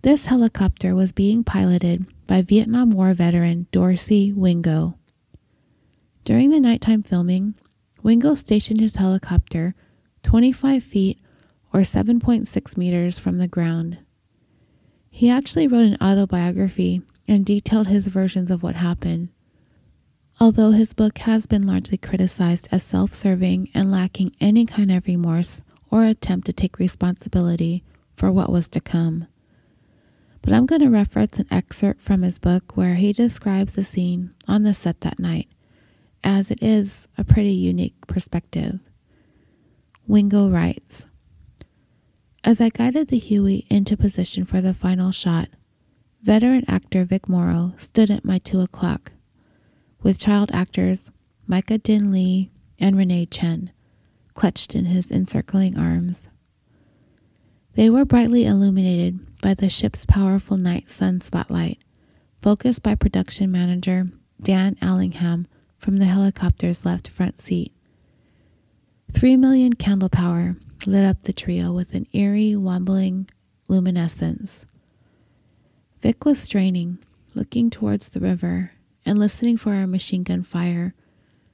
This 0.02 0.26
helicopter 0.26 0.94
was 0.94 1.12
being 1.12 1.44
piloted 1.44 2.06
by 2.26 2.42
Vietnam 2.42 2.90
War 2.90 3.12
veteran 3.12 3.66
Dorcey 3.70 4.32
Wingo. 4.32 4.96
During 6.24 6.50
the 6.50 6.60
nighttime 6.60 7.02
filming, 7.02 7.54
Wingo 8.02 8.34
stationed 8.34 8.80
his 8.80 8.96
helicopter 8.96 9.74
25 10.22 10.82
feet 10.82 11.18
or 11.72 11.80
7.6 11.80 12.76
meters 12.76 13.18
from 13.18 13.38
the 13.38 13.48
ground. 13.48 13.98
He 15.10 15.28
actually 15.28 15.66
wrote 15.66 15.86
an 15.86 15.98
autobiography 16.00 17.02
and 17.28 17.44
detailed 17.44 17.88
his 17.88 18.06
versions 18.06 18.50
of 18.50 18.62
what 18.62 18.76
happened. 18.76 19.28
Although 20.40 20.70
his 20.70 20.94
book 20.94 21.18
has 21.18 21.46
been 21.46 21.66
largely 21.66 21.98
criticized 21.98 22.68
as 22.72 22.82
self 22.82 23.12
serving 23.12 23.70
and 23.74 23.90
lacking 23.90 24.34
any 24.40 24.64
kind 24.64 24.90
of 24.90 25.06
remorse 25.06 25.60
or 25.90 26.04
attempt 26.04 26.46
to 26.46 26.52
take 26.52 26.78
responsibility 26.78 27.82
for 28.16 28.30
what 28.30 28.50
was 28.50 28.68
to 28.68 28.80
come. 28.80 29.26
But 30.42 30.52
I'm 30.52 30.66
going 30.66 30.80
to 30.80 30.88
reference 30.88 31.38
an 31.38 31.46
excerpt 31.50 32.02
from 32.02 32.22
his 32.22 32.38
book 32.38 32.76
where 32.76 32.94
he 32.94 33.12
describes 33.12 33.74
the 33.74 33.84
scene 33.84 34.32
on 34.48 34.62
the 34.62 34.74
set 34.74 35.00
that 35.02 35.18
night 35.18 35.48
as 36.22 36.50
it 36.50 36.62
is 36.62 37.08
a 37.16 37.24
pretty 37.24 37.50
unique 37.50 38.06
perspective. 38.06 38.78
Wingo 40.06 40.48
writes 40.48 41.06
As 42.44 42.60
I 42.60 42.68
guided 42.68 43.08
the 43.08 43.18
Huey 43.18 43.66
into 43.70 43.96
position 43.96 44.44
for 44.44 44.60
the 44.60 44.74
final 44.74 45.12
shot, 45.12 45.48
veteran 46.22 46.64
actor 46.68 47.04
Vic 47.04 47.28
Morrow 47.28 47.74
stood 47.76 48.10
at 48.10 48.24
my 48.24 48.38
two 48.38 48.60
o'clock, 48.60 49.12
with 50.02 50.18
child 50.18 50.50
actors 50.52 51.10
Myca 51.48 51.78
Dinh 51.78 52.12
Le 52.12 52.50
and 52.78 52.96
Renee 52.96 53.26
Chen 53.26 53.70
clutched 54.40 54.74
in 54.74 54.86
his 54.86 55.10
encircling 55.10 55.76
arms. 55.76 56.26
They 57.74 57.90
were 57.90 58.06
brightly 58.06 58.46
illuminated 58.46 59.38
by 59.42 59.52
the 59.52 59.68
ship's 59.68 60.06
powerful 60.06 60.56
night 60.56 60.88
sun 60.88 61.20
spotlight, 61.20 61.78
focused 62.40 62.82
by 62.82 62.94
production 62.94 63.52
manager 63.52 64.06
Dan 64.40 64.78
Allingham 64.80 65.46
from 65.76 65.98
the 65.98 66.06
helicopter's 66.06 66.86
left 66.86 67.06
front 67.06 67.38
seat. 67.42 67.74
Three 69.12 69.36
million 69.36 69.74
candle 69.74 70.08
power 70.08 70.56
lit 70.86 71.04
up 71.04 71.24
the 71.24 71.34
trio 71.34 71.74
with 71.74 71.92
an 71.92 72.06
eerie, 72.14 72.56
wobbling 72.56 73.28
luminescence. 73.68 74.64
Vic 76.00 76.24
was 76.24 76.38
straining, 76.38 76.96
looking 77.34 77.68
towards 77.68 78.08
the 78.08 78.20
river 78.20 78.72
and 79.04 79.18
listening 79.18 79.58
for 79.58 79.74
our 79.74 79.86
machine 79.86 80.22
gun 80.22 80.42
fire, 80.44 80.94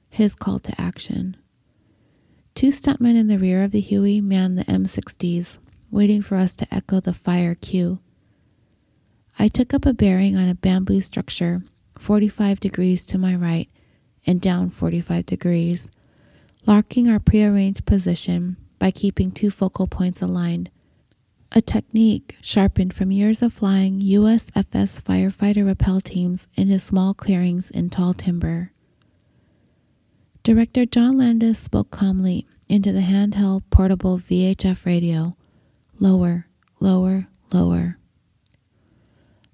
his 0.09 0.35
call 0.35 0.59
to 0.59 0.79
action. 0.79 1.35
Two 2.57 2.69
stuntmen 2.69 3.15
in 3.15 3.27
the 3.27 3.37
rear 3.37 3.61
of 3.61 3.69
the 3.69 3.79
Huey 3.79 4.19
manned 4.19 4.57
the 4.57 4.65
M60s, 4.65 5.59
waiting 5.91 6.23
for 6.23 6.37
us 6.37 6.55
to 6.55 6.73
echo 6.73 6.99
the 6.99 7.13
fire 7.13 7.53
cue. 7.53 7.99
I 9.37 9.47
took 9.47 9.75
up 9.75 9.85
a 9.85 9.93
bearing 9.93 10.35
on 10.35 10.49
a 10.49 10.55
bamboo 10.55 11.01
structure 11.01 11.61
45 11.99 12.59
degrees 12.59 13.05
to 13.05 13.19
my 13.19 13.35
right 13.35 13.69
and 14.25 14.41
down 14.41 14.71
45 14.71 15.27
degrees, 15.27 15.91
locking 16.65 17.07
our 17.07 17.19
prearranged 17.19 17.85
position 17.85 18.57
by 18.79 18.89
keeping 18.89 19.29
two 19.29 19.51
focal 19.51 19.85
points 19.85 20.23
aligned. 20.23 20.71
A 21.51 21.61
technique 21.61 22.37
sharpened 22.41 22.91
from 22.91 23.11
years 23.11 23.43
of 23.43 23.53
flying 23.53 24.01
USFS 24.01 24.99
firefighter 25.03 25.63
rappel 25.63 26.01
teams 26.01 26.47
into 26.55 26.79
small 26.79 27.13
clearings 27.13 27.69
in 27.69 27.91
tall 27.91 28.15
timber. 28.15 28.71
Director 30.47 30.85
John 30.85 31.17
Landis 31.17 31.59
spoke 31.59 31.91
calmly 31.91 32.47
into 32.69 32.93
the 32.93 33.01
handheld 33.01 33.63
portable 33.69 34.17
VHF 34.17 34.85
radio 34.85 35.35
lower, 35.99 36.47
lower, 36.79 37.27
lower. 37.51 37.97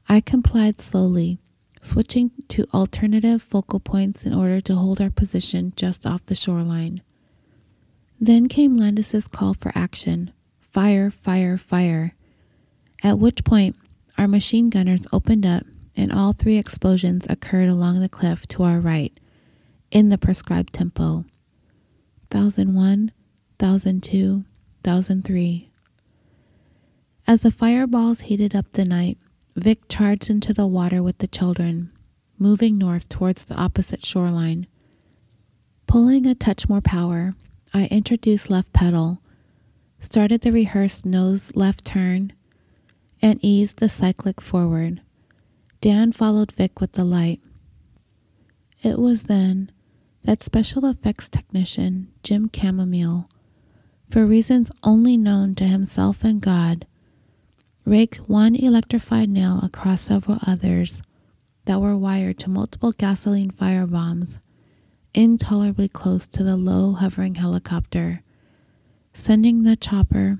I 0.08 0.22
complied 0.22 0.80
slowly, 0.82 1.39
switching 1.82 2.30
to 2.50 2.68
alternative 2.76 3.41
focal 3.41 3.80
points 3.80 4.24
in 4.24 4.36
order 4.36 4.62
to 4.62 4.76
hold 4.76 5.02
our 5.02 5.10
position 5.10 5.74
just 5.76 6.06
off 6.06 6.28
the 6.28 6.36
shoreline. 6.36 7.02
Then 8.22 8.48
came 8.48 8.78
Landis's 8.78 9.28
call 9.28 9.56
for 9.56 9.72
action 9.74 10.32
fire, 10.60 11.10
fire, 11.10 11.58
fire. 11.58 12.14
At 13.02 13.18
which 13.18 13.44
point, 13.44 13.76
our 14.20 14.28
machine 14.28 14.70
gunners 14.70 15.08
opened 15.12 15.44
up, 15.48 15.66
and 15.98 16.12
all 16.12 16.34
three 16.34 16.58
explosions 16.58 17.26
occurred 17.28 17.70
along 17.70 18.00
the 18.00 18.10
cliff 18.10 18.46
to 18.50 18.62
our 18.62 18.80
right, 18.80 19.20
in 19.94 20.10
the 20.10 20.18
prescribed 20.18 20.74
tempo 20.74 21.24
1001, 22.32 23.12
1002, 23.60 24.44
1003. 24.84 25.70
As 27.28 27.41
the 27.41 27.52
fireballs 27.52 28.22
heated 28.22 28.56
up 28.56 28.66
the 28.74 28.86
night, 28.86 29.20
Vic 29.56 29.88
charged 29.88 30.32
into 30.32 30.52
the 30.52 30.66
water 30.66 31.04
with 31.04 31.20
the 31.20 31.28
children, 31.28 31.91
moving 32.39 32.80
north 32.80 33.08
towards 33.08 33.46
the 33.46 33.54
opposite 33.54 34.04
shoreline. 34.04 34.66
Pulling 35.86 36.26
a 36.26 36.34
touch 36.34 36.68
more 36.68 36.82
power, 36.82 37.36
I 37.72 37.86
introduced 37.86 38.50
left 38.50 38.74
pedal, 38.74 39.22
started 40.00 40.41
the 40.41 40.52
rehearsed 40.52 41.06
nose 41.06 41.52
left 41.54 41.86
turn, 41.86 42.34
and 43.22 43.38
eased 43.44 43.78
the 43.78 43.89
cyclic 43.89 44.41
forward. 44.41 45.02
Dan 45.82 46.12
followed 46.12 46.52
Vic 46.54 46.82
with 46.82 46.94
the 46.94 47.06
light. 47.06 47.41
It 48.82 48.98
was 48.98 49.24
then 49.24 49.72
that 50.24 50.43
special 50.43 50.86
effects 50.86 51.30
technician 51.30 52.07
Jim 52.24 52.49
Camomile, 52.49 53.30
for 54.09 54.26
reasons 54.26 54.71
only 54.84 55.17
known 55.17 55.55
to 55.55 55.65
himself 55.65 56.24
and 56.24 56.41
God, 56.41 56.86
raked 57.86 58.30
one 58.30 58.55
electrified 58.55 59.30
nail 59.30 59.59
across 59.63 60.01
several 60.01 60.39
others 60.47 61.01
that 61.65 61.82
were 61.82 61.97
wired 61.97 62.39
to 62.39 62.49
multiple 62.49 62.91
gasoline 62.91 63.51
firebombs 63.51 64.39
intolerably 65.13 65.88
close 65.88 66.26
to 66.28 66.43
the 66.43 66.55
low 66.55 66.93
hovering 66.93 67.36
helicopter, 67.36 68.24
sending 69.13 69.63
the 69.63 69.76
chopper 69.76 70.39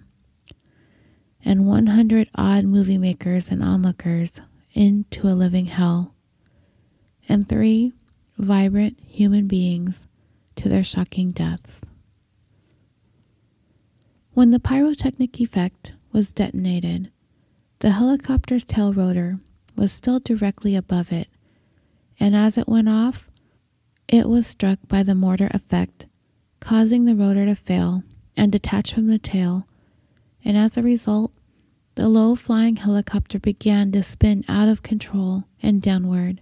and 1.45 1.67
100 1.67 2.29
odd 2.36 2.65
movie 2.65 2.97
makers 2.97 3.51
and 3.51 3.61
onlookers 3.61 4.41
into 4.73 5.27
a 5.27 5.36
living 5.36 5.67
hell, 5.67 6.15
and 7.27 7.47
three 7.47 7.93
vibrant 8.38 8.99
human 9.07 9.47
beings 9.47 10.07
to 10.55 10.69
their 10.69 10.84
shocking 10.84 11.31
deaths. 11.31 11.81
When 14.34 14.49
the 14.49 14.59
pyrotechnic 14.59 15.39
effect 15.39 15.93
was 16.11 16.31
detonated, 16.31 17.11
the 17.79 17.91
helicopter's 17.91 18.63
tail 18.63 18.93
rotor 18.93 19.39
was 19.75 19.91
still 19.91 20.19
directly 20.19 20.75
above 20.75 21.11
it, 21.11 21.27
and 22.19 22.36
as 22.36 22.57
it 22.57 22.67
went 22.67 22.89
off, 22.89 23.29
it 24.07 24.29
was 24.29 24.47
struck 24.47 24.79
by 24.88 25.03
the 25.03 25.15
mortar 25.15 25.49
effect, 25.53 26.07
causing 26.59 27.05
the 27.05 27.15
rotor 27.15 27.45
to 27.45 27.55
fail 27.55 28.03
and 28.36 28.51
detach 28.51 28.93
from 28.93 29.07
the 29.07 29.19
tail, 29.19 29.67
and 30.43 30.57
as 30.57 30.77
a 30.77 30.84
result, 30.84 31.31
the 31.95 32.07
low 32.07 32.36
flying 32.36 32.77
helicopter 32.77 33.39
began 33.39 33.91
to 33.91 34.01
spin 34.01 34.43
out 34.47 34.67
of 34.67 34.81
control 34.81 35.43
and 35.61 35.81
downward. 35.81 36.41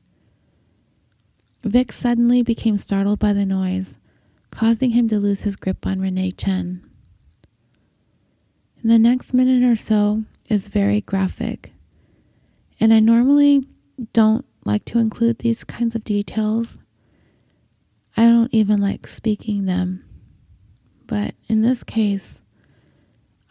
Vic 1.64 1.92
suddenly 1.92 2.42
became 2.42 2.78
startled 2.78 3.20
by 3.20 3.34
the 3.34 3.46
noise, 3.46 3.98
causing 4.50 4.92
him 4.92 5.08
to 5.08 5.20
lose 5.20 5.42
his 5.42 5.56
grip 5.56 5.86
on 5.86 6.02
Renee 6.02 6.32
Chen. 6.32 6.82
In 8.84 8.90
the 8.90 8.98
next 8.98 9.34
minute 9.34 9.64
or 9.64 9.76
so, 9.76 10.24
is 10.50 10.68
very 10.68 11.00
graphic. 11.02 11.72
And 12.80 12.94
I 12.94 13.00
normally 13.00 13.66
don't 14.12 14.46
like 14.66 14.84
to 14.86 15.00
include 15.00 15.40
these 15.40 15.64
kinds 15.64 15.96
of 15.96 16.04
details. 16.04 16.78
I 18.18 18.26
don't 18.26 18.54
even 18.54 18.82
like 18.82 19.08
speaking 19.08 19.66
them. 19.66 20.04
But 21.08 21.36
in 21.48 21.62
this 21.62 21.84
case, 21.84 22.42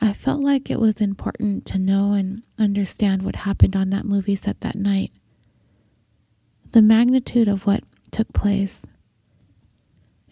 I 0.00 0.12
felt 0.12 0.40
like 0.40 0.70
it 0.70 0.80
was 0.80 1.00
important 1.00 1.64
to 1.66 1.78
know 1.78 2.12
and 2.12 2.42
understand 2.58 3.22
what 3.22 3.36
happened 3.36 3.76
on 3.76 3.90
that 3.90 4.04
movie 4.04 4.36
set 4.36 4.60
that 4.60 4.76
night. 4.76 5.12
The 6.72 6.82
magnitude 6.82 7.48
of 7.48 7.66
what 7.66 7.82
took 8.12 8.32
place 8.32 8.86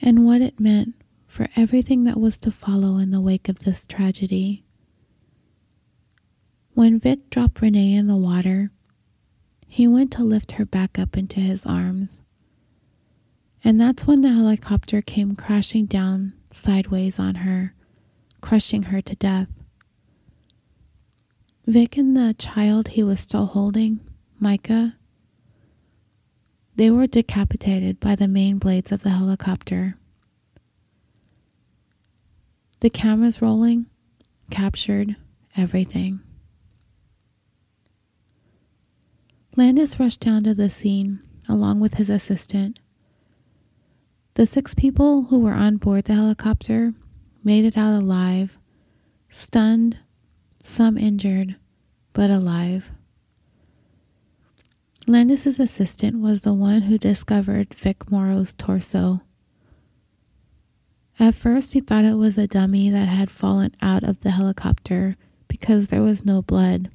and 0.01 0.25
what 0.25 0.41
it 0.41 0.61
meant 0.61 0.95
for 1.27 1.49
everything 1.57 2.05
that 2.05 2.19
was 2.19 2.39
to 2.39 2.51
follow 2.51 2.99
in 2.99 3.11
the 3.11 3.21
wake 3.21 3.49
of 3.49 3.61
this 3.61 3.85
tragedy. 3.85 4.65
When 6.75 7.01
Vic 7.01 7.31
dropped 7.31 7.61
Renee 7.61 7.95
in 7.95 8.07
the 8.07 8.17
water, 8.17 8.71
he 9.67 9.87
went 9.87 10.13
to 10.13 10.23
lift 10.23 10.53
her 10.53 10.65
back 10.65 10.99
up 10.99 11.17
into 11.17 11.41
his 11.41 11.67
arms. 11.67 12.23
And 13.63 13.81
that's 13.81 14.07
when 14.07 14.21
the 14.23 14.33
helicopter 14.33 15.03
came 15.03 15.37
crashing 15.37 15.87
down 15.87 16.33
sideways 16.53 17.19
on 17.19 17.37
her, 17.37 17.75
crushing 18.41 18.85
her 18.85 19.03
to 19.03 19.15
death. 19.17 19.49
Vic 21.67 21.97
and 21.99 22.17
the 22.17 22.35
child 22.39 22.89
he 22.89 23.03
was 23.03 23.21
still 23.21 23.47
holding, 23.47 24.01
Myca, 24.41 24.95
they 26.79 26.93
were 26.93 27.09
decapitated 27.09 27.99
by 27.99 28.15
the 28.15 28.29
main 28.29 28.57
blades 28.57 28.93
of 28.93 29.03
the 29.03 29.11
helicopter. 29.11 29.97
The 32.79 32.89
cameras 32.89 33.43
rolling 33.43 33.87
captured 34.49 35.17
everything. 35.57 36.21
Landis 39.57 39.99
rushed 39.99 40.21
down 40.21 40.45
to 40.45 40.55
the 40.55 40.71
scene 40.71 41.19
along 41.49 41.81
with 41.81 41.95
his 41.95 42.09
assistant. 42.09 42.79
The 44.35 44.47
six 44.47 44.73
people 44.73 45.25
who 45.25 45.41
were 45.41 45.55
on 45.55 45.79
board 45.79 46.05
the 46.05 46.15
helicopter 46.15 46.95
made 47.43 47.65
it 47.65 47.77
out 47.77 48.01
alive, 48.01 48.57
stunned, 49.31 49.99
some 50.63 50.97
injured, 50.97 51.57
but 52.13 52.31
alive. 52.31 52.93
Landis's 55.09 55.59
assistant 55.59 56.21
was 56.21 56.43
the 56.43 56.53
one 56.53 56.83
who 56.83 56.99
discovered 56.99 57.73
Vic 57.73 58.11
Morrow's 58.11 58.53
torso. 58.53 59.23
At 61.19 61.35
first, 61.35 61.73
he 61.73 61.81
thought 61.81 62.05
it 62.05 62.15
was 62.15 62.37
a 62.37 62.47
dummy 62.47 62.91
that 62.91 63.09
had 63.09 63.31
fallen 63.31 63.75
out 63.81 64.05
of 64.05 64.21
the 64.21 64.33
helicopter 64.33 65.17
because 65.49 65.89
there 65.89 66.03
was 66.03 66.27
no 66.27 66.43
blood 66.43 66.91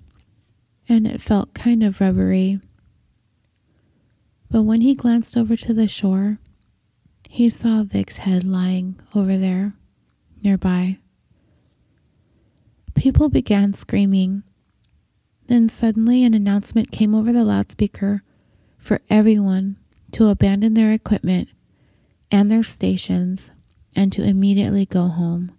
and 0.88 1.08
it 1.08 1.22
felt 1.22 1.54
kind 1.56 1.84
of 1.84 2.00
rubbery. 2.00 2.60
But 4.52 4.64
when 4.64 4.82
he 4.82 4.94
glanced 4.94 5.36
over 5.36 5.56
to 5.58 5.74
the 5.74 5.88
shore, 5.88 6.38
he 7.28 7.50
saw 7.50 7.82
Vic's 7.84 8.18
head 8.18 8.44
lying 8.44 9.00
over 9.16 9.38
there, 9.38 9.74
nearby. 10.44 11.00
People 12.94 13.30
began 13.30 13.74
screaming. 13.74 14.44
Then 15.54 15.70
suddenly 15.70 16.24
an 16.24 16.34
announcement 16.34 16.90
came 16.90 17.14
over 17.14 17.32
the 17.32 17.44
loudspeaker 17.44 18.24
for 18.80 19.02
everyone 19.08 19.78
to 20.14 20.30
abandon 20.30 20.74
their 20.74 20.92
equipment 20.92 21.48
and 22.32 22.50
their 22.50 22.64
stations 22.64 23.52
and 23.96 24.12
to 24.14 24.24
immediately 24.24 24.88
go 24.88 25.10
home. 25.10 25.52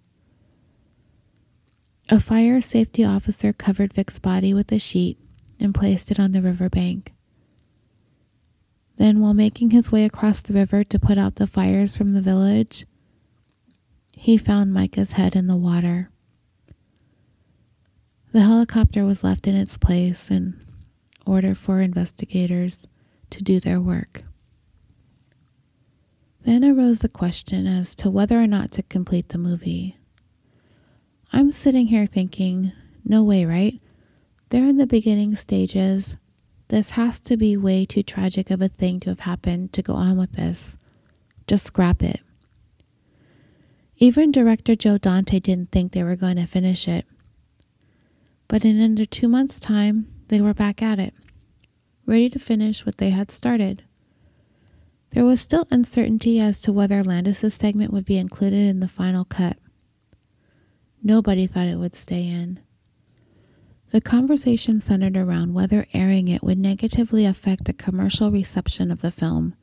A 2.09 2.19
fire 2.19 2.59
safety 2.59 3.05
officer 3.05 3.53
covered 3.53 3.93
Vic's 3.93 4.19
body 4.19 4.53
with 4.53 4.69
a 4.73 4.79
sheet 4.79 5.17
and 5.61 5.73
placed 5.73 6.11
it 6.11 6.19
on 6.19 6.33
the 6.33 6.41
riverbank. 6.41 7.13
Then, 8.97 9.21
while 9.21 9.33
making 9.33 9.69
his 9.71 9.93
way 9.93 10.03
across 10.03 10.41
the 10.41 10.51
river 10.51 10.83
to 10.83 10.99
put 10.99 11.17
out 11.17 11.35
the 11.35 11.47
fires 11.47 11.95
from 11.95 12.13
the 12.13 12.21
village, 12.21 12.85
he 14.11 14.37
found 14.37 14.73
Myca's 14.73 15.13
head 15.13 15.37
in 15.37 15.47
the 15.47 15.55
water. 15.55 16.09
The 18.35 18.41
helicopter 18.41 19.05
was 19.05 19.23
left 19.23 19.47
in 19.47 19.55
its 19.55 19.77
place 19.77 20.29
in 20.29 20.61
order 21.25 21.55
for 21.55 21.79
investigators 21.79 22.85
to 23.29 23.41
do 23.41 23.61
their 23.61 23.79
work. 23.79 24.23
Then 26.41 26.65
arose 26.65 26.99
the 26.99 27.07
question 27.07 27.65
as 27.65 27.95
to 27.95 28.09
whether 28.09 28.37
or 28.37 28.45
not 28.45 28.73
to 28.73 28.83
complete 28.83 29.29
the 29.29 29.37
movie. 29.37 29.95
I'm 31.31 31.49
sitting 31.49 31.87
here 31.87 32.05
thinking, 32.05 32.73
no 33.05 33.23
way, 33.23 33.45
right? 33.45 33.79
They're 34.49 34.67
in 34.67 34.75
the 34.75 34.85
beginning 34.85 35.37
stages. 35.37 36.17
This 36.67 36.89
has 36.89 37.21
to 37.21 37.37
be 37.37 37.55
way 37.55 37.85
too 37.85 38.03
tragic 38.03 38.51
of 38.51 38.61
a 38.61 38.67
thing 38.67 38.99
to 38.99 39.11
have 39.11 39.21
happened 39.21 39.71
to 39.71 39.81
go 39.81 39.93
on 39.93 40.17
with 40.17 40.33
this. 40.33 40.75
Just 41.47 41.67
scrap 41.67 42.03
it. 42.03 42.19
Even 43.95 44.33
director 44.33 44.75
Joe 44.75 44.97
Dante 44.97 45.39
didn't 45.39 45.71
think 45.71 45.93
they 45.93 46.03
were 46.03 46.17
going 46.17 46.35
to 46.35 46.45
finish 46.45 46.85
it. 46.89 47.05
But 48.55 48.63
in 48.63 48.81
under 48.81 49.03
two 49.03 49.27
months' 49.27 49.59
time, 49.59 50.07
they 50.29 50.39
were 50.39 50.53
back 50.53 50.81
at 50.81 50.97
it, 50.97 51.13
ready 52.05 52.29
to 52.29 52.39
finish 52.39 52.85
what 52.85 52.99
they 52.99 53.09
had 53.09 53.29
started. 53.29 53.83
There 55.09 55.25
was 55.25 55.41
still 55.41 55.67
uncertainty 55.71 56.39
as 56.39 56.61
to 56.61 56.71
whether 56.71 57.03
Landis's 57.03 57.53
segment 57.53 57.91
would 57.91 58.05
be 58.05 58.17
included 58.17 58.65
in 58.65 58.79
the 58.79 58.87
final 58.87 59.25
cut. 59.25 59.57
Nobody 61.03 61.47
thought 61.47 61.67
it 61.67 61.79
would 61.79 61.97
stay 61.97 62.29
in. 62.29 62.61
The 63.91 63.99
conversation 63.99 64.79
centered 64.79 65.17
around 65.17 65.53
whether 65.53 65.85
airing 65.93 66.29
it 66.29 66.41
would 66.41 66.57
negatively 66.57 67.25
affect 67.25 67.65
the 67.65 67.73
commercial 67.73 68.31
reception 68.31 68.89
of 68.89 69.01
the 69.01 69.11
film. 69.11 69.53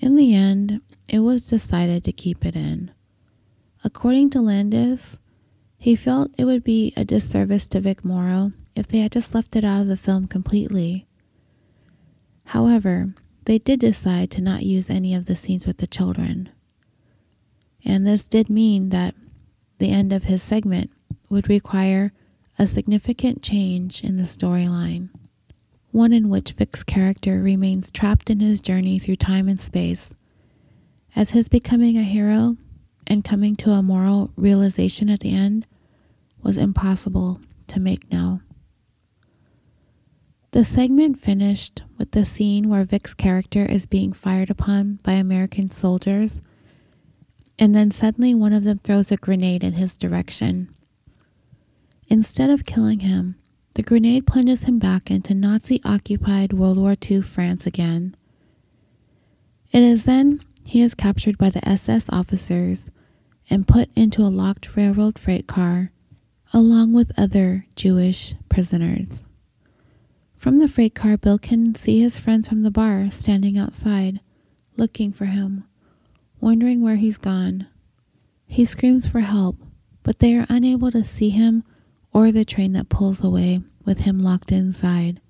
In 0.00 0.16
the 0.16 0.34
end, 0.34 0.80
it 1.08 1.20
was 1.20 1.42
decided 1.42 2.02
to 2.02 2.12
keep 2.12 2.44
it 2.44 2.56
in. 2.56 2.90
According 3.84 4.30
to 4.30 4.40
Landis, 4.40 5.20
he 5.82 5.96
felt 5.96 6.30
it 6.36 6.44
would 6.44 6.62
be 6.62 6.92
a 6.94 7.06
disservice 7.06 7.66
to 7.66 7.80
Vic 7.80 8.04
Morrow 8.04 8.52
if 8.76 8.86
they 8.86 8.98
had 8.98 9.12
just 9.12 9.34
left 9.34 9.56
it 9.56 9.64
out 9.64 9.80
of 9.80 9.86
the 9.86 9.96
film 9.96 10.26
completely. 10.26 11.06
However, 12.44 13.14
they 13.46 13.56
did 13.56 13.80
decide 13.80 14.30
to 14.32 14.42
not 14.42 14.62
use 14.62 14.90
any 14.90 15.14
of 15.14 15.24
the 15.24 15.36
scenes 15.36 15.66
with 15.66 15.78
the 15.78 15.86
children. 15.86 16.50
And 17.82 18.06
this 18.06 18.24
did 18.24 18.50
mean 18.50 18.90
that 18.90 19.14
the 19.78 19.88
end 19.88 20.12
of 20.12 20.24
his 20.24 20.42
segment 20.42 20.90
would 21.30 21.48
require 21.48 22.12
a 22.58 22.66
significant 22.66 23.42
change 23.42 24.04
in 24.04 24.18
the 24.18 24.24
storyline, 24.24 25.08
one 25.92 26.12
in 26.12 26.28
which 26.28 26.52
Vic's 26.52 26.82
character 26.82 27.40
remains 27.40 27.90
trapped 27.90 28.28
in 28.28 28.40
his 28.40 28.60
journey 28.60 28.98
through 28.98 29.16
time 29.16 29.48
and 29.48 29.58
space, 29.58 30.14
as 31.16 31.30
his 31.30 31.48
becoming 31.48 31.96
a 31.96 32.02
hero 32.02 32.58
and 33.06 33.24
coming 33.24 33.56
to 33.56 33.70
a 33.70 33.82
moral 33.82 34.30
realization 34.36 35.08
at 35.08 35.20
the 35.20 35.34
end 35.34 35.66
was 36.42 36.56
impossible 36.56 37.40
to 37.68 37.80
make 37.80 38.10
now. 38.10 38.40
The 40.52 40.64
segment 40.64 41.20
finished 41.20 41.82
with 41.96 42.10
the 42.10 42.24
scene 42.24 42.68
where 42.68 42.84
Vic's 42.84 43.14
character 43.14 43.64
is 43.64 43.86
being 43.86 44.12
fired 44.12 44.50
upon 44.50 44.98
by 45.04 45.12
American 45.12 45.70
soldiers, 45.70 46.40
and 47.58 47.72
then 47.74 47.92
suddenly 47.92 48.34
one 48.34 48.52
of 48.52 48.64
them 48.64 48.78
throws 48.78 49.12
a 49.12 49.16
grenade 49.16 49.62
in 49.62 49.74
his 49.74 49.96
direction. 49.96 50.74
Instead 52.08 52.50
of 52.50 52.64
killing 52.64 53.00
him, 53.00 53.36
the 53.74 53.82
grenade 53.84 54.26
plunges 54.26 54.64
him 54.64 54.80
back 54.80 55.10
into 55.10 55.34
Nazi 55.34 55.80
occupied 55.84 56.52
World 56.52 56.78
War 56.78 56.96
II 57.08 57.22
France 57.22 57.66
again. 57.66 58.16
It 59.70 59.84
is 59.84 60.02
then 60.02 60.40
he 60.64 60.82
is 60.82 60.94
captured 60.94 61.38
by 61.38 61.50
the 61.50 61.66
SS 61.66 62.06
officers 62.08 62.90
and 63.48 63.68
put 63.68 63.88
into 63.94 64.22
a 64.22 64.34
locked 64.34 64.76
railroad 64.76 65.16
freight 65.16 65.46
car 65.46 65.92
along 66.52 66.92
with 66.92 67.12
other 67.18 67.66
Jewish 67.76 68.34
prisoners. 68.48 69.24
From 70.36 70.58
the 70.58 70.68
freight 70.68 70.94
car, 70.94 71.16
Bill 71.16 71.38
can 71.38 71.74
see 71.74 72.00
his 72.00 72.18
friends 72.18 72.48
from 72.48 72.62
the 72.62 72.70
bar 72.70 73.10
standing 73.10 73.58
outside, 73.58 74.20
looking 74.76 75.12
for 75.12 75.26
him, 75.26 75.64
wondering 76.40 76.80
where 76.80 76.96
he's 76.96 77.18
gone. 77.18 77.66
He 78.46 78.64
screams 78.64 79.06
for 79.06 79.20
help, 79.20 79.56
but 80.02 80.18
they 80.18 80.34
are 80.34 80.46
unable 80.48 80.90
to 80.92 81.04
see 81.04 81.30
him 81.30 81.62
or 82.12 82.32
the 82.32 82.44
train 82.44 82.72
that 82.72 82.88
pulls 82.88 83.22
away 83.22 83.62
with 83.84 83.98
him 83.98 84.18
locked 84.20 84.50
inside. 84.50 85.20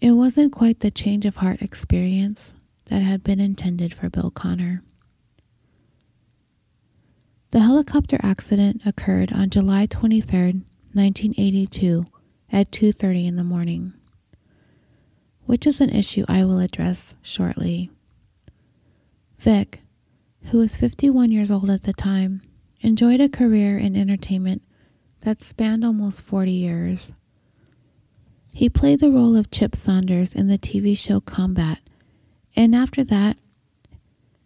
It 0.00 0.12
wasn't 0.12 0.52
quite 0.52 0.80
the 0.80 0.90
change 0.90 1.24
of 1.26 1.36
heart 1.36 1.62
experience 1.62 2.52
that 2.86 3.02
had 3.02 3.24
been 3.24 3.40
intended 3.40 3.94
for 3.94 4.10
Bill 4.10 4.30
Connor. 4.30 4.82
The 7.52 7.60
helicopter 7.60 8.18
accident 8.22 8.80
occurred 8.86 9.30
on 9.30 9.50
July 9.50 9.84
23, 9.84 10.62
1982 10.94 12.06
at 12.50 12.72
2:30 12.72 13.26
in 13.26 13.36
the 13.36 13.44
morning, 13.44 13.92
which 15.44 15.66
is 15.66 15.78
an 15.78 15.90
issue 15.90 16.24
I 16.28 16.46
will 16.46 16.60
address 16.60 17.14
shortly. 17.20 17.90
Vic, 19.38 19.82
who 20.44 20.56
was 20.56 20.76
51 20.76 21.30
years 21.30 21.50
old 21.50 21.68
at 21.68 21.82
the 21.82 21.92
time, 21.92 22.40
enjoyed 22.80 23.20
a 23.20 23.28
career 23.28 23.76
in 23.76 23.96
entertainment 23.96 24.62
that 25.20 25.42
spanned 25.42 25.84
almost 25.84 26.22
40 26.22 26.52
years. 26.52 27.12
He 28.54 28.70
played 28.70 29.00
the 29.00 29.10
role 29.10 29.36
of 29.36 29.50
Chip 29.50 29.76
Saunders 29.76 30.34
in 30.34 30.46
the 30.46 30.56
TV 30.56 30.96
show 30.96 31.20
Combat, 31.20 31.80
and 32.56 32.74
after 32.74 33.04
that, 33.04 33.36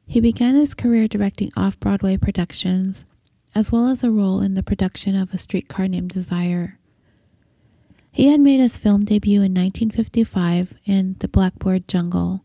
he 0.06 0.20
began 0.20 0.54
his 0.54 0.72
career 0.72 1.08
directing 1.08 1.52
off 1.56 1.80
Broadway 1.80 2.16
productions, 2.16 3.04
as 3.54 3.72
well 3.72 3.88
as 3.88 4.04
a 4.04 4.10
role 4.10 4.40
in 4.40 4.54
the 4.54 4.62
production 4.62 5.16
of 5.16 5.34
A 5.34 5.38
Streetcar 5.38 5.88
Named 5.88 6.10
Desire. 6.10 6.78
He 8.12 8.28
had 8.28 8.40
made 8.40 8.60
his 8.60 8.76
film 8.76 9.04
debut 9.04 9.42
in 9.42 9.52
1955 9.52 10.74
in 10.84 11.16
The 11.18 11.28
Blackboard 11.28 11.88
Jungle, 11.88 12.44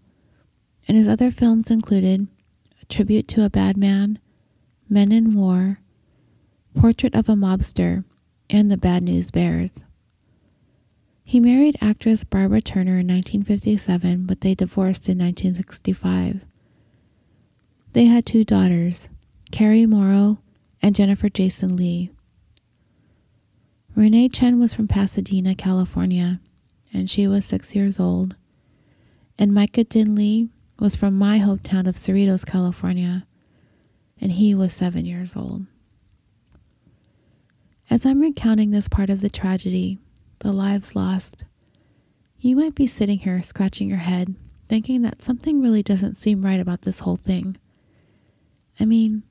and 0.88 0.98
his 0.98 1.08
other 1.08 1.32
films 1.32 1.70
included 1.70 2.28
A 2.82 2.86
Tribute 2.86 3.28
to 3.30 3.46
a 3.46 3.50
Bad 3.50 3.78
Man, 3.78 4.20
Men 4.90 5.12
in 5.12 5.36
War, 5.36 5.80
Portrait 6.76 7.16
of 7.16 7.30
a 7.30 7.36
Mobster, 7.36 8.04
and 8.50 8.70
The 8.70 8.78
Bad 8.78 9.04
News 9.04 9.32
Bears. 9.32 9.84
He 11.24 11.40
married 11.40 11.78
actress 11.80 12.26
Barbara 12.26 12.62
Turner 12.62 13.00
in 13.00 13.08
1957, 13.08 14.26
but 14.26 14.42
they 14.42 14.56
divorced 14.56 15.08
in 15.08 15.20
1965. 15.20 16.42
They 17.94 18.06
had 18.06 18.26
two 18.26 18.46
daughters, 18.46 19.10
Carrie 19.52 19.86
Morrow 19.86 20.40
and 20.82 20.96
Jennifer 20.96 21.28
Jason 21.28 21.76
Leigh. 21.76 22.10
Renee 23.96 24.30
Chen 24.30 24.60
was 24.60 24.74
from 24.74 24.88
Pasadena, 24.88 25.56
California, 25.56 26.40
and 26.94 27.10
she 27.10 27.28
was 27.28 27.44
six 27.44 27.76
years 27.76 28.00
old. 28.00 28.38
And 29.38 29.52
Myca 29.52 29.84
Dinh 29.86 30.18
Le 30.18 30.48
was 30.80 30.96
from 30.96 31.18
my 31.18 31.40
hometown 31.40 31.86
of 31.86 31.96
Cerritos, 31.96 32.46
California, 32.46 33.28
and 34.22 34.32
he 34.32 34.56
was 34.56 34.74
seven 34.74 35.06
years 35.06 35.36
old. 35.36 35.66
As 37.90 38.06
I'm 38.06 38.22
recounting 38.22 38.72
this 38.72 38.88
part 38.88 39.10
of 39.10 39.20
the 39.20 39.30
tragedy, 39.30 40.00
the 40.40 40.54
lives 40.54 40.96
lost, 40.96 41.44
you 42.40 42.56
might 42.56 42.74
be 42.74 42.88
sitting 42.88 43.20
here 43.20 43.44
scratching 43.44 43.90
your 43.90 43.98
head, 43.98 44.34
thinking 44.70 45.02
that 45.02 45.22
something 45.22 45.62
really 45.62 45.84
doesn't 45.84 46.16
seem 46.16 46.46
right 46.46 46.62
about 46.62 46.84
this 46.84 47.00
whole 47.02 47.18
thing. 47.18 47.58
I 48.82 48.86
mean, 48.86 49.22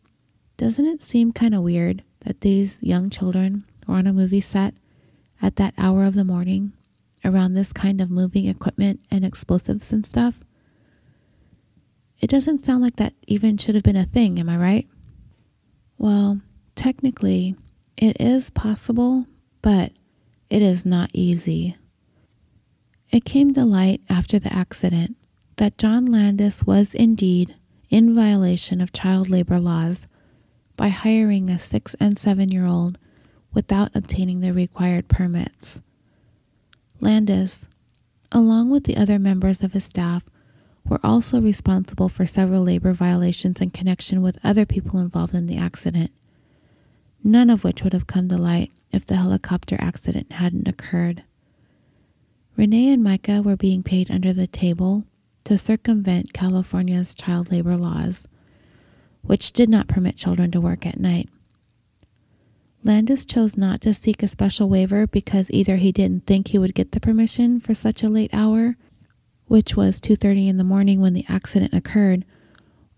doesn't 0.58 0.86
it 0.86 1.02
seem 1.02 1.32
kind 1.32 1.56
of 1.56 1.62
weird 1.62 2.04
that 2.20 2.42
these 2.42 2.80
young 2.84 3.10
children 3.10 3.64
were 3.84 3.96
on 3.96 4.06
a 4.06 4.12
movie 4.12 4.40
set 4.40 4.74
at 5.42 5.56
that 5.56 5.74
hour 5.76 6.04
of 6.04 6.14
the 6.14 6.24
morning 6.24 6.72
around 7.24 7.54
this 7.54 7.72
kind 7.72 8.00
of 8.00 8.12
moving 8.12 8.46
equipment 8.46 9.00
and 9.10 9.24
explosives 9.24 9.92
and 9.92 10.06
stuff? 10.06 10.36
It 12.20 12.30
doesn't 12.30 12.64
sound 12.64 12.80
like 12.80 12.94
that 12.96 13.14
even 13.26 13.56
should 13.56 13.74
have 13.74 13.82
been 13.82 13.96
a 13.96 14.06
thing, 14.06 14.38
am 14.38 14.48
I 14.48 14.56
right? 14.56 14.88
Well, 15.98 16.40
technically, 16.76 17.56
it 17.96 18.20
is 18.20 18.50
possible, 18.50 19.26
but 19.62 19.90
it 20.48 20.62
is 20.62 20.86
not 20.86 21.10
easy. 21.12 21.76
It 23.10 23.24
came 23.24 23.52
to 23.54 23.64
light 23.64 24.00
after 24.08 24.38
the 24.38 24.52
accident 24.52 25.16
that 25.56 25.76
John 25.76 26.06
Landis 26.06 26.62
was 26.62 26.94
indeed 26.94 27.56
in 27.90 28.14
violation 28.14 28.80
of 28.80 28.92
child 28.92 29.28
labor 29.28 29.58
laws 29.58 30.06
by 30.76 30.88
hiring 30.88 31.50
a 31.50 31.58
six 31.58 31.94
and 32.00 32.18
seven 32.18 32.48
year 32.50 32.64
old 32.64 32.96
without 33.52 33.90
obtaining 33.94 34.40
the 34.40 34.52
required 34.52 35.08
permits. 35.08 35.80
Landis, 37.00 37.66
along 38.30 38.70
with 38.70 38.84
the 38.84 38.96
other 38.96 39.18
members 39.18 39.62
of 39.62 39.72
his 39.72 39.84
staff, 39.84 40.22
were 40.84 41.00
also 41.04 41.40
responsible 41.40 42.08
for 42.08 42.26
several 42.26 42.62
labor 42.62 42.92
violations 42.92 43.60
in 43.60 43.70
connection 43.70 44.22
with 44.22 44.38
other 44.44 44.64
people 44.64 45.00
involved 45.00 45.34
in 45.34 45.46
the 45.46 45.56
accident, 45.56 46.10
none 47.24 47.50
of 47.50 47.64
which 47.64 47.82
would 47.82 47.92
have 47.92 48.06
come 48.06 48.28
to 48.28 48.38
light 48.38 48.70
if 48.92 49.04
the 49.04 49.16
helicopter 49.16 49.76
accident 49.80 50.30
hadn't 50.32 50.68
occurred. 50.68 51.22
Renee 52.56 52.92
and 52.92 53.04
Myca 53.04 53.42
were 53.42 53.56
being 53.56 53.82
paid 53.82 54.10
under 54.10 54.32
the 54.32 54.46
table 54.46 55.04
to 55.50 55.58
circumvent 55.58 56.32
California's 56.32 57.12
child 57.12 57.50
labor 57.50 57.76
laws, 57.76 58.28
which 59.22 59.50
did 59.50 59.68
not 59.68 59.88
permit 59.88 60.14
children 60.16 60.48
to 60.52 60.60
work 60.60 60.86
at 60.86 61.00
night. 61.00 61.28
Landis 62.84 63.24
chose 63.24 63.56
not 63.56 63.80
to 63.80 63.92
seek 63.92 64.22
a 64.22 64.28
special 64.28 64.68
waiver 64.68 65.08
because 65.08 65.50
either 65.50 65.74
he 65.74 65.90
didn't 65.90 66.24
think 66.24 66.46
he 66.46 66.58
would 66.58 66.72
get 66.72 66.92
the 66.92 67.00
permission 67.00 67.58
for 67.58 67.74
such 67.74 68.04
a 68.04 68.08
late 68.08 68.30
hour, 68.32 68.76
which 69.46 69.76
was 69.76 70.00
2:30 70.00 70.46
in 70.46 70.56
the 70.56 70.62
morning 70.62 71.00
when 71.00 71.14
the 71.14 71.26
accident 71.28 71.74
occurred, 71.74 72.24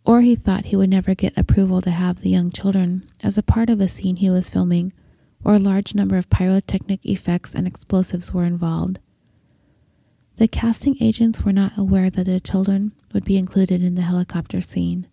or 0.05 0.21
he 0.21 0.35
thought 0.35 0.67
he 0.67 0.77
would 0.77 0.91
never 0.91 1.15
get 1.15 1.33
approval 1.39 1.81
to 1.81 1.91
have 1.91 2.21
the 2.21 2.29
young 2.29 2.51
children 2.51 3.09
as 3.23 3.39
a 3.39 3.43
part 3.43 3.71
of 3.71 3.81
a 3.81 3.89
scene 3.89 4.17
he 4.17 4.29
was 4.29 4.51
filming 4.51 4.93
or 5.43 5.55
a 5.55 5.59
large 5.59 5.95
number 5.95 6.19
of 6.19 6.29
pyrotechnic 6.29 7.01
effects 7.07 7.55
and 7.55 7.67
explosives 7.67 8.35
were 8.35 8.45
involved. 8.45 8.99
The 10.43 10.49
casting 10.49 10.97
agents 11.01 11.43
were 11.43 11.53
not 11.53 11.79
aware 11.79 12.11
that 12.11 12.27
the 12.27 12.41
children 12.41 12.91
would 13.13 13.23
be 13.23 13.39
included 13.39 13.81
in 13.81 13.95
the 13.95 14.03
helicopter 14.03 14.61
scene. 14.61 15.07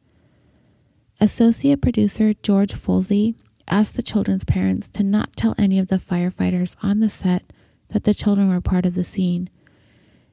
Associate 1.21 1.79
producer 1.79 2.33
George 2.33 2.73
Folsey 2.73 3.35
asked 3.67 3.95
the 3.95 4.01
children's 4.01 4.43
parents 4.43 4.89
to 4.89 5.03
not 5.03 5.35
tell 5.35 5.53
any 5.55 5.77
of 5.77 5.89
the 5.89 5.99
firefighters 5.99 6.75
on 6.81 6.99
the 6.99 7.11
set 7.11 7.53
that 7.89 8.05
the 8.05 8.15
children 8.15 8.49
were 8.49 8.59
part 8.59 8.87
of 8.87 8.95
the 8.95 9.03
scene, 9.03 9.51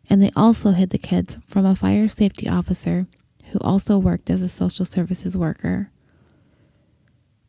and 0.08 0.22
they 0.22 0.30
also 0.34 0.70
hid 0.70 0.88
the 0.88 0.96
kids 0.96 1.36
from 1.46 1.66
a 1.66 1.76
fire 1.76 2.08
safety 2.08 2.48
officer 2.48 3.06
who 3.52 3.58
also 3.58 3.98
worked 3.98 4.30
as 4.30 4.40
a 4.40 4.48
social 4.48 4.86
services 4.86 5.36
worker. 5.36 5.90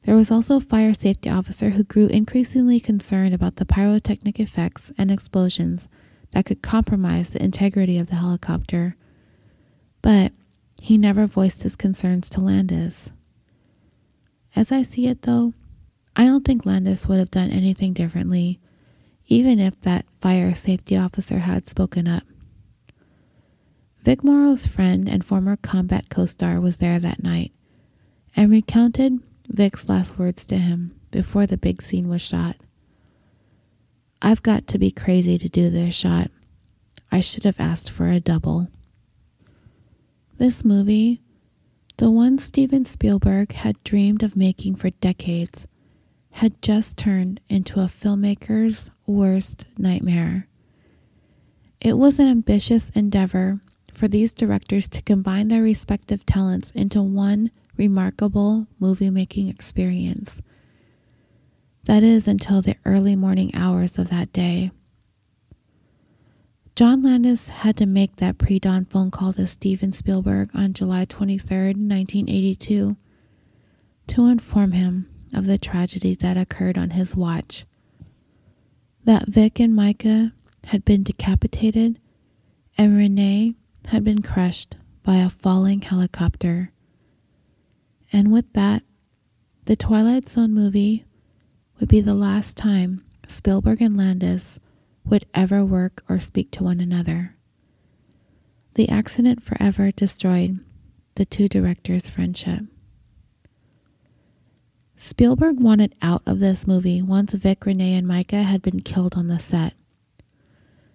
There 0.04 0.18
was 0.18 0.30
also 0.30 0.58
a 0.58 0.60
fire 0.60 0.94
safety 0.94 1.30
officer 1.30 1.70
who 1.70 1.86
grew 1.86 2.08
increasingly 2.08 2.82
concerned 2.82 3.34
about 3.34 3.56
the 3.56 3.66
pyrotechnic 3.66 4.38
effects 4.38 4.92
and 4.98 5.10
explosions 5.10 5.88
that 6.38 6.46
could 6.46 6.62
compromise 6.62 7.30
the 7.30 7.44
integrity 7.44 7.98
of 7.98 8.10
the 8.12 8.16
helicopter. 8.18 8.96
But 10.04 10.34
he 10.80 10.96
never 10.96 11.26
voiced 11.26 11.64
his 11.64 11.76
concerns 11.76 12.30
to 12.30 12.42
Landis. 12.42 13.10
As 14.56 14.72
I 14.72 14.84
see 14.84 15.08
it, 15.08 15.24
though, 15.24 15.56
I 16.16 16.26
don't 16.26 16.46
think 16.46 16.64
Landis 16.64 17.08
would 17.08 17.18
have 17.18 17.32
done 17.32 17.50
anything 17.50 17.92
differently, 17.92 18.60
even 19.26 19.60
if 19.60 19.82
that 19.82 20.06
fire 20.22 20.54
safety 20.54 20.96
officer 20.96 21.40
had 21.40 21.68
spoken 21.68 22.08
up. 22.08 22.22
Vic 24.04 24.24
Morrow's 24.24 24.68
friend 24.68 25.10
and 25.10 25.26
former 25.26 25.56
combat 25.56 26.08
co 26.10 26.28
star 26.28 26.62
was 26.62 26.78
there 26.78 27.00
that 27.00 27.24
night 27.24 27.52
and 28.36 28.52
recounted 28.52 29.24
Vic's 29.48 29.90
last 29.90 30.20
words 30.20 30.46
to 30.46 30.60
him 30.60 30.94
before 31.10 31.48
the 31.48 31.58
big 31.58 31.82
scene 31.82 32.08
was 32.08 32.22
shot. 32.22 32.58
I've 34.22 34.42
got 34.42 34.68
to 34.68 34.80
be 34.80 34.92
crazy 34.92 35.38
to 35.38 35.50
do 35.50 35.70
this 35.70 35.94
shot. 35.94 36.32
I 37.12 37.22
should 37.22 37.44
have 37.44 37.60
asked 37.60 37.90
for 37.90 38.08
a 38.08 38.20
double. 38.20 38.68
This 40.38 40.66
movie, 40.66 41.22
the 41.98 42.12
one 42.12 42.38
Steven 42.38 42.86
Spielberg 42.86 43.54
had 43.54 43.84
dreamed 43.84 44.24
of 44.24 44.36
making 44.36 44.76
for 44.76 44.90
decades, 44.90 45.68
had 46.32 46.62
just 46.62 46.98
turned 46.98 47.40
into 47.50 47.80
a 47.80 47.86
filmmaker's 47.86 48.92
worst 49.06 49.66
nightmare. 49.78 50.48
It 51.80 51.98
was 51.98 52.20
an 52.20 52.28
ambitious 52.28 52.90
endeavor 52.96 53.62
for 53.94 54.08
these 54.08 54.34
directors 54.34 54.88
to 54.90 55.02
combine 55.02 55.48
their 55.48 55.64
respective 55.64 56.26
talents 56.26 56.72
into 56.72 57.02
one 57.02 57.52
remarkable 57.78 58.68
movie 58.80 59.10
making 59.10 59.48
experience. 59.48 60.42
That 61.88 62.04
is 62.04 62.28
until 62.28 62.62
the 62.62 62.76
early 62.84 63.16
morning 63.16 63.56
hours 63.56 63.98
of 63.98 64.10
that 64.10 64.34
day. 64.34 64.72
John 66.76 67.02
Landis 67.02 67.48
had 67.48 67.78
to 67.78 67.86
make 67.86 68.18
that 68.18 68.38
pre 68.38 68.60
dawn 68.60 68.84
phone 68.84 69.10
call 69.10 69.32
to 69.34 69.48
Steven 69.48 69.94
Spielberg 69.94 70.50
on 70.54 70.74
July 70.74 71.06
23, 71.06 71.58
1982, 71.58 72.98
to 74.08 74.26
inform 74.26 74.74
him 74.74 75.10
of 75.34 75.46
the 75.46 75.58
tragedy 75.58 76.14
that 76.16 76.36
occurred 76.36 76.78
on 76.78 76.90
his 76.90 77.16
watch. 77.16 77.66
That 79.06 79.30
Vic 79.30 79.58
and 79.62 79.74
Myca 79.74 80.34
had 80.66 80.84
been 80.84 81.04
decapitated 81.04 82.02
and 82.78 82.98
Renee 82.98 83.56
had 83.86 84.04
been 84.04 84.22
crushed 84.22 84.76
by 85.04 85.16
a 85.16 85.30
falling 85.30 85.84
helicopter. 85.84 86.74
And 88.12 88.30
with 88.30 88.52
that, 88.54 88.84
the 89.64 89.78
Twilight 89.78 90.28
Zone 90.28 90.54
movie 90.54 91.06
would 91.80 91.90
be 91.90 92.02
the 92.02 92.14
last 92.14 92.58
time 92.58 93.04
Spielberg 93.28 93.82
and 93.82 93.96
Landis 93.96 94.60
would 95.06 95.26
ever 95.34 95.64
work 95.64 96.04
or 96.10 96.20
speak 96.20 96.52
to 96.52 96.64
one 96.64 96.80
another. 96.80 97.36
The 98.76 98.90
accident 98.90 99.44
forever 99.44 99.92
destroyed 99.92 100.60
the 101.16 101.26
two 101.26 101.48
directors' 101.48 102.08
friendship. 102.08 102.66
Spielberg 104.96 105.60
wanted 105.60 105.96
out 106.02 106.24
of 106.26 106.40
this 106.40 106.66
movie 106.66 107.02
once 107.02 107.34
Vic, 107.34 107.66
Renee, 107.66 107.96
and 107.96 108.08
Myca 108.08 108.44
had 108.44 108.62
been 108.62 108.82
killed 108.82 109.16
on 109.16 109.28
the 109.28 109.40
set. 109.40 109.74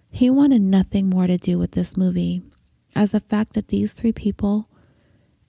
He 0.09 0.29
wanted 0.29 0.61
nothing 0.61 1.09
more 1.09 1.27
to 1.27 1.37
do 1.37 1.57
with 1.57 1.71
this 1.71 1.97
movie, 1.97 2.43
as 2.95 3.11
the 3.11 3.21
fact 3.21 3.53
that 3.53 3.69
these 3.69 3.93
three 3.93 4.11
people, 4.11 4.67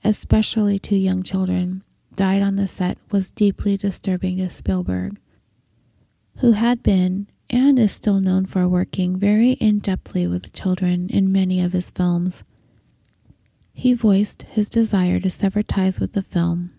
especially 0.03 0.78
two 0.78 0.97
young 0.97 1.22
children, 1.22 1.82
died 2.14 2.43
on 2.43 2.57
the 2.57 2.68
set 2.68 2.97
was 3.11 3.32
deeply 3.32 3.76
disturbing 3.76 4.39
to 4.39 4.49
Spielberg 4.49 5.18
who 6.39 6.53
had 6.53 6.82
been 6.82 7.28
and 7.51 7.78
is 7.78 7.93
still 7.93 8.20
known 8.20 8.47
for 8.47 8.68
working 8.68 9.16
very 9.16 9.53
in 9.53 9.80
depthly 9.80 10.28
with 10.28 10.53
children 10.53 11.09
in 11.11 11.30
many 11.30 11.61
of 11.61 11.72
his 11.72 11.91
films. 11.91 12.43
He 13.72 13.93
voiced 13.93 14.43
his 14.43 14.70
desire 14.70 15.20
to 15.20 15.30
sever 15.30 15.62
ties 15.62 16.01
with 16.01 16.12
the 16.12 16.22
film, 16.22 16.72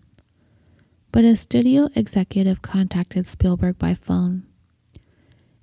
but 1.12 1.24
a 1.24 1.36
studio 1.36 1.88
executive 1.94 2.62
contacted 2.62 3.26
Spielberg 3.26 3.78
by 3.78 3.94
phone, 3.94 4.44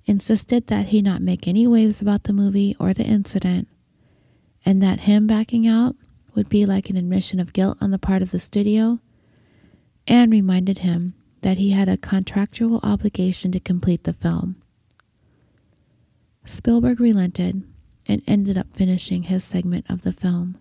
insisted 0.06 0.66
that 0.68 0.86
he 0.86 1.02
not 1.02 1.22
make 1.22 1.46
any 1.46 1.66
waves 1.66 2.00
about 2.00 2.24
the 2.24 2.32
movie 2.32 2.76
or 2.78 2.92
the 2.92 3.04
incident, 3.04 3.68
and 4.64 4.80
that 4.80 5.00
him 5.00 5.26
backing 5.26 5.66
out 5.66 5.96
would 6.34 6.48
be 6.48 6.66
like 6.66 6.90
an 6.90 6.96
admission 6.96 7.38
of 7.38 7.52
guilt 7.52 7.78
on 7.80 7.90
the 7.90 7.98
part 7.98 8.22
of 8.22 8.30
the 8.30 8.38
studio, 8.38 8.98
and 10.06 10.32
reminded 10.32 10.78
him 10.78 11.14
that 11.44 11.58
he 11.58 11.72
had 11.72 11.90
a 11.90 11.98
contractual 11.98 12.80
obligation 12.82 13.52
to 13.52 13.60
complete 13.60 14.04
the 14.04 14.14
film. 14.14 14.56
Spielberg 16.46 17.00
relented 17.00 17.62
and 18.06 18.22
ended 18.26 18.56
up 18.56 18.66
finishing 18.72 19.24
his 19.24 19.44
segment 19.44 19.84
of 19.90 20.04
the 20.04 20.12
film. 20.14 20.56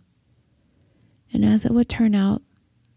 And 1.31 1.45
as 1.45 1.63
it 1.63 1.71
would 1.71 1.87
turn 1.87 2.13
out, 2.13 2.41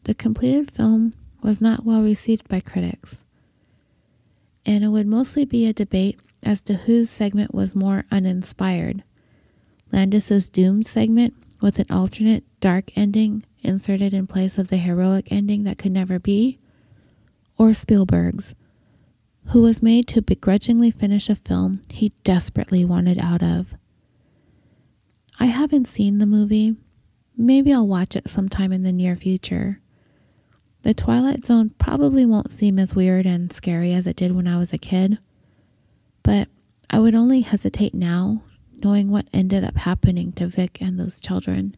the 0.03 0.15
completed 0.15 0.73
film 0.73 1.15
was 1.45 1.61
not 1.61 1.85
well 1.85 2.03
received 2.03 2.49
by 2.49 2.59
critics. 2.59 3.23
And 4.65 4.83
it 4.83 4.89
would 4.89 5.07
mostly 5.07 5.45
be 5.45 5.65
a 5.67 5.73
debate 5.73 6.19
as 6.43 6.61
to 6.63 6.75
whose 6.75 7.09
segment 7.09 7.55
was 7.55 7.77
more 7.77 8.05
uninspired 8.11 9.05
Landis's 9.93 10.51
doomed 10.51 10.89
segment 10.89 11.35
with 11.61 11.79
an 11.79 11.87
alternate 11.89 12.43
dark 12.59 12.91
ending 12.97 13.45
inserted 13.63 14.13
in 14.13 14.27
place 14.27 14.59
of 14.59 14.71
the 14.71 14.77
heroic 14.77 15.31
ending 15.31 15.63
that 15.63 15.79
could 15.79 15.93
never 15.93 16.19
be, 16.19 16.59
or 17.59 17.73
Spielberg's, 17.73 18.55
who 19.47 19.63
was 19.63 19.83
made 19.83 20.09
to 20.09 20.23
begrudgingly 20.23 20.91
finish 20.91 21.29
a 21.29 21.37
film 21.37 21.83
he 21.93 22.13
desperately 22.25 22.85
wanted 22.85 23.19
out 23.19 23.43
of. 23.43 23.75
I 25.39 25.47
haven't 25.47 25.89
seen 25.89 26.19
the 26.19 26.27
movie. 26.27 26.77
Maybe 27.37 27.73
I'll 27.73 27.87
watch 27.87 28.17
it 28.17 28.31
sometime 28.31 28.73
in 28.73 28.83
the 28.83 28.93
near 28.93 29.17
future. 29.17 29.81
The 30.83 30.95
Twilight 30.95 31.45
Zone 31.45 31.71
probably 31.79 32.25
won't 32.25 32.53
seem 32.53 32.79
as 32.79 32.95
weird 32.95 33.27
and 33.27 33.53
scary 33.53 33.93
as 33.93 34.07
it 34.07 34.17
did 34.17 34.35
when 34.35 34.47
I 34.47 34.57
was 34.57 34.73
a 34.73 34.79
kid, 34.79 35.19
but 36.23 36.49
I 36.89 36.99
would 36.99 37.15
only 37.15 37.41
hesitate 37.41 37.93
now 37.95 38.43
knowing 38.83 39.11
what 39.11 39.27
ended 39.33 39.65
up 39.65 39.77
happening 39.77 40.33
to 40.33 40.47
Vic 40.47 40.79
and 40.81 40.99
those 40.99 41.19
children. 41.19 41.77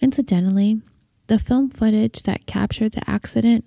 Incidentally, 0.00 0.80
the 1.26 1.38
film 1.38 1.70
footage 1.70 2.22
that 2.22 2.46
captured 2.46 2.92
the 2.92 3.08
accident 3.08 3.64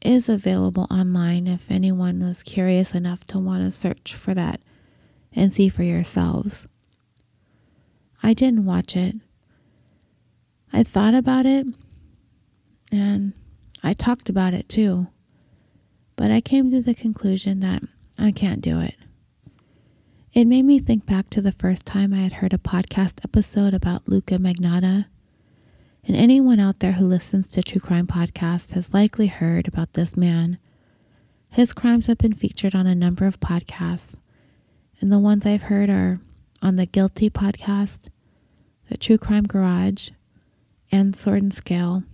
is 0.00 0.28
available 0.28 0.86
online 0.90 1.46
if 1.46 1.70
anyone 1.70 2.22
is 2.22 2.42
curious 2.42 2.94
enough 2.94 3.24
to 3.26 3.38
want 3.38 3.62
to 3.62 3.72
search 3.72 4.14
for 4.14 4.34
that 4.34 4.60
and 5.32 5.52
see 5.52 5.68
for 5.68 5.82
yourselves. 5.82 6.66
I 8.22 8.34
didn't 8.34 8.64
watch 8.64 8.96
it, 8.96 9.16
I 10.72 10.82
thought 10.82 11.14
about 11.14 11.46
it 11.46 11.66
and 12.90 13.32
I 13.82 13.94
talked 13.94 14.28
about 14.28 14.54
it 14.54 14.68
too. 14.68 15.08
But 16.16 16.30
I 16.30 16.40
came 16.40 16.70
to 16.70 16.82
the 16.82 16.94
conclusion 16.94 17.60
that 17.60 17.82
I 18.18 18.32
can't 18.32 18.60
do 18.60 18.80
it. 18.80 18.96
It 20.32 20.46
made 20.46 20.64
me 20.64 20.78
think 20.78 21.06
back 21.06 21.30
to 21.30 21.40
the 21.40 21.52
first 21.52 21.86
time 21.86 22.12
I 22.12 22.18
had 22.18 22.34
heard 22.34 22.52
a 22.52 22.58
podcast 22.58 23.24
episode 23.24 23.72
about 23.74 24.08
Luka 24.08 24.36
Magnotta. 24.38 25.06
And 26.08 26.16
anyone 26.16 26.58
out 26.58 26.78
there 26.80 26.92
who 26.92 27.04
listens 27.04 27.46
to 27.48 27.62
true 27.62 27.82
crime 27.82 28.06
podcasts 28.06 28.70
has 28.72 28.94
likely 28.94 29.26
heard 29.26 29.68
about 29.68 29.92
this 29.92 30.16
man. 30.16 30.56
His 31.50 31.74
crimes 31.74 32.06
have 32.06 32.16
been 32.16 32.32
featured 32.32 32.74
on 32.74 32.86
a 32.86 32.94
number 32.94 33.26
of 33.26 33.40
podcasts, 33.40 34.14
and 35.00 35.12
the 35.12 35.18
ones 35.18 35.44
I've 35.44 35.64
heard 35.64 35.90
are 35.90 36.18
on 36.62 36.76
the 36.76 36.86
Guilty 36.86 37.28
podcast, 37.28 38.08
the 38.88 38.96
True 38.96 39.18
Crime 39.18 39.44
Garage, 39.44 40.08
and 40.90 41.14
Sword 41.14 41.42
and 41.42 41.52
Scale. 41.52 42.04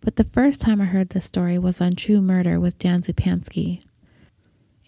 But 0.00 0.16
the 0.16 0.24
first 0.24 0.60
time 0.60 0.80
I 0.80 0.86
heard 0.86 1.10
this 1.10 1.26
story 1.26 1.58
was 1.58 1.80
on 1.80 1.94
True 1.94 2.20
Murder 2.20 2.58
with 2.58 2.78
Dan 2.78 3.02
Zupansky. 3.02 3.80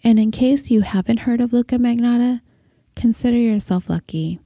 And 0.03 0.19
in 0.19 0.31
case 0.31 0.69
you 0.69 0.81
haven't 0.81 1.19
heard 1.19 1.39
of 1.39 1.53
Luka 1.53 1.77
Magnotta, 1.77 2.41
consider 2.93 3.37
yourself 3.37 3.89
lucky. 3.89 4.41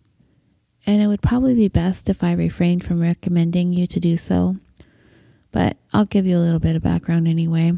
And 0.85 1.01
it 1.01 1.07
would 1.07 1.21
probably 1.21 1.55
be 1.55 1.67
best 1.67 2.09
if 2.09 2.23
I 2.23 2.33
refrained 2.33 2.83
from 2.83 3.01
recommending 3.01 3.73
you 3.73 3.85
to 3.87 3.99
do 3.99 4.17
so. 4.17 4.55
But 5.51 5.77
I'll 5.93 6.05
give 6.05 6.25
you 6.25 6.37
a 6.37 6.39
little 6.39 6.59
bit 6.59 6.75
of 6.75 6.83
background 6.83 7.27
anyway. 7.27 7.73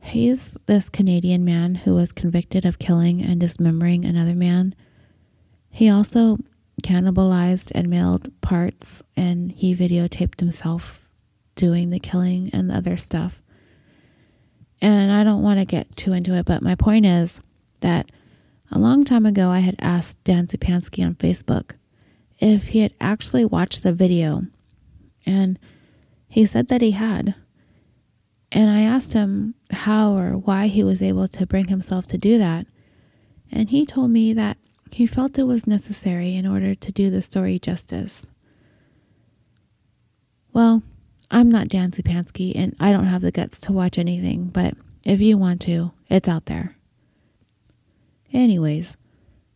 He's 0.00 0.56
this 0.66 0.88
Canadian 0.88 1.44
man 1.44 1.74
who 1.74 1.94
was 1.94 2.12
convicted 2.12 2.64
of 2.64 2.78
killing 2.78 3.20
and 3.20 3.40
dismembering 3.40 4.04
another 4.04 4.34
man. 4.34 4.74
He 5.70 5.88
also 5.88 6.38
cannibalized 6.82 7.72
and 7.74 7.88
mailed 7.88 8.30
parts, 8.40 9.02
and 9.16 9.50
he 9.50 9.74
videotaped 9.74 10.40
himself 10.40 11.00
doing 11.56 11.90
the 11.90 11.98
killing 11.98 12.50
and 12.52 12.70
the 12.70 12.74
other 12.74 12.96
stuff. 12.96 13.42
And 14.80 15.10
I 15.10 15.24
don't 15.24 15.42
want 15.42 15.58
to 15.58 15.64
get 15.64 15.96
too 15.96 16.12
into 16.12 16.34
it, 16.34 16.46
but 16.46 16.62
my 16.62 16.74
point 16.74 17.06
is 17.06 17.40
that 17.80 18.10
a 18.70 18.78
long 18.78 19.04
time 19.04 19.26
ago 19.26 19.50
I 19.50 19.60
had 19.60 19.76
asked 19.78 20.22
Dan 20.24 20.46
Zupansky 20.46 21.04
on 21.04 21.14
Facebook 21.14 21.72
if 22.38 22.68
he 22.68 22.80
had 22.80 22.94
actually 23.00 23.44
watched 23.44 23.82
the 23.82 23.92
video. 23.92 24.44
And 25.24 25.58
he 26.28 26.46
said 26.46 26.68
that 26.68 26.82
he 26.82 26.92
had. 26.92 27.34
And 28.52 28.70
I 28.70 28.82
asked 28.82 29.12
him 29.12 29.54
how 29.70 30.16
or 30.16 30.32
why 30.36 30.68
he 30.68 30.84
was 30.84 31.02
able 31.02 31.28
to 31.28 31.46
bring 31.46 31.68
himself 31.68 32.06
to 32.08 32.18
do 32.18 32.38
that. 32.38 32.66
And 33.50 33.70
he 33.70 33.86
told 33.86 34.10
me 34.10 34.32
that 34.34 34.58
he 34.90 35.06
felt 35.06 35.38
it 35.38 35.44
was 35.44 35.66
necessary 35.66 36.36
in 36.36 36.46
order 36.46 36.74
to 36.74 36.92
do 36.92 37.10
the 37.10 37.22
story 37.22 37.58
justice. 37.58 38.26
Well, 40.52 40.82
I'm 41.30 41.50
not 41.50 41.68
Dan 41.68 41.90
Zupansky 41.90 42.52
and 42.54 42.74
I 42.78 42.92
don't 42.92 43.06
have 43.06 43.22
the 43.22 43.32
guts 43.32 43.60
to 43.62 43.72
watch 43.72 43.98
anything, 43.98 44.46
but 44.46 44.74
if 45.04 45.20
you 45.20 45.36
want 45.36 45.60
to, 45.62 45.92
it's 46.08 46.28
out 46.28 46.46
there. 46.46 46.75
Anyways, 48.36 48.98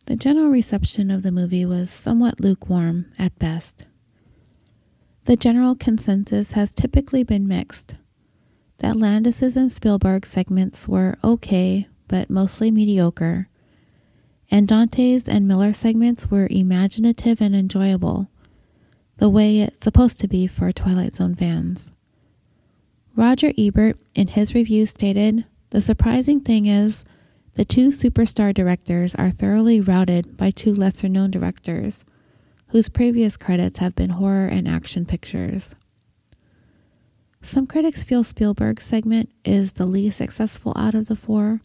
the 0.07 0.15
general 0.15 0.49
reception 0.49 1.11
of 1.11 1.21
the 1.21 1.31
movie 1.31 1.67
was 1.67 1.91
somewhat 1.91 2.39
lukewarm 2.39 3.05
at 3.19 3.37
best. 3.37 3.85
The 5.25 5.35
general 5.35 5.75
consensus 5.75 6.53
has 6.53 6.71
typically 6.71 7.21
been 7.21 7.47
mixed. 7.47 7.93
That 8.79 8.97
Landis's 8.97 9.55
and 9.55 9.71
Spielberg 9.71 10.25
segments 10.25 10.87
were 10.87 11.15
okay, 11.23 11.89
but 12.07 12.31
mostly 12.31 12.71
mediocre, 12.71 13.49
and 14.49 14.67
Dante's 14.67 15.29
and 15.29 15.47
Miller 15.47 15.73
segments 15.73 16.31
were 16.31 16.47
imaginative 16.49 17.39
and 17.39 17.55
enjoyable, 17.55 18.31
the 19.17 19.29
way 19.29 19.59
it's 19.59 19.83
supposed 19.83 20.19
to 20.21 20.27
be 20.27 20.47
for 20.47 20.71
Twilight 20.71 21.13
Zone 21.13 21.35
fans. 21.35 21.91
Roger 23.15 23.53
Ebert, 23.59 23.99
in 24.15 24.29
his 24.29 24.55
review, 24.55 24.87
stated 24.87 25.45
The 25.69 25.81
surprising 25.81 26.39
thing 26.39 26.65
is, 26.65 27.05
the 27.55 27.65
two 27.65 27.89
superstar 27.89 28.53
directors 28.53 29.13
are 29.15 29.31
thoroughly 29.31 29.81
routed 29.81 30.37
by 30.37 30.51
two 30.51 30.73
lesser 30.73 31.09
known 31.09 31.31
directors, 31.31 32.05
whose 32.67 32.89
previous 32.89 33.37
credits 33.37 33.79
have 33.79 33.95
been 33.95 34.11
horror 34.11 34.47
and 34.47 34.67
action 34.67 35.05
pictures. 35.05 35.75
Some 37.41 37.67
critics 37.67 38.03
feel 38.03 38.23
Spielberg's 38.23 38.83
segment 38.83 39.29
is 39.43 39.73
the 39.73 39.85
least 39.85 40.17
successful 40.17 40.73
out 40.75 40.93
of 40.93 41.07
the 41.07 41.15
four, 41.15 41.61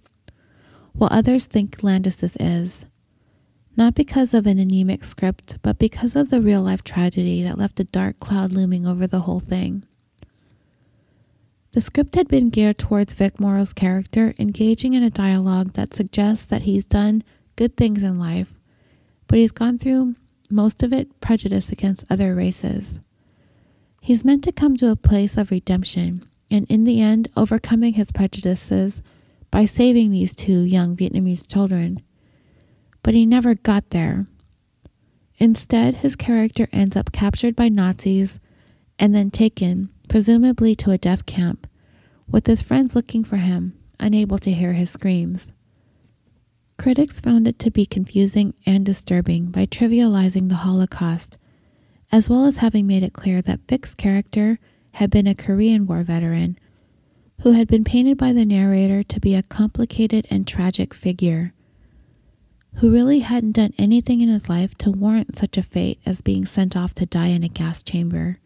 while 0.93 1.11
others 1.12 1.47
think 1.47 1.82
Landis's 1.82 2.37
is 2.41 2.87
not 3.76 3.95
because 3.95 4.32
of 4.32 4.47
an 4.47 4.59
anemic 4.59 5.05
script, 5.05 5.59
but 5.62 5.78
because 5.78 6.16
of 6.16 6.30
the 6.30 6.41
real 6.41 6.62
life 6.62 6.82
tragedy 6.82 7.43
that 7.43 7.59
left 7.59 7.78
a 7.78 7.84
dark 7.84 8.18
cloud 8.20 8.53
looming 8.53 8.87
over 8.87 9.07
the 9.07 9.20
whole 9.20 9.41
thing. 9.41 9.84
The 11.77 11.83
script 11.83 12.14
had 12.14 12.29
been 12.29 12.49
geared 12.49 12.79
towards 12.79 13.12
Vic 13.12 13.39
Morrow's 13.39 13.74
character 13.74 14.33
engaging 14.39 14.95
in 14.95 15.03
a 15.03 15.11
dialogue 15.11 15.74
that 15.74 15.93
suggests 15.93 16.47
that 16.47 16.62
he's 16.62 16.87
done 16.87 17.22
good 17.55 17.77
things 17.77 18.03
in 18.03 18.18
life, 18.18 18.55
but 19.27 19.39
he's 19.39 19.51
gone 19.51 19.79
through 19.79 20.14
most 20.49 20.83
of 20.83 20.95
it 20.95 21.20
prejudice 21.20 21.70
against 21.70 22.07
other 22.09 22.35
races. 22.35 22.99
He's 24.01 24.24
meant 24.24 24.43
to 24.45 24.53
come 24.53 24.79
to 24.79 24.91
a 24.91 24.97
place 24.97 25.37
of 25.37 25.51
redemption, 25.51 26.27
and 26.51 26.64
in 26.70 26.85
the 26.85 27.03
end, 27.03 27.29
overcoming 27.37 27.93
his 27.93 28.11
prejudices 28.11 29.03
by 29.51 29.66
saving 29.66 30.09
these 30.09 30.35
two 30.35 30.62
young 30.62 30.97
Vietnamese 30.97 31.47
children 31.47 32.01
but 33.03 33.12
he 33.12 33.27
never 33.27 33.55
got 33.55 33.91
there. 33.91 34.27
Instead, 35.37 35.97
his 35.97 36.16
character 36.16 36.68
ends 36.72 36.97
up 36.97 37.12
captured 37.12 37.55
by 37.55 37.68
Nazis 37.68 38.41
and 38.99 39.14
then 39.14 39.31
taken, 39.31 39.91
presumably 40.09 40.74
to 40.74 40.90
a 40.90 40.98
death 40.98 41.26
camp, 41.26 41.66
with 42.28 42.46
his 42.46 42.62
friends 42.62 42.94
looking 42.94 43.24
for 43.24 43.36
him, 43.36 43.78
unable 43.98 44.38
to 44.38 44.52
hear 44.52 44.72
his 44.72 44.90
screams. 44.90 45.52
Critics 46.78 47.20
found 47.20 47.48
it 47.48 47.59
to 47.61 47.70
be 47.70 47.86
confusing 47.86 48.54
and 48.66 48.84
disturbing 48.84 49.46
by 49.46 49.66
trivializing 49.66 50.48
the 50.48 50.57
Holocaust, 50.57 51.38
as 52.12 52.28
well 52.28 52.44
as 52.44 52.59
having 52.59 52.86
made 52.86 53.02
it 53.02 53.12
clear 53.12 53.40
that 53.42 53.61
Vic's 53.68 53.94
character 53.94 54.59
had 54.92 55.11
been 55.11 55.26
a 55.26 55.34
Korean 55.34 55.86
War 55.86 56.02
veteran 56.02 56.59
who 57.42 57.52
had 57.52 57.68
been 57.68 57.84
painted 57.84 58.16
by 58.16 58.32
the 58.32 58.44
narrator 58.44 59.02
to 59.02 59.20
be 59.20 59.34
a 59.34 59.42
complicated 59.42 60.26
and 60.30 60.46
tragic 60.46 60.94
figure 60.94 61.52
who 62.76 62.90
really 62.90 63.20
hadn't 63.20 63.52
done 63.52 63.72
anything 63.78 64.20
in 64.20 64.28
his 64.28 64.48
life 64.48 64.76
to 64.76 64.90
warrant 64.90 65.38
such 65.38 65.57
a 65.57 65.62
fate 65.62 65.98
as 66.04 66.20
being 66.20 66.44
sent 66.44 66.76
off 66.76 66.94
to 66.94 67.07
die 67.07 67.28
in 67.28 67.42
a 67.42 67.48
gas 67.48 67.82
chamber. 67.82 68.38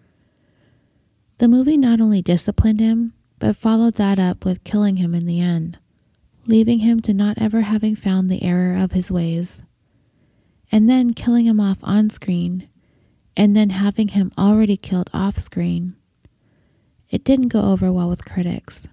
The 1.41 1.49
movie 1.49 1.78
not 1.78 2.03
only 2.03 2.20
disciplined 2.20 2.80
him, 2.80 3.14
but 3.38 3.57
followed 3.57 3.95
that 3.95 4.18
up 4.18 4.45
with 4.45 4.62
killing 4.62 4.97
him 4.97 5.14
in 5.14 5.24
the 5.24 5.41
end, 5.41 5.78
leaving 6.45 6.80
him 6.80 7.01
to 7.01 7.14
not 7.14 7.38
ever 7.38 7.62
having 7.62 7.97
found 7.97 8.30
the 8.30 8.43
error 8.43 8.76
of 8.76 8.93
his 8.93 9.11
ways, 9.11 9.62
and 10.70 10.86
then 10.86 11.14
killing 11.14 11.47
him 11.47 11.59
off 11.59 11.78
on 11.82 12.11
screen, 12.11 12.68
and 13.38 13.57
then 13.57 13.70
having 13.70 14.09
him 14.09 14.30
already 14.36 14.76
killed 14.76 15.09
off 15.14 15.38
screen. 15.38 15.97
It 17.09 17.24
didn't 17.24 17.49
go 17.49 17.62
over 17.62 17.91
well 17.91 18.11
with 18.11 18.26
critics. 18.26 18.86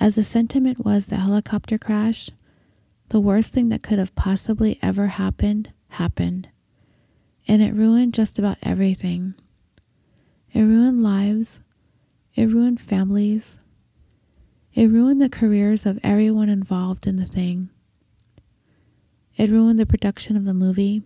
As 0.00 0.16
the 0.16 0.24
sentiment 0.24 0.84
was 0.84 1.06
the 1.06 1.18
helicopter 1.18 1.78
crash, 1.78 2.28
the 3.10 3.20
worst 3.20 3.52
thing 3.52 3.68
that 3.68 3.84
could 3.84 4.00
have 4.00 4.16
possibly 4.16 4.80
ever 4.82 5.06
happened 5.06 5.70
happened. 5.90 6.48
And 7.46 7.62
it 7.62 7.72
ruined 7.72 8.14
just 8.14 8.36
about 8.36 8.58
everything. 8.64 9.34
It 10.54 10.62
ruined 10.62 11.02
lives. 11.02 11.60
It 12.34 12.46
ruined 12.46 12.80
families. 12.80 13.58
It 14.72 14.86
ruined 14.86 15.20
the 15.20 15.28
careers 15.28 15.84
of 15.84 15.98
everyone 16.02 16.48
involved 16.48 17.06
in 17.06 17.16
the 17.16 17.26
thing. 17.26 17.70
It 19.36 19.50
ruined 19.50 19.80
the 19.80 19.86
production 19.86 20.36
of 20.36 20.44
the 20.44 20.54
movie. 20.54 21.02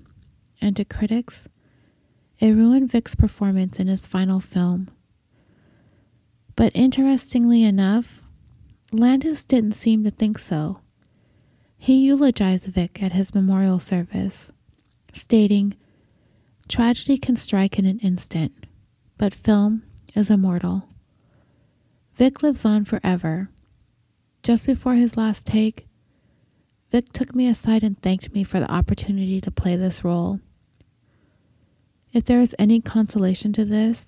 And 0.60 0.76
to 0.76 0.84
critics, 0.84 1.48
it 2.38 2.50
ruined 2.50 2.90
Vic's 2.90 3.14
performance 3.14 3.78
in 3.78 3.86
his 3.86 4.06
final 4.06 4.40
film. 4.40 4.90
But 6.56 6.72
interestingly 6.74 7.62
enough, 7.62 8.20
Landis 8.92 9.44
didn't 9.44 9.74
seem 9.76 10.04
to 10.04 10.10
think 10.10 10.38
so. 10.38 10.80
He 11.78 12.04
eulogized 12.04 12.66
Vic 12.66 13.02
at 13.02 13.12
his 13.12 13.34
memorial 13.34 13.78
service, 13.78 14.50
stating, 15.14 15.74
Tragedy 16.66 17.16
can 17.16 17.36
strike 17.36 17.78
in 17.78 17.86
an 17.86 18.00
instant, 18.00 18.57
but 19.18 19.34
film 19.34 19.82
is 20.14 20.30
immortal. 20.30 20.88
Vic 22.16 22.42
lives 22.42 22.64
on 22.64 22.84
forever. 22.84 23.50
Just 24.42 24.64
before 24.64 24.94
his 24.94 25.16
last 25.16 25.46
take, 25.46 25.86
Vic 26.90 27.12
took 27.12 27.34
me 27.34 27.48
aside 27.48 27.82
and 27.82 28.00
thanked 28.00 28.32
me 28.32 28.44
for 28.44 28.60
the 28.60 28.70
opportunity 28.70 29.40
to 29.40 29.50
play 29.50 29.76
this 29.76 30.02
role. 30.02 30.40
If 32.12 32.24
there 32.24 32.40
is 32.40 32.56
any 32.58 32.80
consolation 32.80 33.52
to 33.52 33.64
this, 33.64 34.06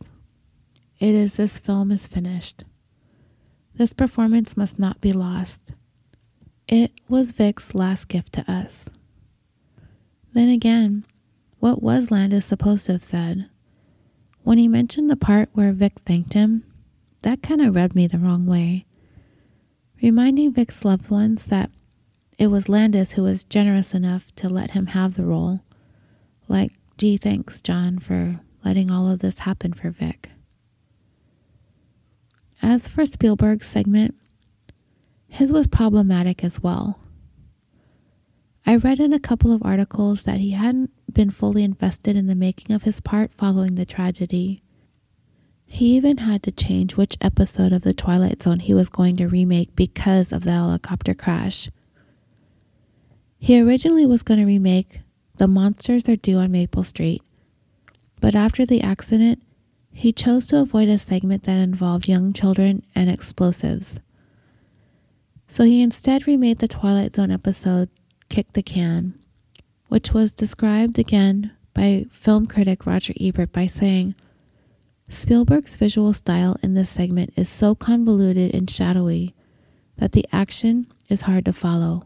it 0.98 1.14
is 1.14 1.34
this 1.34 1.58
film 1.58 1.92
is 1.92 2.06
finished. 2.06 2.64
This 3.74 3.92
performance 3.92 4.56
must 4.56 4.78
not 4.78 5.00
be 5.00 5.12
lost. 5.12 5.60
It 6.66 6.92
was 7.08 7.32
Vic's 7.32 7.74
last 7.74 8.08
gift 8.08 8.32
to 8.34 8.50
us. 8.50 8.88
Then 10.32 10.48
again, 10.48 11.04
what 11.58 11.82
was 11.82 12.10
Landis 12.10 12.46
supposed 12.46 12.86
to 12.86 12.92
have 12.92 13.02
said? 13.02 13.48
When 14.42 14.58
he 14.58 14.68
mentioned 14.68 15.10
the 15.10 15.16
part 15.16 15.50
where 15.52 15.72
Vic 15.72 15.94
thanked 16.04 16.32
him, 16.32 16.64
that 17.22 17.42
kind 17.42 17.60
of 17.60 17.74
rubbed 17.74 17.94
me 17.94 18.06
the 18.06 18.18
wrong 18.18 18.46
way. 18.46 18.86
Reminding 20.02 20.52
Vic's 20.52 20.84
loved 20.84 21.10
ones 21.10 21.46
that 21.46 21.70
it 22.38 22.46
was 22.46 22.68
Landis 22.68 23.12
who 23.12 23.22
was 23.22 23.44
generous 23.44 23.92
enough 23.92 24.34
to 24.36 24.48
let 24.48 24.70
him 24.70 24.86
have 24.86 25.14
the 25.14 25.26
role. 25.26 25.60
Like, 26.48 26.72
gee, 26.96 27.18
thanks, 27.18 27.60
John, 27.60 27.98
for 27.98 28.40
letting 28.64 28.90
all 28.90 29.10
of 29.10 29.20
this 29.20 29.40
happen 29.40 29.74
for 29.74 29.90
Vic. 29.90 30.30
As 32.62 32.88
for 32.88 33.04
Spielberg's 33.04 33.66
segment, 33.66 34.14
his 35.28 35.52
was 35.52 35.66
problematic 35.66 36.42
as 36.42 36.62
well. 36.62 36.98
I 38.66 38.76
read 38.76 39.00
in 39.00 39.12
a 39.12 39.20
couple 39.20 39.52
of 39.52 39.62
articles 39.62 40.22
that 40.22 40.38
he 40.38 40.52
hadn't 40.52 40.90
been 41.10 41.30
fully 41.30 41.62
invested 41.64 42.16
in 42.16 42.26
the 42.26 42.34
making 42.34 42.74
of 42.74 42.82
his 42.82 43.00
part 43.00 43.32
following 43.34 43.74
the 43.74 43.84
tragedy. 43.84 44.62
He 45.66 45.96
even 45.96 46.18
had 46.18 46.42
to 46.42 46.50
change 46.50 46.96
which 46.96 47.16
episode 47.20 47.72
of 47.72 47.82
The 47.82 47.94
Twilight 47.94 48.42
Zone 48.42 48.58
he 48.58 48.74
was 48.74 48.88
going 48.88 49.16
to 49.18 49.28
remake 49.28 49.76
because 49.76 50.32
of 50.32 50.44
the 50.44 50.50
helicopter 50.50 51.14
crash. 51.14 51.70
He 53.38 53.60
originally 53.60 54.04
was 54.04 54.22
going 54.22 54.40
to 54.40 54.46
remake 54.46 55.00
The 55.36 55.46
Monsters 55.46 56.08
Are 56.08 56.16
Due 56.16 56.38
on 56.38 56.50
Maple 56.50 56.82
Street, 56.82 57.22
but 58.20 58.34
after 58.34 58.66
the 58.66 58.82
accident, 58.82 59.42
he 59.92 60.12
chose 60.12 60.46
to 60.48 60.58
avoid 60.58 60.88
a 60.88 60.98
segment 60.98 61.44
that 61.44 61.58
involved 61.58 62.08
young 62.08 62.32
children 62.32 62.84
and 62.94 63.08
explosives. 63.10 64.00
So 65.46 65.64
he 65.64 65.82
instead 65.82 66.26
remade 66.26 66.58
the 66.58 66.68
Twilight 66.68 67.14
Zone 67.14 67.30
episode 67.30 67.88
Kick 68.28 68.52
the 68.54 68.62
Can, 68.62 69.19
which 69.90 70.12
was 70.12 70.32
described 70.32 71.00
again 71.00 71.50
by 71.74 72.06
film 72.12 72.46
critic 72.46 72.86
Roger 72.86 73.12
Ebert 73.20 73.52
by 73.52 73.66
saying, 73.66 74.14
Spielberg's 75.08 75.74
visual 75.74 76.14
style 76.14 76.56
in 76.62 76.74
this 76.74 76.88
segment 76.88 77.32
is 77.36 77.48
so 77.48 77.74
convoluted 77.74 78.54
and 78.54 78.70
shadowy 78.70 79.34
that 79.98 80.12
the 80.12 80.24
action 80.32 80.86
is 81.08 81.22
hard 81.22 81.44
to 81.44 81.52
follow. 81.52 82.04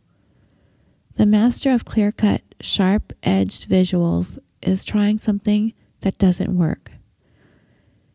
The 1.16 1.26
master 1.26 1.72
of 1.72 1.84
clear 1.84 2.10
cut, 2.10 2.40
sharp 2.58 3.12
edged 3.22 3.68
visuals 3.68 4.38
is 4.62 4.86
trying 4.86 5.18
something 5.18 5.74
that 6.00 6.16
doesn't 6.16 6.56
work. 6.56 6.90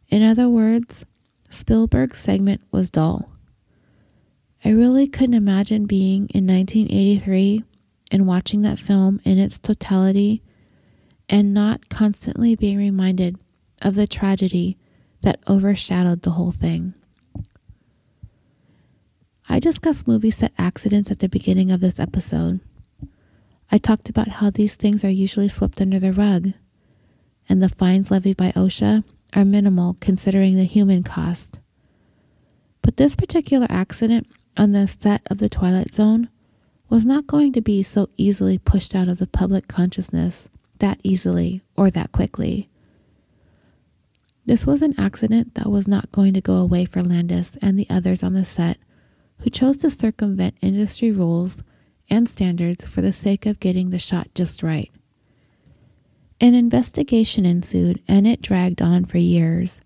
In 0.10 0.24
other 0.24 0.50
words, 0.50 1.06
Spielberg's 1.52 2.18
segment 2.18 2.62
was 2.72 2.90
dull. 2.90 3.30
I 4.66 4.70
really 4.70 5.08
couldn't 5.08 5.36
imagine 5.36 5.86
being 5.86 6.28
in 6.34 6.48
1983 6.48 7.64
and 8.12 8.28
watching 8.28 8.62
that 8.62 8.80
film 8.80 9.22
in 9.24 9.38
its 9.38 9.60
totality 9.60 10.42
and 11.28 11.54
not 11.54 11.90
constantly 11.90 12.56
being 12.56 12.78
reminded 12.78 13.38
of 13.82 13.96
the 13.96 14.08
tragedy 14.08 14.78
that 15.22 15.40
overshadowed 15.48 16.22
the 16.22 16.32
whole 16.32 16.52
thing. 16.52 16.94
I 19.48 19.60
discussed 19.60 20.08
movie 20.08 20.32
set 20.32 20.54
accidents 20.58 21.10
at 21.12 21.20
the 21.20 21.30
beginning 21.30 21.72
of 21.72 21.80
this 21.82 22.00
episode. 22.00 22.60
I 23.72 23.78
talked 23.78 24.10
about 24.10 24.28
how 24.28 24.50
these 24.50 24.76
things 24.76 25.04
are 25.04 25.10
usually 25.10 25.50
swept 25.50 25.82
under 25.82 26.00
the 26.00 26.14
rug, 26.14 26.54
and 27.48 27.62
the 27.62 27.70
fines 27.70 28.12
levied 28.12 28.38
by 28.38 28.52
OSHA 28.52 29.04
are 29.34 29.46
minimal 29.46 29.98
considering 30.00 30.56
the 30.56 30.64
human 30.64 31.04
cost. 31.04 31.60
But 32.82 32.98
this 32.98 33.16
particular 33.16 33.68
accident 33.70 34.28
on 34.58 34.72
the 34.72 34.88
set 34.88 35.22
of 35.28 35.38
The 35.38 35.50
Twilight 35.50 35.94
Zone 35.94 36.30
was 36.90 37.06
not 37.06 37.28
going 37.28 37.54
to 37.54 37.62
be 37.62 37.84
so 37.84 38.10
easily 38.18 38.58
pushed 38.58 38.96
out 38.96 39.08
of 39.08 39.20
the 39.20 39.28
public 39.28 39.68
consciousness 39.68 40.50
that 40.80 41.00
easily 41.04 41.62
or 41.78 41.90
that 41.92 42.12
quickly. 42.12 42.70
This 44.46 44.66
was 44.66 44.82
an 44.82 45.00
accident 45.00 45.54
that 45.56 45.70
was 45.70 45.88
not 45.88 46.12
going 46.12 46.34
to 46.34 46.42
go 46.42 46.56
away 46.56 46.86
for 46.86 47.04
Landis 47.04 47.58
and 47.62 47.78
the 47.78 47.88
others 47.90 48.24
on 48.24 48.34
the 48.34 48.46
set 48.46 48.78
who 49.40 49.50
chose 49.50 49.78
to 49.78 49.92
circumvent 49.92 50.56
industry 50.62 51.12
rules 51.12 51.62
and 52.10 52.28
standards 52.28 52.84
for 52.84 53.02
the 53.02 53.14
sake 53.14 53.46
of 53.46 53.60
getting 53.60 53.92
the 53.92 54.00
shot 54.00 54.28
just 54.34 54.64
right. 54.64 54.92
An 56.42 56.56
investigation 56.56 57.46
ensued 57.46 58.02
and 58.08 58.26
it 58.26 58.42
dragged 58.42 58.82
on 58.82 59.06
for 59.06 59.18
years. 59.18 59.82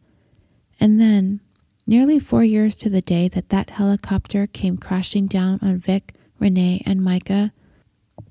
And 0.80 0.99
then, 0.99 1.41
nearly 1.86 2.20
four 2.20 2.43
years 2.43 2.76
to 2.78 2.89
the 2.89 3.01
day 3.01 3.28
that 3.28 3.49
that 3.49 3.72
helicopter 3.72 4.47
came 4.47 4.78
crashing 4.78 5.28
down 5.28 5.60
on 5.62 5.78
Vic 5.80 6.14
Renee, 6.40 6.84
and 6.86 7.00
Myca, 7.00 7.52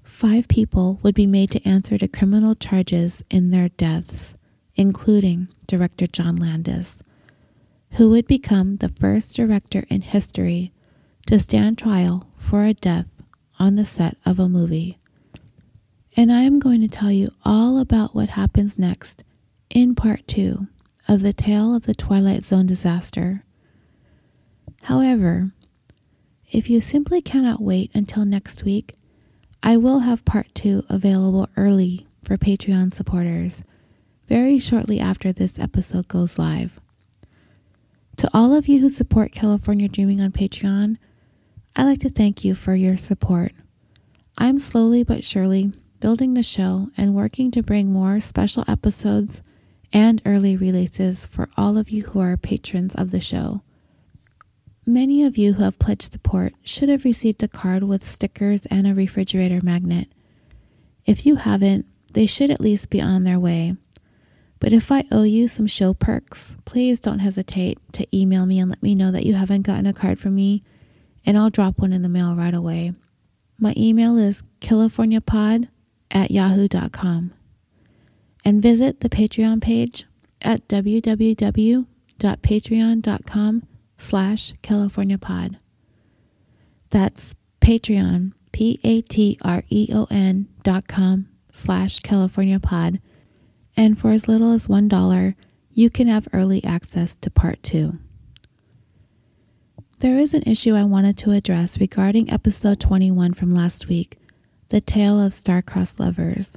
five 0.03 0.49
people 0.49 0.99
would 1.03 1.15
be 1.15 1.27
made 1.27 1.51
to 1.51 1.69
answer 1.69 1.99
to 1.99 2.09
criminal 2.09 2.55
charges 2.55 3.25
in 3.31 3.51
their 3.51 3.69
deaths, 3.71 4.35
including 4.75 5.49
director 5.67 6.07
John 6.07 6.37
Landis, 6.37 7.03
who 7.93 8.11
would 8.11 8.27
become 8.27 8.77
the 8.77 8.89
first 8.89 9.37
director 9.37 9.85
in 9.89 10.03
history 10.03 10.73
to 11.27 11.41
stand 11.41 11.79
trial 11.79 12.27
for 12.37 12.65
a 12.65 12.75
death 12.75 13.07
on 13.59 13.77
the 13.77 13.87
set 13.87 14.17
of 14.25 14.39
a 14.39 14.49
movie. 14.49 14.99
And 16.17 16.31
I 16.31 16.43
am 16.43 16.59
going 16.59 16.81
to 16.83 16.89
tell 16.89 17.11
you 17.11 17.31
all 17.45 17.79
about 17.79 18.15
what 18.15 18.31
happens 18.31 18.79
next 18.79 19.25
in 19.71 19.95
part 19.95 20.27
two 20.27 20.67
of 21.09 21.23
the 21.23 21.33
tale 21.33 21.75
of 21.75 21.85
the 21.85 21.95
Twilight 21.95 22.45
Zone 22.45 22.67
disaster. 22.67 23.45
However, 24.83 25.53
if 26.53 26.69
you 26.69 26.83
simply 26.83 27.23
cannot 27.23 27.63
wait 27.63 27.91
until 27.95 28.27
next 28.27 28.63
week, 28.63 28.95
I 29.63 29.79
will 29.79 30.01
have 30.01 30.25
part 30.27 30.55
two 30.55 30.85
available 30.91 31.49
early 31.57 32.07
for 32.23 32.37
Patreon 32.37 32.93
supporters 32.93 33.63
very 34.29 34.59
shortly 34.59 35.01
after 35.01 35.33
this 35.33 35.59
episode 35.59 36.09
goes 36.09 36.39
live. 36.39 36.79
To 38.19 38.29
all 38.35 38.55
of 38.55 38.69
you 38.69 38.81
who 38.81 38.91
support 38.91 39.33
California 39.33 39.89
Dreaming 39.89 40.21
on 40.21 40.31
Patreon, 40.31 40.99
I'd 41.75 41.85
like 41.85 42.01
to 42.01 42.11
thank 42.11 42.45
you 42.45 42.55
for 42.55 42.75
your 42.75 42.99
support. 42.99 43.53
I'm 44.37 44.59
slowly 44.59 45.05
but 45.05 45.25
surely 45.25 45.73
building 46.01 46.35
the 46.35 46.43
show 46.43 46.91
and 46.99 47.15
working 47.15 47.51
to 47.53 47.63
bring 47.63 47.91
more 47.91 48.21
special 48.21 48.65
episodes 48.69 49.41
and 49.91 50.21
early 50.27 50.57
releases 50.59 51.25
for 51.27 51.49
all 51.57 51.79
of 51.79 51.89
you 51.89 52.03
who 52.03 52.21
are 52.21 52.37
patrons 52.37 52.95
of 52.95 53.11
the 53.11 53.21
show. 53.21 53.63
Many 54.93 55.25
of 55.25 55.39
you 55.39 55.55
who 55.55 55.63
have 55.63 55.79
pledged 55.79 56.13
support 56.13 56.53
should 56.63 56.91
have 56.91 57.07
received 57.07 57.43
a 57.43 57.49
card 57.49 57.83
with 57.83 58.07
stickers 58.07 58.67
and 58.67 58.87
a 58.87 58.93
refrigerator 58.93 59.63
magnet. 59.63 60.07
If 61.07 61.25
you 61.25 61.37
haven't, 61.37 61.87
they 62.13 62.27
should 62.27 62.51
at 62.51 62.61
least 62.61 62.91
be 62.91 63.01
on 63.01 63.25
their 63.25 63.41
way. 63.41 63.75
But 64.61 64.75
if 64.75 64.93
I 64.93 65.07
owe 65.11 65.23
you 65.23 65.49
some 65.49 65.67
show 65.67 65.95
perks, 65.95 66.59
please 66.67 67.01
don't 67.01 67.21
hesitate 67.21 67.79
to 67.95 68.07
email 68.15 68.45
me 68.45 68.59
and 68.59 68.69
let 68.69 68.83
me 68.83 68.95
know 68.95 69.11
that 69.13 69.25
you 69.25 69.33
haven't 69.33 69.63
gotten 69.63 69.87
a 69.87 69.95
card 69.95 70.19
from 70.19 70.35
me, 70.35 70.63
and 71.25 71.39
I'll 71.39 71.49
drop 71.49 71.79
one 71.79 71.95
in 71.95 72.03
the 72.03 72.11
mail 72.11 72.37
right 72.37 72.53
away. 72.53 72.93
My 73.59 73.73
email 73.79 74.19
is 74.19 74.43
californiapod 74.61 75.69
at 76.11 76.31
yahoo.com. 76.31 77.33
And 78.45 78.61
visit 78.61 79.01
the 79.01 79.09
Patreon 79.09 79.63
page 79.63 80.05
at 80.43 80.69
www.patreon.com 80.69 81.87
slash 84.03 84.53
California 84.63 85.17
Pod. 85.17 85.59
That's 86.91 87.35
Patreon, 87.61 88.33
P 88.51 88.81
A 88.83 89.01
T 89.01 89.39
R 89.43 89.63
E 89.71 89.89
O 89.93 90.07
N 90.11 90.49
dot 90.63 90.89
com 90.89 91.29
slash 91.53 92.01
California 92.01 92.59
Pod. 92.59 93.01
And 93.77 93.99
for 93.99 94.11
as 94.11 94.29
little 94.29 94.53
as 94.53 94.67
$1, 94.67 95.35
you 95.73 95.89
can 95.89 96.09
have 96.09 96.29
early 96.33 96.63
access 96.65 97.17
to 97.17 97.31
part 97.31 97.63
two. 97.63 97.99
There 100.01 100.19
is 100.19 100.35
an 100.35 100.43
issue 100.43 100.75
I 100.75 100.85
wanted 100.85 101.17
to 101.19 101.31
address 101.31 101.79
regarding 101.79 102.31
episode 102.31 102.81
21 102.81 103.35
from 103.35 103.55
last 103.55 103.89
week 103.89 104.19
The 104.69 104.81
Tale 104.81 105.21
of 105.21 105.33
Star-Crossed 105.33 106.01
Lovers. 106.01 106.53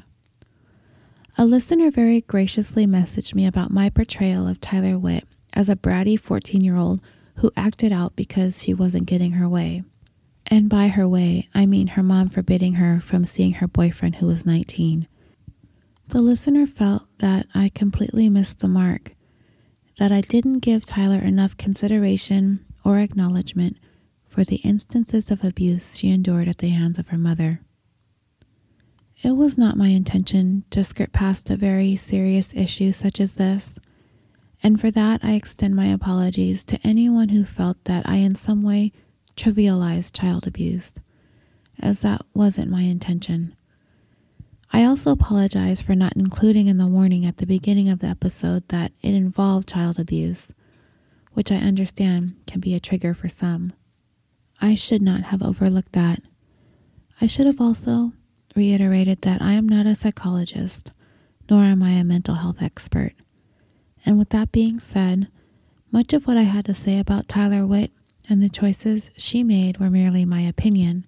A 1.37 1.45
listener 1.45 1.91
very 1.91 2.21
graciously 2.21 2.87
messaged 2.87 3.35
me 3.35 3.45
about 3.45 3.71
my 3.71 3.89
portrayal 3.89 4.47
of 4.47 4.59
Tyler 4.59 4.97
Witt 4.97 5.25
as 5.53 5.69
a 5.69 5.75
bratty 5.75 6.19
14 6.19 6.61
year 6.61 6.75
old 6.75 6.99
who 7.35 7.51
acted 7.55 7.91
out 7.91 8.15
because 8.15 8.61
she 8.63 8.73
wasn't 8.73 9.05
getting 9.05 9.31
her 9.33 9.47
way. 9.49 9.83
And 10.47 10.69
by 10.69 10.87
her 10.87 11.07
way, 11.07 11.49
I 11.53 11.65
mean 11.65 11.87
her 11.87 12.03
mom 12.03 12.29
forbidding 12.29 12.73
her 12.75 12.99
from 12.99 13.25
seeing 13.25 13.53
her 13.53 13.67
boyfriend 13.67 14.15
who 14.15 14.27
was 14.27 14.45
19. 14.45 15.07
The 16.09 16.21
listener 16.21 16.67
felt 16.67 17.03
that 17.17 17.47
I 17.55 17.69
completely 17.69 18.29
missed 18.29 18.59
the 18.59 18.67
mark, 18.67 19.15
that 19.97 20.11
I 20.11 20.21
didn't 20.21 20.59
give 20.59 20.85
Tyler 20.85 21.19
enough 21.19 21.57
consideration 21.57 22.63
or 22.83 22.99
acknowledgement 22.99 23.77
for 24.27 24.43
the 24.43 24.57
instances 24.57 25.31
of 25.31 25.43
abuse 25.43 25.97
she 25.97 26.11
endured 26.11 26.47
at 26.47 26.59
the 26.59 26.69
hands 26.69 26.99
of 26.99 27.07
her 27.07 27.17
mother. 27.17 27.61
It 29.23 29.31
was 29.31 29.57
not 29.57 29.77
my 29.77 29.87
intention 29.87 30.65
to 30.69 30.83
skirt 30.83 31.11
past 31.11 31.49
a 31.49 31.55
very 31.55 31.95
serious 31.95 32.53
issue 32.53 32.91
such 32.91 33.19
as 33.19 33.33
this 33.33 33.79
and 34.65 34.81
for 34.81 34.89
that 34.89 35.23
I 35.23 35.33
extend 35.33 35.75
my 35.75 35.85
apologies 35.85 36.63
to 36.63 36.79
anyone 36.83 37.29
who 37.29 37.45
felt 37.45 37.77
that 37.83 38.09
I 38.09 38.15
in 38.15 38.33
some 38.33 38.63
way 38.63 38.93
trivialized 39.35 40.17
child 40.19 40.47
abuse, 40.47 40.93
as 41.79 41.99
that 41.99 42.25
wasn't 42.33 42.71
my 42.71 42.81
intention. 42.81 43.55
I 44.73 44.83
also 44.83 45.11
apologize 45.11 45.83
for 45.83 45.93
not 45.93 46.13
including 46.15 46.65
in 46.65 46.79
the 46.79 46.87
warning 46.87 47.27
at 47.27 47.37
the 47.37 47.45
beginning 47.45 47.89
of 47.89 47.99
the 47.99 48.07
episode 48.07 48.67
that 48.69 48.91
it 49.03 49.13
involved 49.13 49.69
child 49.69 49.99
abuse, 49.99 50.51
which 51.33 51.51
I 51.51 51.57
understand 51.57 52.35
can 52.47 52.59
be 52.59 52.73
a 52.73 52.79
trigger 52.79 53.13
for 53.13 53.29
some. 53.29 53.71
I 54.59 54.73
should 54.73 55.03
not 55.03 55.25
have 55.25 55.43
overlooked 55.43 55.91
that. 55.91 56.23
I 57.21 57.27
should 57.27 57.45
have 57.45 57.61
also 57.61 58.13
reiterated 58.55 59.21
that 59.21 59.43
I 59.43 59.51
am 59.51 59.69
not 59.69 59.85
a 59.85 59.93
psychologist, 59.93 60.91
nor 61.51 61.61
am 61.61 61.83
I 61.83 61.91
a 61.91 62.03
mental 62.03 62.33
health 62.33 62.63
expert. 62.63 63.13
And 64.05 64.17
with 64.19 64.29
that 64.29 64.51
being 64.51 64.79
said, 64.79 65.27
much 65.91 66.13
of 66.13 66.27
what 66.27 66.37
I 66.37 66.43
had 66.43 66.65
to 66.65 66.75
say 66.75 66.99
about 66.99 67.27
Tyler 67.27 67.65
Witt 67.65 67.91
and 68.29 68.41
the 68.41 68.49
choices 68.49 69.09
she 69.17 69.43
made 69.43 69.79
were 69.79 69.89
merely 69.89 70.25
my 70.25 70.41
opinion. 70.41 71.05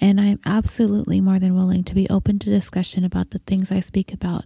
And 0.00 0.20
I 0.20 0.26
am 0.26 0.40
absolutely 0.44 1.20
more 1.20 1.38
than 1.38 1.56
willing 1.56 1.84
to 1.84 1.94
be 1.94 2.08
open 2.10 2.38
to 2.40 2.50
discussion 2.50 3.04
about 3.04 3.30
the 3.30 3.38
things 3.38 3.72
I 3.72 3.80
speak 3.80 4.12
about. 4.12 4.44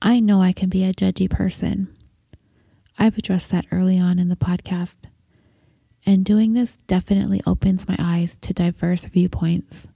I 0.00 0.20
know 0.20 0.40
I 0.40 0.52
can 0.52 0.68
be 0.68 0.84
a 0.84 0.94
judgy 0.94 1.28
person. 1.28 1.94
I've 2.98 3.18
addressed 3.18 3.50
that 3.50 3.66
early 3.72 3.98
on 3.98 4.18
in 4.18 4.28
the 4.28 4.36
podcast. 4.36 4.96
And 6.04 6.24
doing 6.24 6.52
this 6.52 6.76
definitely 6.86 7.40
opens 7.46 7.88
my 7.88 7.96
eyes 7.98 8.36
to 8.38 8.52
diverse 8.52 9.04
viewpoints. 9.06 9.86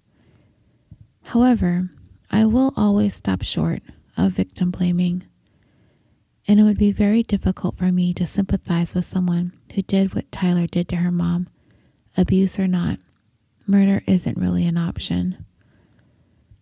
However, 1.24 1.90
I 2.30 2.46
will 2.46 2.72
always 2.76 3.14
stop 3.14 3.42
short 3.42 3.82
of 4.16 4.32
victim 4.32 4.70
blaming. 4.70 5.24
And 6.48 6.60
it 6.60 6.62
would 6.62 6.78
be 6.78 6.92
very 6.92 7.22
difficult 7.22 7.76
for 7.76 7.90
me 7.90 8.14
to 8.14 8.26
sympathize 8.26 8.94
with 8.94 9.04
someone 9.04 9.52
who 9.74 9.82
did 9.82 10.14
what 10.14 10.30
Tyler 10.30 10.66
did 10.66 10.88
to 10.88 10.96
her 10.96 11.10
mom, 11.10 11.48
abuse 12.16 12.58
or 12.58 12.68
not. 12.68 12.98
Murder 13.66 14.02
isn't 14.06 14.38
really 14.38 14.66
an 14.66 14.76
option. 14.76 15.44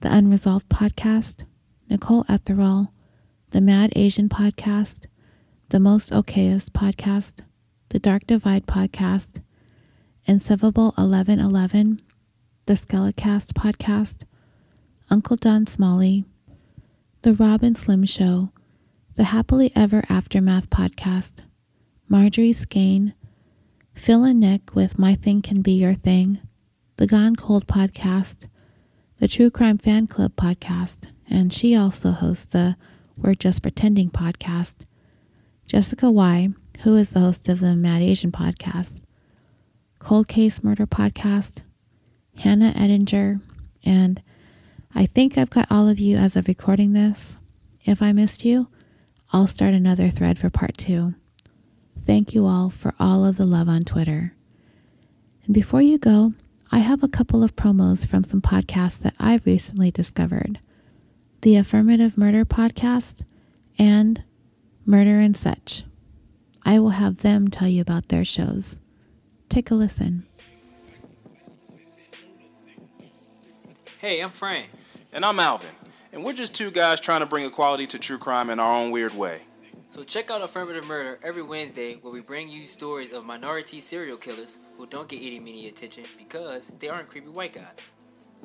The 0.00 0.14
Unresolved 0.14 0.68
Podcast, 0.68 1.44
Nicole 1.90 2.22
Etherall, 2.26 2.90
The 3.50 3.60
Mad 3.60 3.92
Asian 3.96 4.28
Podcast, 4.28 5.06
The 5.70 5.80
Most 5.80 6.12
Okayest 6.12 6.66
Podcast, 6.70 7.40
The 7.88 7.98
Dark 7.98 8.28
Divide 8.28 8.64
Podcast, 8.64 9.42
Insevable 10.24 10.92
1111, 10.96 12.00
The 12.66 12.74
Skelecast 12.74 13.54
Podcast, 13.54 14.22
Uncle 15.10 15.36
Don 15.36 15.66
Smalley, 15.66 16.26
The 17.22 17.34
Robin 17.34 17.74
Slim 17.74 18.04
Show, 18.04 18.52
The 19.18 19.24
Happily 19.24 19.72
Ever 19.74 20.04
Aftermath 20.08 20.70
Podcast, 20.70 21.42
Marjorie 22.08 22.52
Skane, 22.52 23.14
Phil 23.92 24.22
and 24.22 24.38
Nick 24.38 24.76
with 24.76 24.96
My 24.96 25.16
Thing 25.16 25.42
Can 25.42 25.60
Be 25.60 25.72
Your 25.72 25.94
Thing, 25.94 26.38
The 26.98 27.08
Gone 27.08 27.34
Cold 27.34 27.66
Podcast, 27.66 28.48
the 29.18 29.26
True 29.26 29.50
Crime 29.50 29.76
Fan 29.76 30.06
Club 30.06 30.36
podcast, 30.36 31.08
and 31.28 31.52
she 31.52 31.74
also 31.74 32.12
hosts 32.12 32.46
the 32.46 32.76
We're 33.16 33.34
Just 33.34 33.60
Pretending 33.60 34.08
podcast, 34.08 34.86
Jessica 35.66 36.12
Y., 36.12 36.50
who 36.84 36.94
is 36.94 37.10
the 37.10 37.18
host 37.18 37.48
of 37.48 37.58
the 37.58 37.74
Mad 37.74 38.02
Asian 38.02 38.30
podcast, 38.30 39.00
Cold 39.98 40.28
Case 40.28 40.62
Murder 40.62 40.86
podcast, 40.86 41.64
Hannah 42.36 42.72
Edinger, 42.76 43.40
and 43.84 44.22
I 44.94 45.06
think 45.06 45.36
I've 45.36 45.50
got 45.50 45.66
all 45.72 45.88
of 45.88 45.98
you 45.98 46.16
as 46.16 46.36
of 46.36 46.46
recording 46.46 46.92
this. 46.92 47.36
If 47.84 48.00
I 48.00 48.12
missed 48.12 48.44
you, 48.44 48.68
I'll 49.32 49.46
start 49.46 49.74
another 49.74 50.10
thread 50.10 50.38
for 50.38 50.48
part 50.48 50.78
two. 50.78 51.14
Thank 52.06 52.34
you 52.34 52.46
all 52.46 52.70
for 52.70 52.94
all 52.98 53.24
of 53.26 53.36
the 53.36 53.44
love 53.44 53.68
on 53.68 53.84
Twitter. 53.84 54.34
And 55.44 55.52
before 55.52 55.82
you 55.82 55.98
go, 55.98 56.32
I 56.70 56.78
have 56.78 57.02
a 57.02 57.08
couple 57.08 57.42
of 57.44 57.54
promos 57.56 58.06
from 58.06 58.24
some 58.24 58.40
podcasts 58.40 58.98
that 59.00 59.14
I've 59.18 59.44
recently 59.46 59.90
discovered 59.90 60.60
the 61.42 61.56
Affirmative 61.56 62.16
Murder 62.18 62.44
Podcast 62.44 63.22
and 63.78 64.22
Murder 64.84 65.20
and 65.20 65.36
Such. 65.36 65.84
I 66.64 66.78
will 66.78 66.90
have 66.90 67.18
them 67.18 67.48
tell 67.48 67.68
you 67.68 67.80
about 67.80 68.08
their 68.08 68.24
shows. 68.24 68.76
Take 69.48 69.70
a 69.70 69.74
listen. 69.74 70.26
Hey, 73.98 74.20
I'm 74.20 74.30
Frank. 74.30 74.68
And 75.12 75.24
I'm 75.24 75.38
Alvin. 75.38 75.70
And 76.12 76.24
we're 76.24 76.32
just 76.32 76.54
two 76.54 76.70
guys 76.70 77.00
trying 77.00 77.20
to 77.20 77.26
bring 77.26 77.44
equality 77.44 77.86
to 77.88 77.98
true 77.98 78.18
crime 78.18 78.50
in 78.50 78.58
our 78.60 78.74
own 78.74 78.90
weird 78.90 79.14
way. 79.14 79.40
So 79.88 80.04
check 80.04 80.30
out 80.30 80.42
Affirmative 80.42 80.84
Murder 80.84 81.18
every 81.22 81.42
Wednesday 81.42 81.94
where 81.94 82.12
we 82.12 82.20
bring 82.20 82.48
you 82.48 82.66
stories 82.66 83.12
of 83.12 83.24
minority 83.24 83.80
serial 83.80 84.16
killers 84.18 84.58
who 84.76 84.86
don't 84.86 85.08
get 85.08 85.22
any 85.22 85.40
media 85.40 85.70
attention 85.70 86.04
because 86.18 86.70
they 86.78 86.88
aren't 86.88 87.08
creepy 87.08 87.28
white 87.28 87.54
guys. 87.54 87.90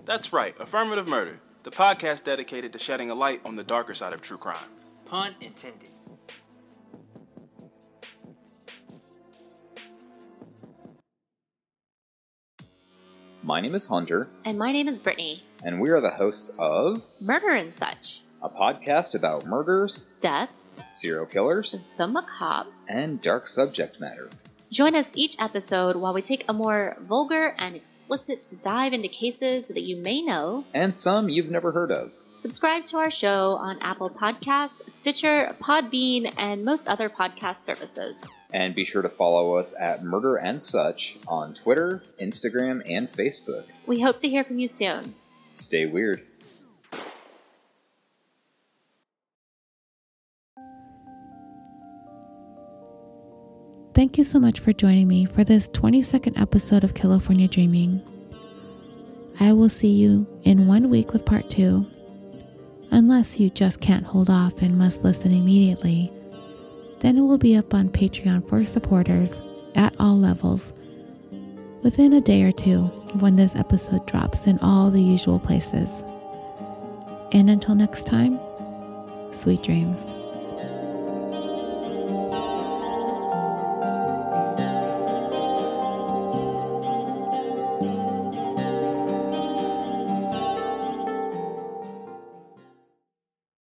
That's 0.06 0.32
right, 0.34 0.58
Affirmative 0.60 1.08
Murder, 1.08 1.40
the 1.64 1.72
podcast 1.72 2.24
dedicated 2.24 2.72
to 2.74 2.80
shedding 2.80 3.10
a 3.12 3.16
light 3.16 3.42
on 3.46 3.56
the 3.56 3.64
darker 3.64 3.94
side 3.94 4.14
of 4.14 4.22
true 4.22 4.38
crime. 4.38 4.70
Pun 5.06 5.36
intended. 5.42 5.90
My 13.42 13.60
name 13.60 13.76
is 13.76 13.86
Hunter, 13.86 14.30
And 14.46 14.58
my 14.58 14.72
name 14.72 14.88
is 14.88 15.00
Brittany. 15.00 15.44
And 15.64 15.80
we 15.80 15.90
are 15.90 16.02
the 16.02 16.10
hosts 16.12 16.50
of 16.58 17.04
Murder 17.22 17.50
and 17.50 17.74
Such. 17.74 18.22
a 18.42 18.50
podcast 18.50 19.16
about 19.16 19.46
murders, 19.46 20.04
Death, 20.20 20.52
serial 20.92 21.26
killers, 21.26 21.76
the 21.98 22.08
macabre. 22.08 22.70
and 22.88 23.22
dark 23.22 23.48
subject 23.48 24.00
matter. 24.00 24.30
Join 24.72 24.96
us 24.96 25.08
each 25.16 25.36
episode 25.40 25.96
while 25.96 26.14
we 26.14 26.22
take 26.22 26.46
a 26.50 26.54
more 26.54 26.98
vulgar 27.02 27.54
and 27.60 27.76
explicit 27.76 28.48
dive 28.62 28.94
into 28.94 29.08
cases 29.08 29.68
that 29.68 29.84
you 29.86 29.98
may 29.98 30.22
know. 30.22 30.66
And 30.74 30.96
some 30.96 31.30
you've 31.30 31.50
never 31.52 31.72
heard 31.72 31.92
of. 31.92 32.12
Subscribe 32.42 32.84
to 32.86 32.98
our 32.98 33.10
show 33.12 33.54
on 33.56 33.78
Apple 33.82 34.10
Podcast, 34.10 34.90
Stitcher, 34.92 35.48
Podbean, 35.62 36.34
and 36.38 36.66
most 36.66 36.90
other 36.90 37.08
podcast 37.10 37.64
services. 37.64 38.18
And 38.52 38.76
be 38.76 38.84
sure 38.84 39.02
to 39.02 39.08
follow 39.10 39.56
us 39.56 39.74
at 39.80 40.04
Murder 40.04 40.36
and 40.36 40.62
Such 40.62 41.18
on 41.28 41.54
Twitter, 41.54 42.04
Instagram, 42.20 42.82
and 42.92 43.10
Facebook. 43.10 43.66
We 43.88 44.02
hope 44.02 44.20
to 44.20 44.28
hear 44.28 44.44
from 44.44 44.60
you 44.60 44.68
soon. 44.68 45.16
Stay 45.54 45.86
weird. 45.86 46.22
Thank 53.94 54.18
you 54.18 54.24
so 54.24 54.40
much 54.40 54.60
for 54.60 54.74
joining 54.74 55.08
me 55.08 55.26
for 55.26 55.44
this 55.44 55.70
22nd 55.70 56.42
episode 56.42 56.84
of 56.84 56.96
California 56.96 57.48
Dreaming. 57.48 58.02
I 59.40 59.54
will 59.54 59.70
see 59.70 59.92
you 59.92 60.26
in 60.44 60.66
one 60.66 60.90
week 60.90 61.14
with 61.14 61.26
part 61.26 61.48
two, 61.52 61.86
unless 62.90 63.40
you 63.40 63.52
just 63.52 63.80
can't 63.80 64.06
hold 64.06 64.32
off 64.32 64.64
and 64.64 64.80
must 64.80 65.04
listen 65.04 65.32
immediately. 65.32 66.12
Then 67.02 67.18
it 67.18 67.22
will 67.22 67.38
be 67.38 67.56
up 67.56 67.76
on 67.76 67.90
Patreon 67.90 68.50
for 68.50 68.66
supporters 68.66 69.40
at 69.76 69.94
all 70.00 70.18
levels 70.18 70.74
within 71.84 72.14
a 72.14 72.22
day 72.22 72.44
or 72.44 72.52
two 72.52 72.84
when 73.20 73.36
this 73.36 73.56
episode 73.56 74.06
drops 74.08 74.48
in 74.48 74.58
all 74.60 74.90
the 74.90 75.02
usual 75.02 75.38
places. 75.38 75.90
And 77.34 77.50
until 77.50 77.76
next 77.76 78.08
time, 78.08 78.40
sweet 79.32 79.62
dreams. 79.64 80.23